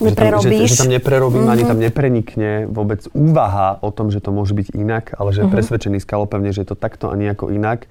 že 0.00 0.16
tam, 0.16 0.40
že, 0.40 0.48
Neprerobíš. 0.48 0.68
že 0.72 0.80
tam 0.80 0.90
neprerobím, 0.90 1.44
mm-hmm. 1.44 1.54
ani 1.54 1.64
tam 1.68 1.78
neprenikne 1.78 2.52
vôbec 2.72 3.04
úvaha 3.12 3.76
o 3.84 3.92
tom, 3.92 4.08
že 4.08 4.24
to 4.24 4.32
môže 4.32 4.56
byť 4.56 4.72
inak, 4.72 5.12
ale 5.20 5.36
že 5.36 5.44
je 5.44 5.52
presvedčený 5.52 6.00
skalopevne, 6.00 6.50
že 6.56 6.64
je 6.64 6.72
to 6.72 6.76
takto 6.80 7.12
a 7.12 7.14
nejako 7.20 7.52
inak, 7.52 7.84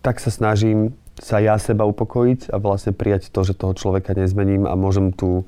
tak 0.00 0.22
sa 0.22 0.30
snažím 0.30 0.94
sa 1.18 1.38
ja 1.38 1.54
seba 1.62 1.86
upokojiť 1.86 2.50
a 2.50 2.58
vlastne 2.58 2.90
prijať 2.90 3.30
to, 3.30 3.46
že 3.46 3.54
toho 3.54 3.74
človeka 3.74 4.18
nezmením 4.18 4.66
a 4.66 4.74
môžem 4.74 5.14
tu 5.14 5.46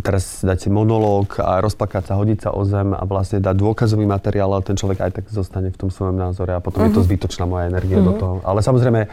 teraz 0.00 0.40
dať 0.46 0.58
si 0.64 0.68
monológ 0.70 1.36
a 1.42 1.58
rozplakať 1.58 2.08
sa, 2.08 2.16
hodiť 2.16 2.38
sa 2.48 2.50
o 2.54 2.62
zem 2.62 2.94
a 2.94 3.02
vlastne 3.02 3.42
dať 3.42 3.52
dôkazový 3.58 4.06
materiál, 4.06 4.54
ale 4.54 4.64
ten 4.64 4.78
človek 4.78 5.02
aj 5.02 5.12
tak 5.20 5.24
zostane 5.28 5.74
v 5.74 5.76
tom 5.76 5.90
svojom 5.90 6.14
názore 6.14 6.54
a 6.54 6.62
potom 6.62 6.86
uh-huh. 6.86 6.94
je 6.94 6.96
to 6.96 7.04
zbytočná 7.04 7.44
moja 7.44 7.68
energia 7.68 7.98
uh-huh. 7.98 8.08
do 8.08 8.12
toho. 8.16 8.34
Ale 8.46 8.62
samozrejme, 8.62 9.10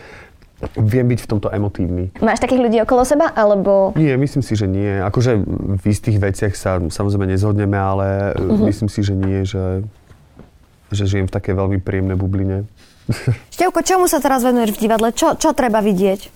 viem 0.76 1.08
byť 1.08 1.20
v 1.24 1.28
tomto 1.28 1.48
emotívny. 1.52 2.12
Máš 2.20 2.44
takých 2.44 2.68
ľudí 2.68 2.78
okolo 2.84 3.08
seba, 3.08 3.32
alebo... 3.32 3.96
Nie, 3.96 4.20
myslím 4.20 4.44
si, 4.44 4.60
že 4.60 4.68
nie. 4.68 5.00
Akože 5.00 5.40
v 5.80 5.84
istých 5.88 6.20
veciach 6.20 6.54
sa 6.56 6.84
samozrejme 6.84 7.32
nezhodneme, 7.32 7.80
ale 7.80 8.36
uh-huh. 8.36 8.68
myslím 8.68 8.92
si, 8.92 9.00
že 9.00 9.14
nie, 9.16 9.48
že, 9.48 9.88
že 10.92 11.04
žijem 11.08 11.32
v 11.32 11.34
takej 11.34 11.54
veľmi 11.56 11.78
príjemnej 11.80 12.20
bubline. 12.20 12.68
Števko, 13.56 13.82
čomu 13.82 14.06
sa 14.06 14.20
teraz 14.20 14.44
venuješ 14.44 14.76
v 14.76 14.82
divadle? 14.86 15.10
Čo, 15.16 15.40
čo 15.40 15.56
treba 15.56 15.80
vidieť? 15.80 16.30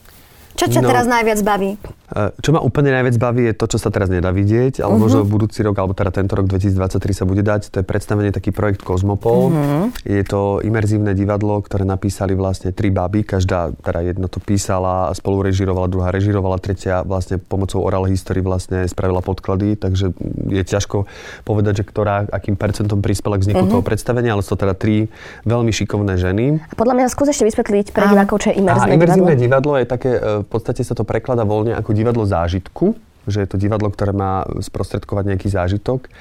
Čo 0.54 0.66
ťa 0.70 0.82
no, 0.82 0.88
teraz 0.90 1.06
najviac 1.10 1.40
baví? 1.42 1.82
E, 2.14 2.30
čo 2.46 2.54
ma 2.54 2.62
úplne 2.62 2.94
najviac 2.94 3.18
baví 3.18 3.50
je 3.50 3.56
to, 3.58 3.66
čo 3.66 3.82
sa 3.82 3.90
teraz 3.90 4.14
nedá 4.14 4.30
vidieť, 4.30 4.86
ale 4.86 4.94
uh-huh. 4.94 5.02
možno 5.02 5.20
budúci 5.26 5.66
rok, 5.66 5.82
alebo 5.82 5.98
teda 5.98 6.14
tento 6.14 6.38
rok 6.38 6.46
2023 6.46 7.02
sa 7.10 7.26
bude 7.26 7.42
dať. 7.42 7.74
To 7.74 7.82
je 7.82 7.86
predstavenie 7.86 8.30
taký 8.30 8.54
projekt 8.54 8.86
Kozmopol. 8.86 9.50
Uh-huh. 9.50 9.90
Je 10.06 10.22
to 10.22 10.62
imerzívne 10.62 11.18
divadlo, 11.18 11.58
ktoré 11.66 11.90
napísali 11.90 12.38
vlastne 12.38 12.70
tri 12.70 12.94
baby. 12.94 13.26
Každá, 13.26 13.74
teda 13.82 14.00
jedna 14.06 14.30
to 14.30 14.38
písala, 14.38 15.10
spolu 15.18 15.42
režirovala, 15.42 15.90
druhá 15.90 16.14
režirovala, 16.14 16.62
tretia 16.62 17.02
vlastne 17.02 17.42
pomocou 17.42 17.82
oral 17.82 18.06
history 18.06 18.46
vlastne 18.46 18.86
spravila 18.86 19.26
podklady, 19.26 19.82
takže 19.82 20.14
je 20.54 20.62
ťažko 20.62 21.10
povedať, 21.42 21.82
že 21.82 21.84
ktorá, 21.90 22.30
akým 22.30 22.54
percentom 22.54 23.02
prispela 23.02 23.42
k 23.42 23.50
vzniku 23.50 23.66
uh-huh. 23.66 23.82
toho 23.82 23.84
predstavenia, 23.84 24.38
ale 24.38 24.46
sú 24.46 24.54
to 24.54 24.70
teda 24.70 24.78
tri 24.78 25.10
veľmi 25.50 25.74
šikovné 25.74 26.14
ženy. 26.22 26.62
A 26.62 26.74
podľa 26.78 26.94
mňa 27.02 27.06
skús 27.10 27.34
ešte 27.34 27.50
vysvetliť 27.50 27.90
pre 27.90 28.06
divákov, 28.06 28.46
čo 28.46 28.48
je 28.54 28.62
imerzívne, 28.62 28.94
imerzívne 28.94 29.34
divadlo. 29.34 29.46
divadlo 29.50 29.74
je 29.82 29.86
také, 29.90 30.12
e, 30.14 30.30
v 30.46 30.48
podstate 30.48 30.82
sa 30.86 30.94
to 30.94 31.02
prekladá 31.02 31.42
voľne 31.42 31.74
ako 31.74 31.90
divadlo 32.04 32.28
zážitku, 32.28 33.00
že 33.26 33.40
je 33.44 33.48
to 33.48 33.56
divadlo, 33.56 33.88
ktoré 33.88 34.12
má 34.12 34.44
sprostredkovať 34.60 35.24
nejaký 35.34 35.48
zážitok 35.48 36.12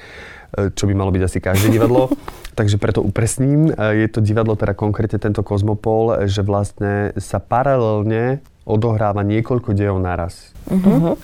e, 0.55 0.71
čo 0.71 0.87
by 0.87 0.93
malo 0.95 1.11
byť 1.11 1.23
asi 1.27 1.39
každé 1.43 1.67
divadlo. 1.75 2.07
Takže 2.59 2.79
preto 2.79 3.03
upresním. 3.03 3.69
E, 3.75 4.05
je 4.05 4.07
to 4.07 4.23
divadlo, 4.23 4.55
teda 4.55 4.71
konkrétne 4.71 5.19
tento 5.19 5.43
Kozmopol, 5.43 6.25
že 6.31 6.41
vlastne 6.41 7.11
sa 7.19 7.43
paralelne 7.43 8.39
odohráva 8.63 9.27
niekoľko 9.27 9.75
dejov 9.75 9.99
naraz. 9.99 10.55
Uh-huh. 10.71 11.19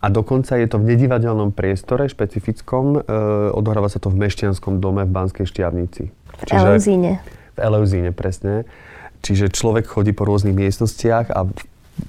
A 0.00 0.06
dokonca 0.08 0.56
je 0.56 0.64
to 0.64 0.80
v 0.80 0.96
nedivadelnom 0.96 1.52
priestore 1.52 2.08
špecifickom. 2.08 3.04
E, 3.04 3.20
odohráva 3.52 3.92
sa 3.92 4.00
to 4.00 4.08
v 4.08 4.24
Mešťanskom 4.24 4.80
dome 4.80 5.04
v 5.04 5.12
Banskej 5.12 5.44
Štiavnici. 5.44 6.08
V 6.08 6.42
Eleuzíne. 6.48 7.20
V 7.52 7.58
Eleuzíne, 7.60 8.10
presne. 8.16 8.64
Čiže 9.20 9.52
človek 9.52 9.84
chodí 9.84 10.16
po 10.16 10.24
rôznych 10.24 10.56
miestnostiach 10.56 11.28
a 11.28 11.44
v 11.44 11.52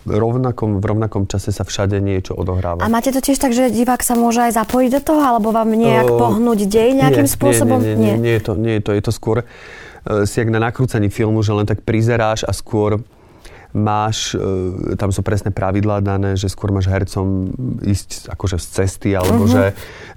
rovnakom, 0.06 0.82
v 0.82 0.86
rovnakom 0.86 1.23
čase 1.30 1.54
sa 1.54 1.62
všade 1.62 2.01
niečo 2.01 2.34
odohráva. 2.34 2.82
A 2.84 2.91
máte 2.91 3.13
to 3.13 3.21
tiež 3.21 3.38
tak, 3.38 3.54
že 3.54 3.69
divák 3.69 4.01
sa 4.01 4.17
môže 4.17 4.41
aj 4.41 4.58
zapojiť 4.58 4.89
do 4.97 5.01
toho, 5.01 5.21
alebo 5.21 5.54
vám 5.54 5.71
nejak 5.71 6.10
uh, 6.10 6.17
pohnúť 6.17 6.67
dej 6.67 6.97
nejakým 6.97 7.27
nie, 7.27 7.36
spôsobom? 7.36 7.80
Nie, 7.80 7.95
nie, 7.95 7.97
nie, 7.97 8.13
nie, 8.17 8.23
nie, 8.23 8.34
je 8.38 8.43
to, 8.43 8.54
nie 8.58 8.73
je 8.80 8.84
to, 8.84 8.91
je 8.97 9.04
to 9.04 9.12
skôr 9.13 9.38
uh, 9.43 10.25
si 10.25 10.41
jak 10.41 10.49
na 10.49 10.60
nakrúcaní 10.60 11.13
filmu, 11.13 11.39
že 11.45 11.54
len 11.54 11.69
tak 11.69 11.86
prizeráš 11.86 12.43
a 12.43 12.51
skôr 12.51 12.99
máš, 13.71 14.36
uh, 14.36 14.97
tam 14.99 15.15
sú 15.15 15.23
presné 15.23 15.47
pravidlá 15.47 16.04
dané, 16.04 16.36
že 16.36 16.51
skôr 16.51 16.75
máš 16.75 16.91
hercom 16.91 17.56
ísť 17.80 18.27
akože 18.27 18.60
z 18.60 18.67
cesty, 18.67 19.10
alebo 19.15 19.47
uh-huh. 19.47 19.56
že 19.56 19.63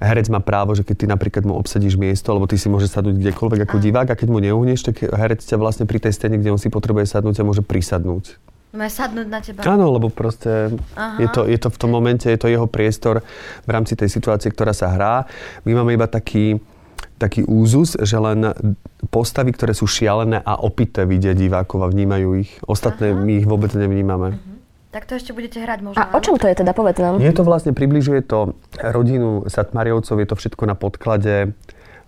herec 0.03 0.27
má 0.27 0.43
právo, 0.43 0.75
že 0.75 0.83
keď 0.83 0.95
ty 0.99 1.05
napríklad 1.07 1.43
mu 1.47 1.55
obsadíš 1.55 1.95
miesto, 1.95 2.35
alebo 2.35 2.51
ty 2.51 2.59
si 2.59 2.67
môžeš 2.67 2.91
sadnúť 2.91 3.15
kdekoľvek 3.15 3.63
ako 3.63 3.79
divák 3.79 4.11
a 4.11 4.19
keď 4.19 4.27
mu 4.27 4.43
neuhneš, 4.43 4.91
tak 4.91 5.07
herec 5.07 5.39
ťa 5.39 5.55
vlastne 5.55 5.87
pri 5.87 6.03
tej 6.03 6.11
scéne, 6.11 6.35
kde 6.35 6.51
on 6.51 6.59
si 6.59 6.67
potrebuje 6.67 7.07
sadnúť, 7.07 7.39
a 7.39 7.47
môže 7.47 7.63
prisadnúť. 7.63 8.54
Má 8.75 8.91
sadnúť 8.91 9.27
na 9.31 9.39
teba. 9.39 9.63
Áno, 9.63 9.87
lebo 9.95 10.11
proste 10.11 10.75
je 11.17 11.27
to, 11.31 11.47
je 11.47 11.55
to 11.55 11.71
v 11.71 11.77
tom 11.79 11.95
momente, 11.95 12.27
je 12.27 12.35
to 12.35 12.51
jeho 12.51 12.67
priestor 12.67 13.23
v 13.63 13.69
rámci 13.71 13.95
tej 13.95 14.11
situácie, 14.11 14.51
ktorá 14.51 14.75
sa 14.75 14.91
hrá. 14.91 15.23
My 15.63 15.79
máme 15.79 15.95
iba 15.95 16.11
taký, 16.11 16.59
taký 17.15 17.47
úzus, 17.47 17.95
že 17.95 18.19
len 18.19 18.51
postavy, 19.07 19.55
ktoré 19.55 19.71
sú 19.71 19.87
šialené 19.87 20.43
a 20.43 20.59
opité 20.59 21.07
vidia 21.07 21.31
divákov 21.31 21.87
a 21.87 21.87
vnímajú 21.87 22.27
ich. 22.35 22.51
Ostatné 22.67 23.15
Aha. 23.15 23.19
my 23.23 23.31
ich 23.39 23.47
vôbec 23.47 23.71
nevnímame. 23.71 24.35
Uh-huh. 24.35 24.55
Tak 24.95 25.11
to 25.11 25.19
ešte 25.19 25.35
budete 25.35 25.59
hrať 25.59 25.79
možno. 25.83 25.99
A 25.99 26.15
o 26.15 26.19
čom 26.23 26.39
to 26.39 26.47
je 26.47 26.55
teda, 26.55 26.71
povedz 26.71 27.03
nám. 27.03 27.19
Je 27.19 27.35
to 27.35 27.43
vlastne, 27.43 27.75
približuje 27.75 28.23
to 28.23 28.55
rodinu 28.79 29.43
Satmariovcov, 29.43 30.15
je 30.23 30.27
to 30.27 30.35
všetko 30.39 30.63
na 30.67 30.75
podklade 30.75 31.51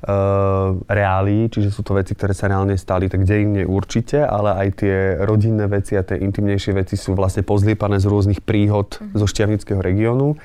uh, 0.03 0.77
reálí, 0.86 1.49
čiže 1.49 1.73
sú 1.73 1.81
to 1.81 1.97
veci, 1.97 2.13
ktoré 2.13 2.38
sa 2.38 2.51
reálne 2.51 2.77
stali, 2.77 3.10
tak 3.10 3.25
dejinne 3.25 3.65
určite, 3.65 4.21
ale 4.21 4.53
aj 4.53 4.67
tie 4.83 4.95
rodinné 5.25 5.65
veci 5.65 5.97
a 5.97 6.05
tie 6.05 6.21
intimnejšie 6.21 6.71
veci 6.77 6.93
sú 6.99 7.17
vlastne 7.17 7.41
pozliepané 7.41 7.97
z 7.97 8.05
rôznych 8.05 8.41
príhod 8.45 8.93
mm-hmm. 8.93 9.17
zo 9.17 9.25
Šťavnického 9.25 9.81
regiónu. 9.81 10.38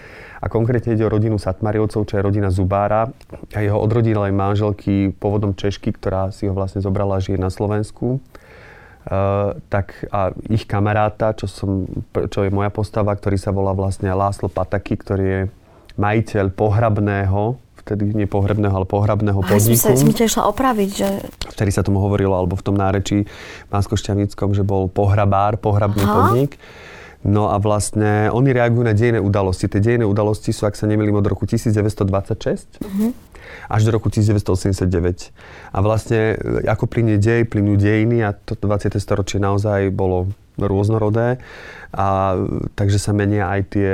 A 0.42 0.50
konkrétne 0.50 0.98
ide 0.98 1.06
o 1.06 1.12
rodinu 1.12 1.38
Satmariovcov, 1.38 2.02
čo 2.02 2.18
je 2.18 2.26
rodina 2.26 2.50
Zubára 2.50 3.06
a 3.54 3.58
jeho 3.62 3.78
odrodinalej 3.78 4.34
manželky 4.34 5.14
pôvodom 5.14 5.54
Češky, 5.54 5.94
ktorá 5.94 6.34
si 6.34 6.50
ho 6.50 6.54
vlastne 6.56 6.82
zobrala 6.82 7.18
a 7.18 7.22
žije 7.22 7.38
na 7.38 7.46
Slovensku. 7.46 8.18
Uh, 9.02 9.58
tak 9.70 9.98
a 10.14 10.34
ich 10.46 10.66
kamaráta, 10.66 11.34
čo, 11.34 11.46
som, 11.50 11.86
čo 12.30 12.46
je 12.46 12.54
moja 12.54 12.70
postava, 12.70 13.14
ktorý 13.14 13.34
sa 13.34 13.50
volá 13.50 13.74
vlastne 13.74 14.10
Láslo 14.14 14.46
Pataky, 14.50 14.94
ktorý 14.98 15.24
je 15.26 15.40
majiteľ 15.98 16.54
pohrabného 16.54 17.58
vtedy 17.82 18.14
nie 18.14 18.30
pohrebného, 18.30 18.72
ale 18.72 18.86
pohrabného 18.86 19.42
podniku. 19.42 19.90
Ja 19.90 19.98
som 19.98 20.14
ťa 20.14 20.24
išla 20.30 20.42
opraviť, 20.54 20.90
že... 20.94 21.08
Vtedy 21.50 21.70
sa 21.74 21.82
tomu 21.82 21.98
hovorilo, 21.98 22.38
alebo 22.38 22.54
v 22.54 22.64
tom 22.64 22.78
nárečí 22.78 23.26
pánsko 23.68 23.98
že 23.98 24.62
bol 24.62 24.86
pohrabár, 24.86 25.58
pohrabný 25.58 26.02
Aha. 26.06 26.14
podnik. 26.14 26.56
No 27.22 27.54
a 27.54 27.56
vlastne 27.62 28.34
oni 28.34 28.50
reagujú 28.50 28.82
na 28.82 28.94
dejné 28.98 29.22
udalosti. 29.22 29.70
Tie 29.70 29.78
dejné 29.78 30.02
udalosti 30.02 30.50
sú, 30.50 30.66
ak 30.66 30.74
sa 30.74 30.90
nemýlim, 30.90 31.14
od 31.14 31.26
roku 31.26 31.46
1926 31.46 32.82
uh-huh. 32.82 33.14
Až 33.70 33.80
do 33.86 33.90
roku 33.94 34.10
1989. 34.10 35.30
A 35.70 35.78
vlastne 35.78 36.34
ako 36.66 36.90
plynie 36.90 37.22
dej, 37.22 37.46
plynú 37.46 37.78
dejiny 37.78 38.26
a 38.26 38.34
to 38.34 38.58
20. 38.58 38.98
storočie 38.98 39.38
naozaj 39.38 39.94
bolo 39.94 40.34
rôznorodé. 40.58 41.38
A 41.94 42.34
takže 42.74 42.98
sa 42.98 43.14
menia 43.14 43.54
aj 43.54 43.60
tie 43.70 43.90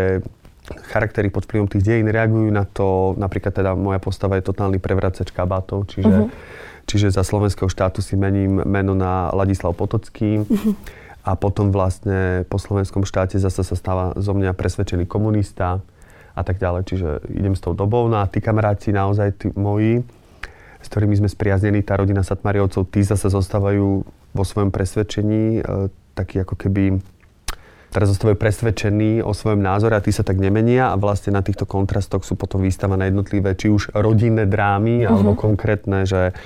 charaktery 0.89 1.33
pod 1.33 1.49
vplyvom 1.49 1.69
tých 1.69 1.85
dejín 1.85 2.09
reagujú 2.09 2.51
na 2.53 2.65
to, 2.69 3.15
napríklad 3.17 3.53
teda 3.53 3.73
moja 3.75 4.01
postava 4.01 4.37
je 4.37 4.49
totálny 4.49 4.81
prevracač 4.81 5.33
kabátov, 5.33 5.89
čiže, 5.89 6.29
uh-huh. 6.29 6.85
čiže 6.85 7.13
za 7.13 7.25
slovenského 7.25 7.69
štátu 7.69 8.05
si 8.05 8.17
mením 8.17 8.63
meno 8.65 8.93
na 8.93 9.33
Ladislav 9.33 9.77
Potocký 9.77 10.45
uh-huh. 10.45 10.75
a 11.25 11.37
potom 11.37 11.73
vlastne 11.73 12.49
po 12.49 12.61
slovenskom 12.61 13.05
štáte 13.09 13.41
zase 13.41 13.65
sa 13.65 13.77
stáva 13.77 14.17
zo 14.17 14.33
mňa 14.37 14.53
presvedčený 14.53 15.09
komunista 15.09 15.81
a 16.39 16.43
tak 16.47 16.63
ďalej. 16.63 16.83
Čiže 16.87 17.09
idem 17.35 17.59
s 17.59 17.65
tou 17.65 17.75
dobou. 17.75 18.07
No 18.07 18.23
a 18.23 18.31
tí 18.31 18.39
kamaráti 18.39 18.95
naozaj, 18.95 19.29
tí 19.43 19.47
moji, 19.59 20.07
s 20.79 20.87
ktorými 20.87 21.19
sme 21.19 21.27
spriaznení, 21.27 21.83
tá 21.83 21.99
rodina 21.99 22.23
Satmariovcov, 22.23 22.87
tí 22.95 23.03
zase 23.03 23.27
zostávajú 23.27 24.07
vo 24.07 24.45
svojom 24.47 24.71
presvedčení 24.71 25.59
e, 25.59 25.91
taký 26.15 26.47
ako 26.47 26.55
keby 26.55 27.03
teraz 27.89 28.13
zostávajú 28.13 28.37
presvedčení 28.37 29.25
o 29.25 29.33
svojom 29.33 29.65
názore 29.65 29.97
a 29.97 30.05
tí 30.05 30.13
sa 30.13 30.21
tak 30.21 30.37
nemenia 30.37 30.93
a 30.93 31.01
vlastne 31.01 31.33
na 31.33 31.41
týchto 31.41 31.65
kontrastoch 31.65 32.25
sú 32.25 32.37
potom 32.37 32.61
výstavané 32.61 33.09
jednotlivé, 33.09 33.57
či 33.57 33.73
už 33.73 33.97
rodinné 33.97 34.45
drámy, 34.45 35.05
uh-huh. 35.05 35.13
alebo 35.13 35.33
konkrétne, 35.39 36.05
že 36.05 36.37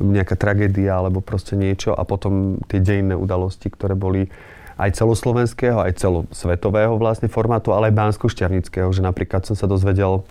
nejaká 0.00 0.34
tragédia 0.34 0.96
alebo 0.96 1.20
proste 1.20 1.54
niečo 1.54 1.92
a 1.92 2.02
potom 2.08 2.58
tie 2.66 2.80
dejinné 2.80 3.14
udalosti, 3.14 3.68
ktoré 3.68 3.92
boli 3.92 4.32
aj 4.80 4.96
celoslovenského, 4.96 5.76
aj 5.76 6.00
celosvetového 6.00 6.96
vlastne 6.96 7.28
formátu, 7.28 7.76
ale 7.76 7.92
aj 7.92 8.00
bánsko 8.00 8.32
že 8.32 9.04
napríklad 9.04 9.44
som 9.44 9.52
sa 9.52 9.68
dozvedel 9.68 10.24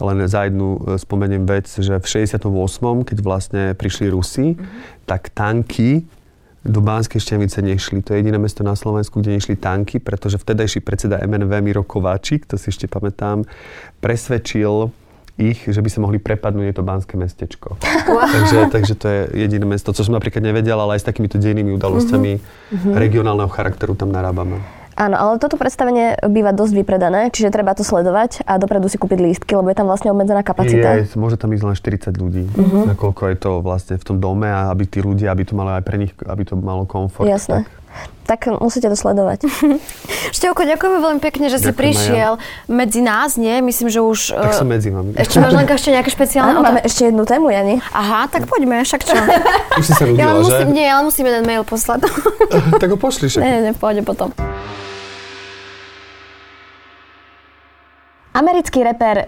len 0.00 0.24
za 0.24 0.46
jednu 0.46 0.78
e, 0.78 0.96
spomeniem 0.96 1.44
vec, 1.44 1.66
že 1.68 1.98
v 1.98 2.06
68. 2.06 2.48
keď 3.02 3.18
vlastne 3.20 3.62
prišli 3.74 4.08
Rusi, 4.08 4.54
mm-hmm. 4.54 5.04
tak 5.04 5.34
tanky 5.34 6.06
do 6.68 6.84
Banskej 6.84 7.18
Štiavnice 7.18 7.64
nešli. 7.64 8.04
To 8.04 8.12
je 8.12 8.20
jediné 8.20 8.36
mesto 8.36 8.60
na 8.60 8.76
Slovensku, 8.76 9.18
kde 9.18 9.40
nešli 9.40 9.56
tanky, 9.56 9.98
pretože 9.98 10.36
vtedajší 10.36 10.84
predseda 10.84 11.18
MNV 11.24 11.64
Miro 11.64 11.82
Kováčik, 11.82 12.44
to 12.44 12.60
si 12.60 12.68
ešte 12.68 12.84
pamätám, 12.84 13.48
presvedčil 14.04 14.92
ich, 15.38 15.64
že 15.64 15.78
by 15.78 15.88
sa 15.88 16.02
mohli 16.02 16.18
prepadnúť, 16.18 16.66
je 16.66 16.76
to 16.76 16.84
Banské 16.84 17.14
mestečko. 17.14 17.78
Wow. 17.78 18.26
takže, 18.34 18.58
takže 18.74 18.94
to 18.98 19.06
je 19.06 19.20
jediné 19.48 19.64
mesto, 19.64 19.94
čo 19.94 20.02
som 20.02 20.12
napríklad 20.12 20.42
nevedel, 20.42 20.76
ale 20.76 20.98
aj 20.98 21.06
s 21.06 21.08
takýmito 21.08 21.38
dejnými 21.38 21.72
udalosťami 21.78 22.32
mm-hmm. 22.36 22.92
regionálneho 22.98 23.48
charakteru 23.48 23.94
tam 23.94 24.10
narábame. 24.10 24.77
Áno, 24.98 25.14
ale 25.14 25.38
toto 25.38 25.54
predstavenie 25.54 26.18
býva 26.26 26.50
dosť 26.50 26.74
vypredané, 26.74 27.30
čiže 27.30 27.54
treba 27.54 27.70
to 27.78 27.86
sledovať 27.86 28.42
a 28.42 28.58
dopredu 28.58 28.90
si 28.90 28.98
kúpiť 28.98 29.18
lístky, 29.22 29.54
lebo 29.54 29.70
je 29.70 29.78
tam 29.78 29.86
vlastne 29.86 30.10
obmedzená 30.10 30.42
kapacita. 30.42 30.98
Je, 30.98 31.14
môže 31.14 31.38
tam 31.38 31.54
ísť 31.54 31.64
len 31.70 31.76
40 31.78 32.18
ľudí, 32.18 32.44
uh-huh. 32.50 32.90
nakoľko 32.90 33.22
je 33.30 33.36
to 33.38 33.50
vlastne 33.62 33.94
v 33.94 34.02
tom 34.02 34.18
dome 34.18 34.50
a 34.50 34.74
aby 34.74 34.90
tí 34.90 34.98
ľudia, 34.98 35.30
aby 35.30 35.46
to 35.46 35.54
malo 35.54 35.78
aj 35.78 35.86
pre 35.86 36.02
nich, 36.02 36.10
aby 36.26 36.42
to 36.42 36.58
malo 36.58 36.82
komfort. 36.82 37.30
Jasné. 37.30 37.62
Tak... 38.26 38.50
tak 38.50 38.58
musíte 38.58 38.90
to 38.90 38.98
sledovať. 38.98 39.46
Števko, 40.36 40.66
ďakujeme 40.66 40.98
veľmi 40.98 41.20
pekne, 41.22 41.46
že 41.46 41.62
Ďakujem 41.62 41.70
si 41.70 41.78
prišiel 41.78 42.32
ja. 42.34 42.42
medzi 42.66 42.98
nás, 42.98 43.38
nie? 43.38 43.54
Myslím, 43.62 43.94
že 43.94 44.02
už... 44.02 44.34
Tak 44.34 44.58
som 44.58 44.66
medzi 44.66 44.90
vami. 44.90 45.14
Ešte 45.14 45.38
máš 45.38 45.54
len 45.54 45.66
ešte 45.70 45.90
nejaké 45.94 46.10
špeciálne... 46.10 46.58
Áno, 46.58 46.66
máme 46.66 46.82
ešte 46.82 47.06
jednu 47.06 47.22
tému, 47.22 47.54
Jani. 47.54 47.78
Aha, 47.94 48.26
tak 48.26 48.50
poďme, 48.50 48.82
však 48.82 49.06
čo? 49.06 49.14
Už 49.80 49.84
si 49.86 49.94
sa 49.94 50.04
rudila, 50.10 50.26
ja 50.26 50.34
musím, 50.34 50.68
že? 50.68 50.74
Nie, 50.74 50.86
ale 50.90 51.02
musím 51.06 51.24
jeden 51.30 51.46
mail 51.46 51.62
poslať. 51.62 52.10
tak 52.82 52.88
ho 52.90 52.98
pošli 52.98 53.30
však. 53.30 53.42
Nie, 53.46 53.70
nie, 53.70 53.72
pôjde 53.78 54.02
potom. 54.02 54.34
Americký 58.38 58.86
reper 58.86 59.26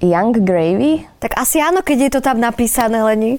Young 0.00 0.32
Gravy. 0.40 1.04
Tak 1.20 1.36
asi 1.36 1.60
áno, 1.60 1.84
keď 1.84 2.08
je 2.08 2.10
to 2.16 2.20
tam 2.24 2.40
napísané, 2.40 3.04
Leni. 3.04 3.36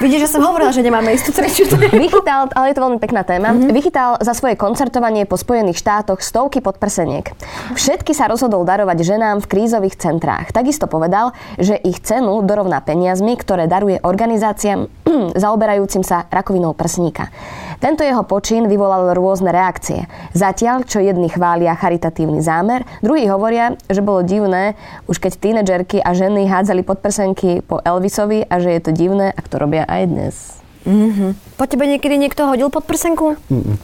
Vidíš, 0.00 0.28
že 0.28 0.32
som 0.36 0.44
hovorila, 0.44 0.72
že 0.72 0.84
nemáme 0.84 1.12
istú 1.12 1.28
trečiu. 1.28 1.68
Vychytal, 1.92 2.48
ale 2.56 2.72
je 2.72 2.76
to 2.76 2.84
veľmi 2.88 3.00
pekná 3.00 3.24
téma, 3.24 3.52
mm-hmm. 3.52 3.72
vychytal 3.72 4.20
za 4.20 4.36
svoje 4.36 4.60
koncertovanie 4.60 5.24
po 5.24 5.40
Spojených 5.40 5.80
štátoch 5.80 6.20
stovky 6.20 6.60
podprseniek. 6.60 7.32
Všetky 7.72 8.12
sa 8.12 8.28
rozhodol 8.28 8.64
darovať 8.68 8.96
ženám 9.04 9.44
v 9.44 9.48
krízových 9.48 9.96
centrách. 9.96 10.52
Takisto 10.52 10.84
povedal, 10.88 11.32
že 11.56 11.80
ich 11.80 12.00
cenu 12.04 12.44
dorovná 12.44 12.84
peniazmi, 12.84 13.36
ktoré 13.40 13.64
daruje 13.68 14.00
organizáciám 14.04 14.88
zaoberajúcim 15.42 16.04
sa 16.04 16.28
rakovinou 16.28 16.76
prsníka. 16.76 17.32
Tento 17.78 18.02
jeho 18.02 18.26
počin 18.26 18.66
vyvolal 18.66 19.14
rôzne 19.14 19.54
reakcie. 19.54 20.10
Zatiaľ, 20.34 20.82
čo 20.82 20.98
jedni 20.98 21.30
chvália 21.30 21.78
charitatívny 21.78 22.42
zámer, 22.42 22.82
druhí 23.06 23.30
hovoria, 23.30 23.78
že 23.86 24.02
bolo 24.02 24.26
divné, 24.26 24.74
už 25.06 25.22
keď 25.22 25.32
tínedžerky 25.38 26.02
a 26.02 26.10
ženy 26.10 26.50
hádzali 26.50 26.82
podprsenky 26.82 27.62
po 27.62 27.78
Elvisovi 27.78 28.42
a 28.42 28.58
že 28.58 28.74
je 28.74 28.80
to 28.82 28.90
divné, 28.90 29.30
ak 29.30 29.46
to 29.46 29.62
robia 29.62 29.86
aj 29.86 30.02
dnes. 30.10 30.34
Mm-hmm. 30.82 31.30
Po 31.54 31.64
tebe 31.70 31.86
niekedy 31.86 32.18
niekto 32.18 32.50
hodil 32.50 32.66
podprsenku? 32.66 33.38
Mm-mm. 33.46 33.76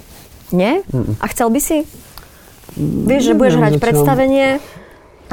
Nie? 0.51 0.83
Mm-mm. 0.91 1.15
A 1.23 1.25
chcel 1.31 1.55
by 1.55 1.61
si? 1.63 1.87
Vieš, 2.81 3.31
že 3.31 3.35
budeš 3.39 3.63
hrať 3.63 3.75
predstavenie, 3.79 4.59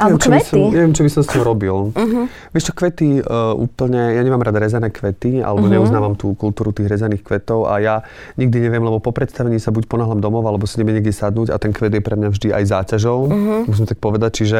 alebo 0.02 0.18
neviem, 0.18 0.30
kvety? 0.42 0.50
Som, 0.50 0.74
neviem, 0.74 0.92
čo 0.92 1.02
by 1.06 1.10
som 1.10 1.22
s 1.22 1.28
tým 1.30 1.42
robil. 1.42 1.76
Uh-huh. 1.94 2.24
Vieš 2.50 2.64
čo, 2.68 2.72
kvety 2.74 3.08
uh, 3.22 3.54
úplne, 3.54 4.02
ja 4.18 4.22
nemám 4.22 4.42
rada 4.42 4.58
rezané 4.58 4.90
kvety, 4.90 5.40
alebo 5.40 5.66
uh-huh. 5.66 5.78
neuznávam 5.78 6.14
tú 6.18 6.34
kultúru 6.34 6.74
tých 6.74 6.90
rezaných 6.90 7.22
kvetov 7.22 7.70
a 7.70 7.78
ja 7.78 7.94
nikdy 8.34 8.68
neviem, 8.68 8.82
lebo 8.82 8.98
po 8.98 9.14
predstavení 9.14 9.62
sa 9.62 9.70
buď 9.70 9.86
ponáhľam 9.86 10.18
domov, 10.18 10.44
alebo 10.44 10.66
si 10.66 10.82
neviem 10.82 10.98
niekde 10.98 11.14
sadnúť 11.14 11.54
a 11.54 11.56
ten 11.62 11.70
kvet 11.70 11.94
je 11.94 12.02
pre 12.02 12.18
mňa 12.18 12.28
vždy 12.34 12.48
aj 12.50 12.64
záťažou, 12.66 13.18
uh-huh. 13.30 13.60
musím 13.70 13.86
tak 13.86 14.02
povedať. 14.02 14.30
Čiže 14.42 14.58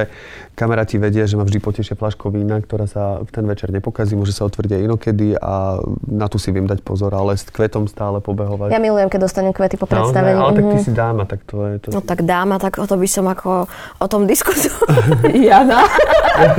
kamaráti 0.55 1.01
vedia, 1.03 1.26
že 1.26 1.34
ma 1.34 1.43
vždy 1.43 1.59
potešia 1.59 1.95
flaškou 1.99 2.30
vína, 2.30 2.62
ktorá 2.62 2.86
sa 2.86 3.24
v 3.24 3.30
ten 3.32 3.45
večer 3.49 3.74
nepokazí, 3.74 4.14
môže 4.14 4.36
sa 4.36 4.47
otvoriť 4.47 4.78
aj 4.78 4.80
inokedy 4.86 5.28
a 5.36 5.80
na 6.07 6.26
tu 6.30 6.36
si 6.36 6.55
viem 6.55 6.68
dať 6.68 6.84
pozor, 6.84 7.11
ale 7.16 7.34
s 7.34 7.49
kvetom 7.49 7.88
stále 7.88 8.20
pobehovať. 8.20 8.70
Ja 8.70 8.78
milujem, 8.78 9.09
keď 9.09 9.26
dostanem 9.26 9.53
kvety 9.57 9.80
po 9.80 9.88
predstavení. 9.88 10.38
No, 10.38 10.49
ale 10.49 10.53
uh-huh. 10.53 10.59
tak 10.61 10.64
ty 10.76 10.78
si 10.84 10.93
dáma, 10.93 11.22
tak 11.24 11.40
to 11.49 11.57
je 11.66 11.74
to. 11.82 11.88
No 11.93 12.01
tak 12.05 12.20
dáma, 12.22 12.57
tak 12.61 12.78
o 12.78 12.86
to 12.86 12.95
by 13.01 13.09
som 13.09 13.24
ako 13.26 13.66
o 13.99 14.07
tom 14.07 14.28
diskutoval. 14.28 14.84
Jana. 15.49 15.89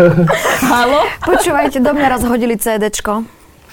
Halo? 0.74 1.06
Počúvajte, 1.22 1.78
do 1.78 1.94
mňa 1.94 2.08
raz 2.18 2.22
hodili 2.26 2.58
CDčko. 2.58 3.22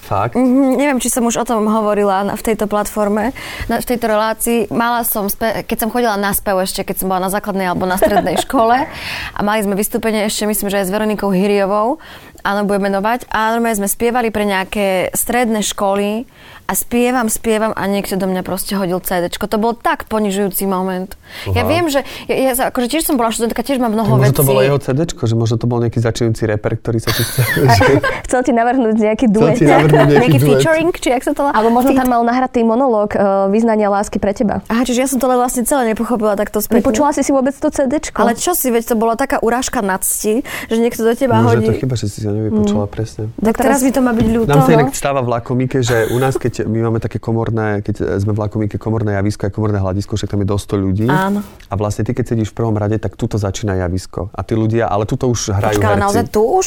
Fakt? 0.01 0.35
Mm-hmm, 0.35 0.75
neviem, 0.75 0.99
či 0.99 1.07
som 1.07 1.23
už 1.23 1.39
o 1.39 1.47
tom 1.47 1.71
hovorila 1.71 2.27
na, 2.27 2.35
v 2.35 2.43
tejto 2.43 2.67
platforme, 2.67 3.31
na, 3.71 3.79
v 3.79 3.87
tejto 3.87 4.11
relácii. 4.11 4.67
Mala 4.75 5.07
som, 5.07 5.31
spe, 5.31 5.63
keď 5.63 5.87
som 5.87 5.93
chodila 5.95 6.19
na 6.19 6.35
spev 6.35 6.59
ešte, 6.67 6.83
keď 6.83 6.97
som 6.99 7.07
bola 7.07 7.23
na 7.23 7.31
základnej 7.31 7.71
alebo 7.71 7.87
na 7.87 7.95
strednej 7.95 8.35
škole 8.45 8.91
a 9.31 9.41
mali 9.47 9.63
sme 9.63 9.79
vystúpenie 9.79 10.27
ešte, 10.27 10.51
myslím, 10.51 10.67
že 10.67 10.83
aj 10.83 10.87
s 10.91 10.93
Veronikou 10.93 11.31
Hyriovou, 11.31 12.03
áno, 12.43 12.69
budeme 12.69 12.93
menovať. 12.93 13.29
A 13.31 13.55
normálne 13.55 13.81
sme 13.81 13.89
spievali 13.89 14.29
pre 14.35 14.45
nejaké 14.45 15.15
stredné 15.15 15.63
školy 15.63 16.27
a 16.71 16.73
spievam, 16.79 17.27
spievam 17.27 17.75
a 17.75 17.83
niekto 17.91 18.15
do 18.15 18.31
mňa 18.31 18.47
proste 18.47 18.79
hodil 18.79 19.03
CD. 19.03 19.27
To 19.27 19.59
bol 19.59 19.75
tak 19.75 20.07
ponižujúci 20.07 20.71
moment. 20.71 21.19
Uha. 21.51 21.59
Ja 21.59 21.63
viem, 21.67 21.91
že 21.91 22.07
ja, 22.31 22.55
ja 22.55 22.71
akože 22.71 22.87
tiež 22.87 23.03
som 23.03 23.19
bola 23.19 23.35
študentka, 23.35 23.67
tiež 23.67 23.83
mám 23.83 23.91
mnoho 23.91 24.23
vecí. 24.23 24.31
Možno 24.31 24.39
to 24.39 24.47
bolo 24.47 24.63
jeho 24.63 24.79
CD, 24.79 25.03
že 25.03 25.35
možno 25.35 25.59
to 25.59 25.67
bol 25.67 25.83
nejaký 25.83 25.99
začínajúci 25.99 26.47
reper, 26.47 26.79
ktorý 26.79 26.99
sa 27.03 27.11
ti 27.11 27.27
chcel... 27.27 27.45
chcel 28.31 28.41
ti 28.47 28.53
navrhnúť 28.55 28.97
nejaký 29.03 29.27
duet. 29.27 29.59
Chcel 29.59 29.59
ti 29.59 29.65
navrhnúť 29.67 29.99
nejaký, 29.99 30.15
nejaký 30.15 30.39
duet. 30.39 30.51
featuring, 30.63 30.91
či 30.95 31.09
jak 31.11 31.27
sa 31.27 31.35
to 31.35 31.43
Alebo 31.51 31.75
možno 31.75 31.91
tam 31.99 32.07
mal 32.07 32.23
nahratý 32.23 32.63
monológ 32.63 33.19
uh, 33.19 33.51
vyznania 33.51 33.91
lásky 33.91 34.23
pre 34.23 34.31
teba. 34.31 34.63
Aha, 34.71 34.87
čiže 34.87 35.03
ja 35.03 35.09
som 35.11 35.19
to 35.19 35.27
vlastne 35.27 35.67
celé 35.67 35.91
nepochopila 35.91 36.39
takto 36.39 36.63
späť. 36.63 36.87
Nepočula 36.87 37.11
si 37.11 37.27
si 37.27 37.35
vôbec 37.35 37.55
to 37.59 37.67
CD. 37.75 37.99
Ale 38.15 38.39
čo 38.39 38.55
si, 38.55 38.71
veď 38.71 38.95
to 38.95 38.95
bola 38.95 39.19
taká 39.19 39.43
urážka 39.43 39.83
nad 39.83 40.07
cti, 40.07 40.47
že 40.71 40.79
niekto 40.79 41.03
do 41.03 41.19
teba 41.19 41.43
Možno 41.43 41.67
hodí. 41.67 41.67
to 41.67 41.83
chyba, 41.83 41.99
že 41.99 42.07
si 42.07 42.23
sa 42.31 42.39
nevypočula 42.39 42.87
mm. 42.87 42.93
presne. 42.95 43.25
Tak 43.35 43.55
teraz 43.59 43.83
mi 43.83 43.91
to 43.91 43.99
má 43.99 44.15
byť 44.15 44.29
ľúto. 44.31 44.55
Nám 44.55 44.63
sa 44.63 44.73
inak 44.79 44.95
stáva 44.95 45.21
v 45.27 45.29
Lakomike, 45.35 45.83
že 45.83 46.07
u 46.15 46.19
nás, 46.23 46.39
keď 46.39 46.71
my 46.71 46.79
máme 46.87 47.03
také 47.03 47.19
komorné, 47.19 47.83
keď 47.83 48.23
sme 48.23 48.31
v 48.31 48.39
Lakomike 48.39 48.79
komorné 48.79 49.19
javisko 49.19 49.47
a 49.47 49.51
komorné 49.51 49.83
hľadisko, 49.83 50.15
však 50.15 50.31
tam 50.31 50.41
je 50.47 50.49
dosť 50.49 50.69
ľudí. 50.79 51.09
Áno. 51.11 51.43
A 51.43 51.75
vlastne 51.75 52.07
ty, 52.07 52.15
keď 52.15 52.35
sedíš 52.35 52.55
v 52.55 52.57
prvom 52.63 52.77
rade, 52.79 52.97
tak 53.03 53.19
tuto 53.19 53.35
začína 53.35 53.75
javisko. 53.83 54.31
A 54.31 54.41
tí 54.47 54.55
ľudia, 54.55 54.87
ale 54.87 55.05
tuto 55.05 55.27
už 55.27 55.51
hrajú 55.59 55.83
Počká, 55.83 55.99
herci. 55.99 56.05
naozaj 56.07 56.25
tu 56.31 56.43
už? 56.47 56.67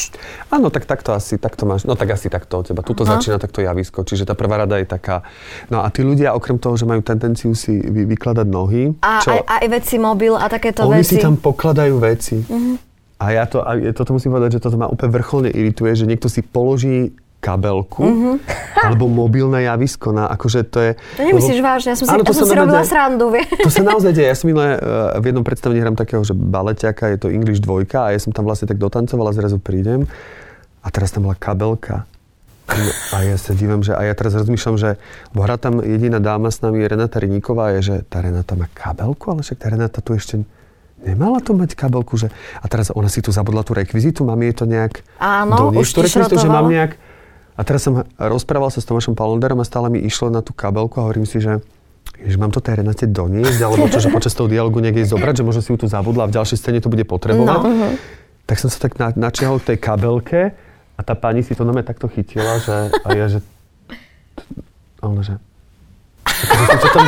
Áno, 0.52 0.68
tak 0.68 0.84
takto 0.84 1.16
asi, 1.16 1.40
takto 1.40 1.64
máš, 1.64 1.88
no 1.88 1.96
tak 1.96 2.12
asi 2.12 2.28
takto 2.28 2.60
od 2.60 2.66
teba. 2.68 2.84
Tuto 2.84 3.08
Aha. 3.08 3.16
začína 3.18 3.40
takto 3.40 3.64
javisko, 3.64 4.04
čiže 4.04 4.28
tá 4.28 4.36
prvá 4.36 4.60
rada 4.68 4.76
je 4.76 4.88
taká. 4.90 5.24
No 5.72 5.86
a 5.86 5.88
tí 5.88 6.04
ľudia, 6.04 6.36
okrem 6.36 6.60
toho, 6.60 6.76
že 6.76 6.84
majú 6.84 7.00
tendenciu 7.00 7.56
si 7.56 7.80
vy, 7.80 8.04
vykladať 8.12 8.48
nohy. 8.50 8.84
A 9.00 9.24
čo, 9.24 9.32
aj, 9.32 9.64
aj 9.64 9.66
veci 9.72 9.96
mobil 10.02 10.34
a 10.36 10.46
takéto 10.52 10.84
oni 10.84 11.06
veci. 11.06 11.16
si 11.16 11.24
tam 11.24 11.40
pokladajú 11.40 11.96
veci. 12.02 12.38
Uh-huh. 12.44 12.93
A 13.24 13.32
ja 13.32 13.48
to, 13.48 13.64
a 13.64 13.96
toto 13.96 14.12
musím 14.12 14.36
povedať, 14.36 14.60
že 14.60 14.68
toto 14.68 14.76
ma 14.76 14.92
úplne 14.92 15.16
vrcholne 15.16 15.48
irituje, 15.48 15.96
že 15.96 16.04
niekto 16.04 16.28
si 16.28 16.44
položí 16.44 17.16
kabelku 17.44 18.04
mm-hmm. 18.04 18.36
alebo 18.88 19.12
mobilné 19.12 19.68
javisko 19.68 20.16
na, 20.16 20.32
akože 20.32 20.64
to 20.68 20.80
je... 20.80 20.92
To 21.20 21.24
nemyslíš 21.28 21.60
lebo, 21.60 21.68
vážne, 21.68 21.90
ja 21.92 21.98
som 22.00 22.06
si, 22.08 22.16
áno, 22.16 22.24
ja 22.24 22.32
som 22.32 22.48
si 22.48 22.56
robila 22.56 22.80
deje, 22.80 22.92
srandu, 22.92 23.26
vie. 23.36 23.44
To 23.60 23.68
sa 23.68 23.84
naozaj 23.84 24.12
deje. 24.16 24.28
Ja 24.32 24.38
som 24.40 24.48
milé, 24.48 24.80
uh, 24.80 25.20
v 25.20 25.26
jednom 25.28 25.44
predstavení 25.44 25.84
hrám 25.84 26.00
takého, 26.00 26.24
že 26.24 26.32
baleťaka, 26.32 27.12
je 27.12 27.18
to 27.20 27.28
English 27.28 27.60
dvojka 27.60 28.08
a 28.08 28.10
ja 28.16 28.20
som 28.24 28.32
tam 28.32 28.48
vlastne 28.48 28.72
tak 28.72 28.80
dotancovala, 28.80 29.36
zrazu 29.36 29.60
prídem 29.60 30.08
a 30.80 30.88
teraz 30.88 31.12
tam 31.12 31.28
bola 31.28 31.36
kabelka. 31.36 32.08
A 33.12 33.28
ja 33.28 33.36
sa 33.36 33.52
dívam, 33.52 33.84
že 33.84 33.92
a 33.92 34.08
ja 34.08 34.16
teraz 34.16 34.40
rozmýšľam, 34.40 34.76
že 34.80 34.96
bo 35.36 35.44
hrá 35.44 35.60
tam 35.60 35.84
jediná 35.84 36.24
dáma 36.24 36.48
s 36.48 36.64
nami, 36.64 36.80
je 36.80 36.96
Renata 36.96 37.20
Riníková, 37.20 37.76
je, 37.76 37.92
že 37.92 37.96
tá 38.08 38.24
Renata 38.24 38.56
má 38.56 38.72
kabelku, 38.72 39.36
ale 39.36 39.44
však 39.44 39.58
tá 39.60 39.68
Renata 39.68 40.00
tu 40.00 40.16
ešte 40.16 40.48
nemala 41.04 41.44
to 41.44 41.52
mať 41.52 41.76
kabelku, 41.76 42.16
že 42.16 42.32
a 42.64 42.66
teraz 42.72 42.90
ona 42.96 43.12
si 43.12 43.20
tu 43.20 43.30
zabudla 43.36 43.68
tú 43.68 43.76
rekvizitu, 43.76 44.24
mám 44.24 44.40
jej 44.40 44.56
to 44.56 44.66
nejak 44.66 45.04
Áno, 45.20 45.70
doniesť, 45.70 45.80
už 45.80 45.88
rekvizitu, 46.08 46.36
že 46.40 46.50
mám 46.50 46.72
nejak 46.72 46.96
a 47.54 47.62
teraz 47.62 47.86
som 47.86 48.08
rozprával 48.18 48.74
sa 48.74 48.82
s 48.82 48.88
Tomášom 48.90 49.14
Palonderom 49.14 49.62
a 49.62 49.66
stále 49.68 49.94
mi 49.94 50.02
išlo 50.02 50.34
na 50.34 50.42
tú 50.42 50.58
kabelku 50.58 50.98
a 50.98 51.06
hovorím 51.06 51.30
si, 51.30 51.44
že 51.44 51.62
že 52.24 52.36
mám 52.40 52.52
to 52.52 52.64
tej 52.64 52.84
Renate 52.84 53.08
doniesť, 53.08 53.60
alebo 53.64 53.88
čo, 53.92 54.00
že 54.00 54.12
počas 54.12 54.36
toho 54.36 54.48
dialogu 54.48 54.80
niekde 54.80 55.08
zobrať, 55.08 55.40
že 55.40 55.44
možno 55.44 55.62
si 55.64 55.72
ju 55.72 55.78
tu 55.80 55.88
zabudla 55.88 56.28
a 56.28 56.30
v 56.30 56.36
ďalšej 56.36 56.58
scéne 56.60 56.80
to 56.80 56.92
bude 56.92 57.04
potrebovať. 57.04 57.48
No, 57.48 57.68
uh-huh. 57.68 57.94
Tak 58.44 58.60
som 58.60 58.68
sa 58.72 58.80
tak 58.80 59.00
na, 59.00 59.12
načiahol 59.16 59.60
k 59.60 59.76
tej 59.76 59.78
kabelke 59.80 60.42
a 60.96 61.02
tá 61.04 61.16
pani 61.16 61.44
si 61.44 61.56
to 61.56 61.64
na 61.68 61.72
mňa 61.72 61.84
takto 61.84 62.08
chytila, 62.12 62.60
že, 62.64 62.92
a 62.92 63.08
ja, 63.16 63.28
že... 63.28 63.40
A 65.00 65.04
ona, 65.10 65.24
že 65.24 65.36
že, 66.44 66.90
tam, 66.92 67.06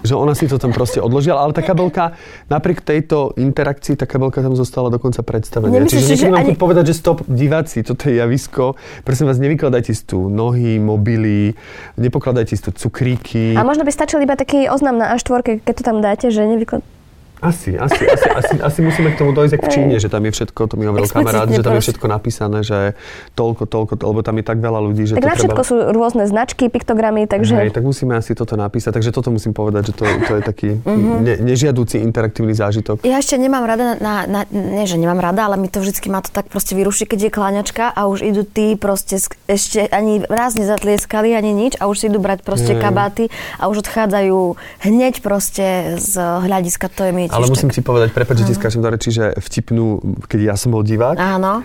že 0.00 0.14
ona 0.16 0.32
si 0.34 0.48
to 0.48 0.56
tam 0.56 0.72
proste 0.72 0.98
odložila, 0.98 1.44
ale 1.44 1.52
tá 1.52 1.62
kabelka, 1.62 2.16
napriek 2.48 2.80
tejto 2.80 3.36
interakcii, 3.36 3.96
tá 3.96 4.04
kabelka 4.08 4.40
tam 4.40 4.56
zostala 4.56 4.88
do 4.88 4.98
konca 4.98 5.20
predstavenia. 5.24 5.84
Nemyslíš, 5.84 6.02
Čiže 6.04 6.14
že 6.16 6.26
ani... 6.32 6.56
povedať, 6.56 6.92
že 6.92 6.94
stop, 6.96 7.24
diváci, 7.28 7.84
toto 7.84 8.08
je 8.08 8.18
javisko. 8.18 8.74
Prosím 9.04 9.30
vás, 9.30 9.38
nevykladajte 9.40 9.92
si 9.92 10.04
tu 10.04 10.28
nohy, 10.28 10.80
mobily, 10.80 11.54
nepokladajte 12.00 12.52
si 12.56 12.62
tu 12.62 12.70
cukríky. 12.74 13.54
A 13.54 13.62
možno 13.66 13.84
by 13.84 13.92
stačil 13.92 14.22
iba 14.24 14.34
taký 14.34 14.66
oznam 14.66 14.96
na 14.96 15.16
A4, 15.16 15.64
keď 15.64 15.74
to 15.76 15.82
tam 15.84 15.98
dáte, 16.00 16.28
že 16.28 16.44
nevykladajte 16.44 16.99
asi, 17.40 17.72
asi, 17.72 18.04
asi, 18.04 18.28
asi, 18.28 18.54
asi 18.60 18.78
musíme 18.84 19.16
k 19.16 19.16
tomu 19.16 19.32
dojsť 19.32 19.56
ako 19.56 19.64
v 19.64 19.72
Číne, 19.72 19.96
že 19.96 20.12
tam 20.12 20.22
je 20.28 20.32
všetko, 20.36 20.60
to 20.68 20.74
mi 20.76 20.84
hovoril 20.84 21.08
kamarát, 21.08 21.48
že 21.48 21.64
tam 21.64 21.72
je 21.72 21.82
všetko 21.88 22.06
napísané, 22.06 22.58
že 22.60 22.92
toľko, 23.32 23.64
toľko, 23.64 23.92
lebo 23.96 24.20
tam 24.20 24.36
je 24.36 24.44
tak 24.44 24.60
veľa 24.60 24.80
ľudí, 24.84 25.08
že 25.08 25.16
tak 25.16 25.24
to 25.24 25.30
na 25.32 25.36
všetko 25.40 25.62
treba... 25.64 25.70
sú 25.72 25.76
rôzne 25.96 26.24
značky, 26.28 26.68
piktogramy, 26.68 27.24
takže... 27.24 27.56
Hej, 27.56 27.72
tak 27.72 27.84
musíme 27.88 28.12
asi 28.12 28.36
toto 28.36 28.60
napísať, 28.60 29.00
takže 29.00 29.08
toto 29.08 29.32
musím 29.32 29.56
povedať, 29.56 29.88
že 29.88 29.92
to, 29.96 30.04
to 30.04 30.32
je 30.36 30.42
taký 30.44 30.70
mm-hmm. 30.84 31.18
ne, 31.24 31.34
nežiadúci 31.48 31.96
interaktívny 32.04 32.52
zážitok. 32.52 33.08
Ja 33.08 33.16
ešte 33.16 33.40
nemám 33.40 33.64
rada, 33.64 33.96
na, 33.96 34.28
na, 34.28 34.44
nie 34.52 34.84
že 34.84 35.00
nemám 35.00 35.24
rada, 35.24 35.48
ale 35.48 35.56
mi 35.56 35.72
to 35.72 35.80
vždycky 35.80 36.12
ma 36.12 36.20
to 36.20 36.28
tak 36.28 36.52
proste 36.52 36.76
vyruší, 36.76 37.08
keď 37.08 37.18
je 37.24 37.30
kláňačka 37.32 37.88
a 37.88 38.04
už 38.04 38.20
idú 38.20 38.44
tí 38.44 38.76
proste 38.76 39.16
ešte 39.48 39.88
ani 39.88 40.20
raz 40.28 40.60
nezatlieskali, 40.60 41.32
ani 41.32 41.56
nič 41.56 41.80
a 41.80 41.88
už 41.88 41.96
si 41.96 42.04
idú 42.12 42.20
brať 42.20 42.44
proste 42.44 42.76
kabáty 42.76 43.32
a 43.56 43.72
už 43.72 43.88
odchádzajú 43.88 44.60
hneď 44.84 45.24
proste 45.24 45.96
z 45.96 46.20
hľadiska, 46.20 46.92
to 46.92 47.08
je 47.08 47.12
mi 47.16 47.29
Ale 47.30 47.46
musím 47.46 47.70
tak... 47.70 47.78
ti 47.78 47.82
povedať, 47.82 48.10
prepáč, 48.10 48.42
že 48.42 48.46
ti 48.50 48.54
skáčem 48.58 48.82
do 48.82 48.90
reči, 48.90 49.14
že 49.14 49.34
vtipnú, 49.38 50.02
keď 50.26 50.40
ja 50.52 50.54
som 50.58 50.74
bol 50.74 50.82
divák, 50.82 51.16
Áno. 51.16 51.62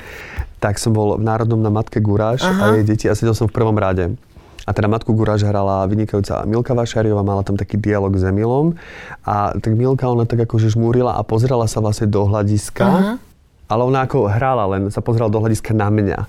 tak 0.61 0.77
som 0.77 0.93
bol 0.93 1.17
v 1.17 1.23
Národnom 1.25 1.59
na 1.59 1.73
Matke 1.73 1.97
Guráš 1.99 2.45
Aha. 2.45 2.71
a 2.71 2.79
jej 2.79 2.83
deti 2.85 3.05
a 3.09 3.13
sedel 3.17 3.33
som 3.33 3.49
v 3.49 3.53
prvom 3.55 3.75
rade. 3.75 4.13
A 4.65 4.73
teda 4.73 4.89
Matku 4.89 5.13
Guráš 5.13 5.45
hrala 5.45 5.85
vynikajúca 5.85 6.41
Milka 6.49 6.73
Vašariová, 6.73 7.21
mala 7.21 7.45
tam 7.45 7.53
taký 7.53 7.77
dialog 7.77 8.09
s 8.17 8.25
Emilom. 8.25 8.73
A 9.21 9.53
tak 9.61 9.77
Milka, 9.77 10.09
ona 10.09 10.25
tak 10.25 10.41
akože 10.41 10.73
žmúrila 10.73 11.13
a 11.13 11.21
pozrela 11.21 11.69
sa 11.69 11.85
vlastne 11.85 12.09
do 12.09 12.25
hľadiska. 12.25 12.85
Aha. 12.85 13.13
Ale 13.69 13.81
ona 13.85 14.05
ako 14.05 14.25
hrala, 14.29 14.65
len 14.77 14.89
sa 14.89 15.05
pozrela 15.05 15.29
do 15.29 15.37
hľadiska 15.37 15.73
na 15.73 15.93
mňa. 15.93 16.19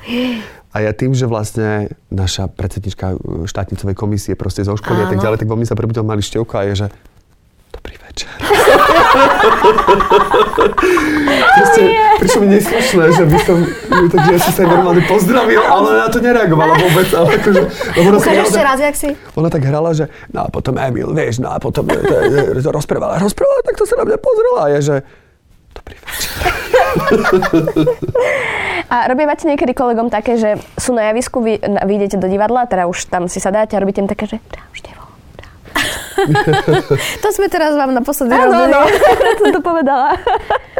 A 0.73 0.85
ja 0.85 0.93
tým, 0.93 1.17
že 1.17 1.25
vlastne 1.25 1.89
naša 2.13 2.53
predsednička 2.53 3.17
štátnicovej 3.49 3.97
komisie 3.97 4.37
proste 4.37 4.61
zo 4.69 4.77
školy 4.77 5.01
Áno. 5.01 5.09
a 5.09 5.11
tak 5.17 5.21
ďalej, 5.25 5.41
tak 5.41 5.49
vo 5.49 5.57
mne 5.57 5.69
sa 5.69 5.77
prebudil 5.77 6.05
malý 6.05 6.21
števko 6.21 6.61
a 6.61 6.69
je, 6.69 6.85
že 6.85 6.87
dobrý 7.73 7.97
večer. 7.97 8.06
Proste, 11.57 11.81
prišlo 12.17 12.41
mi 12.41 12.49
neslušné, 12.57 13.05
že 13.13 13.25
by 13.29 13.39
som, 13.45 13.59
takže 14.09 14.31
ja 14.33 14.41
som 14.41 14.53
sa 14.57 14.63
normálne 14.65 15.05
pozdravil, 15.05 15.61
ale 15.61 16.01
na 16.01 16.09
to 16.09 16.25
nereagovala 16.25 16.81
vôbec. 16.81 17.09
Ale 17.13 17.29
akože, 17.37 17.61
lebo 18.01 18.09
ona 18.09 18.17
Ukáž 18.17 18.49
ešte 18.49 18.63
raz, 18.65 18.79
jak 18.81 18.97
si? 18.97 19.13
Ona 19.37 19.53
tak 19.53 19.69
hrala, 19.69 19.93
že 19.93 20.09
no 20.33 20.49
a 20.49 20.49
potom 20.49 20.81
Emil, 20.81 21.13
vieš, 21.13 21.45
no 21.45 21.53
a 21.53 21.61
potom 21.61 21.85
to, 21.85 22.01
to, 22.01 22.61
to 22.65 22.71
rozprávala, 22.73 23.21
rozprávala, 23.21 23.61
tak 23.69 23.77
to 23.77 23.85
sa 23.85 24.01
na 24.01 24.09
mňa 24.09 24.19
pozrela 24.21 24.61
a 24.65 24.69
ja, 24.73 24.81
že 24.81 25.05
dobrý 25.77 25.97
večer. 26.01 26.33
A 28.87 29.11
robívate 29.11 29.51
niekedy 29.51 29.75
kolegom 29.75 30.15
také, 30.15 30.39
že 30.39 30.63
sú 30.79 30.95
na 30.95 31.11
javisku, 31.11 31.43
vy, 31.43 31.59
vy 31.59 31.93
idete 31.99 32.23
do 32.23 32.31
divadla, 32.31 32.71
teda 32.71 32.87
už 32.87 33.11
tam 33.11 33.27
si 33.27 33.43
sadáte 33.43 33.75
a 33.75 33.83
robíte 33.83 33.99
im 33.99 34.07
také, 34.07 34.31
že 34.31 34.39
čau, 34.47 34.71
števo. 34.71 35.03
To 37.25 37.29
sme 37.33 37.49
teraz 37.49 37.77
vám 37.77 37.93
naposledy 37.93 38.33
Áno, 38.33 38.53
robili. 38.53 38.73
áno, 38.73 38.81
som 39.41 39.53
to 39.53 39.63
povedala. 39.63 40.17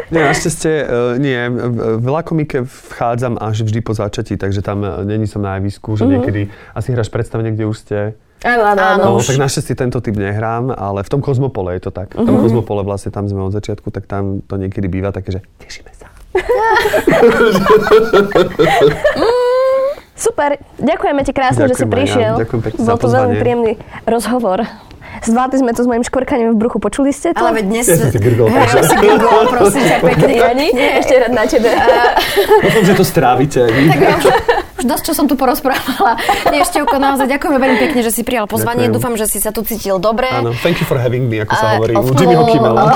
Nie, 0.09 0.23
našťastie, 0.31 0.75
uh, 0.87 1.19
nie. 1.19 1.51
V 1.99 2.07
Lakomike 2.07 2.63
vchádzam 2.63 3.37
až 3.43 3.67
vždy 3.67 3.81
po 3.83 3.93
začatí, 3.93 4.39
takže 4.39 4.63
tam 4.63 4.87
uh, 4.87 5.03
není 5.03 5.27
som 5.27 5.43
na 5.43 5.59
javisku, 5.59 5.99
že 5.99 6.07
niekedy 6.07 6.47
asi 6.73 6.95
hráš 6.95 7.11
predstavenie, 7.11 7.51
kde 7.53 7.67
už 7.67 7.77
ste. 7.77 7.97
Áno, 8.45 8.63
áno, 8.63 8.79
áno. 8.79 9.03
No, 9.03 9.17
už. 9.19 9.35
tak 9.35 9.43
našťastie 9.43 9.75
tento 9.75 9.99
typ 9.99 10.15
nehrám, 10.15 10.71
ale 10.71 11.03
v 11.03 11.09
tom 11.11 11.21
Kozmopole 11.25 11.75
je 11.81 11.89
to 11.89 11.91
tak. 11.91 12.15
V 12.15 12.23
tom 12.23 12.39
Kozmopole 12.39 12.85
vlastne 12.85 13.11
tam 13.11 13.27
sme 13.27 13.43
od 13.43 13.53
začiatku, 13.53 13.91
tak 13.91 14.07
tam 14.07 14.45
to 14.45 14.61
niekedy 14.61 14.87
býva 14.87 15.11
také, 15.11 15.35
že 15.35 15.41
tešíme 15.59 15.91
sa. 15.97 16.07
Super, 20.17 20.57
ďakujeme 20.81 21.21
ti 21.29 21.33
krásne, 21.37 21.69
že 21.69 21.77
si 21.77 21.85
Ďakujem 21.85 21.85
aj 21.85 21.93
ja. 21.93 21.93
prišiel. 21.93 22.33
Ďakujem 22.41 22.63
pekne 22.65 22.81
Bol 22.89 22.97
to 22.97 23.09
veľmi 23.13 23.37
príjemný 23.37 23.73
rozhovor. 24.09 24.65
Zvládli 25.23 25.57
sme 25.59 25.73
to 25.73 25.81
s 25.81 25.89
mojim 25.89 26.03
škorkaním 26.03 26.53
v 26.53 26.59
bruchu, 26.59 26.77
počuli 26.77 27.11
ste 27.11 27.33
to? 27.33 27.41
Ale 27.41 27.57
veď 27.57 27.65
dnes... 27.65 27.85
Ja 27.87 27.97
som 27.97 28.11
si 28.11 28.21
grgol, 28.21 28.47
Hej, 28.47 28.61
takže. 28.67 28.83
si 28.85 28.97
grgol, 28.99 29.43
prosím 29.49 29.83
ťa, 29.83 29.97
pekne. 30.11 30.33
Jani, 30.35 30.69
ešte 30.75 31.15
rád 31.17 31.33
na 31.33 31.45
tebe. 31.45 31.69
Dúfam, 32.63 32.85
že 32.85 32.95
to 32.95 33.05
strávite. 33.05 33.61
Tak 33.67 33.99
ja 34.03 34.11
už, 34.15 34.25
už 34.77 34.85
dosť, 34.85 35.05
čo 35.07 35.13
som 35.15 35.27
tu 35.27 35.35
porozprávala. 35.35 36.21
Nie, 36.49 36.63
Števko, 36.63 36.97
naozaj 36.97 37.27
ďakujeme 37.29 37.57
veľmi 37.57 37.79
pekne, 37.81 38.01
že 38.01 38.11
si 38.11 38.23
prijal 38.23 38.45
pozvanie. 38.45 38.87
Ďakujem. 38.87 38.97
Dúfam, 38.97 39.15
že 39.17 39.27
si 39.27 39.39
sa 39.39 39.51
tu 39.51 39.63
cítil 39.63 39.97
dobre. 39.97 40.29
Áno, 40.29 40.53
thank 40.61 40.79
you 40.79 40.87
for 40.87 40.97
having 40.97 41.27
me, 41.27 41.41
ako 41.41 41.53
sa 41.53 41.67
A- 41.67 41.73
hovorí. 41.77 41.93
U 41.95 42.13
Jimmyho. 42.13 42.45
Kimmela. 42.47 42.93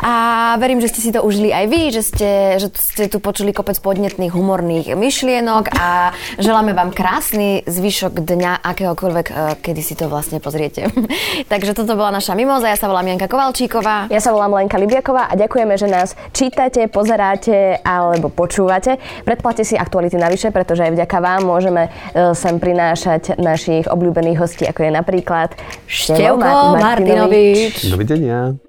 A 0.00 0.12
verím, 0.56 0.78
že 0.78 0.92
ste 0.92 1.00
si 1.00 1.10
to 1.10 1.24
užili 1.24 1.48
aj 1.48 1.64
vy, 1.66 1.82
že 1.90 2.02
ste, 2.04 2.30
že 2.58 2.68
ste 2.72 3.08
tu 3.08 3.18
počuli 3.18 3.50
kopec 3.50 3.80
podnetných, 3.80 4.30
humorných 4.30 4.92
myšlienok 4.92 5.72
a 5.72 6.12
želáme 6.36 6.72
vám 6.72 6.92
krásny 6.92 7.64
zvyšok 7.64 8.20
dňa, 8.20 8.60
akéhokoľvek, 8.62 9.26
eh, 9.26 9.34
kedy 9.58 9.80
si 9.80 9.94
to 9.96 10.06
vlastne 10.06 10.38
pozriete. 10.38 10.83
Takže 11.52 11.72
toto 11.76 11.94
bola 11.94 12.18
naša 12.18 12.34
mimoza, 12.36 12.70
ja 12.70 12.78
sa 12.78 12.88
volám 12.88 13.14
Janka 13.14 13.28
Kovalčíková. 13.28 14.08
Ja 14.08 14.20
sa 14.20 14.32
volám 14.32 14.56
Lenka 14.56 14.78
Libiaková 14.80 15.30
a 15.30 15.34
ďakujeme, 15.34 15.74
že 15.76 15.88
nás 15.90 16.16
čítate, 16.32 16.86
pozeráte 16.88 17.80
alebo 17.82 18.32
počúvate. 18.32 18.98
Predplatte 19.22 19.62
si 19.66 19.76
aktuality 19.76 20.16
navyše, 20.16 20.50
pretože 20.50 20.84
aj 20.86 20.92
vďaka 20.94 21.16
vám 21.20 21.42
môžeme 21.46 21.88
e, 21.88 22.32
sem 22.32 22.56
prinášať 22.56 23.36
našich 23.36 23.86
obľúbených 23.90 24.38
hostí, 24.40 24.64
ako 24.64 24.80
je 24.86 24.92
napríklad 24.92 25.48
Števko 25.86 26.80
Martinovič. 26.80 27.88
Dovidenia. 27.88 28.63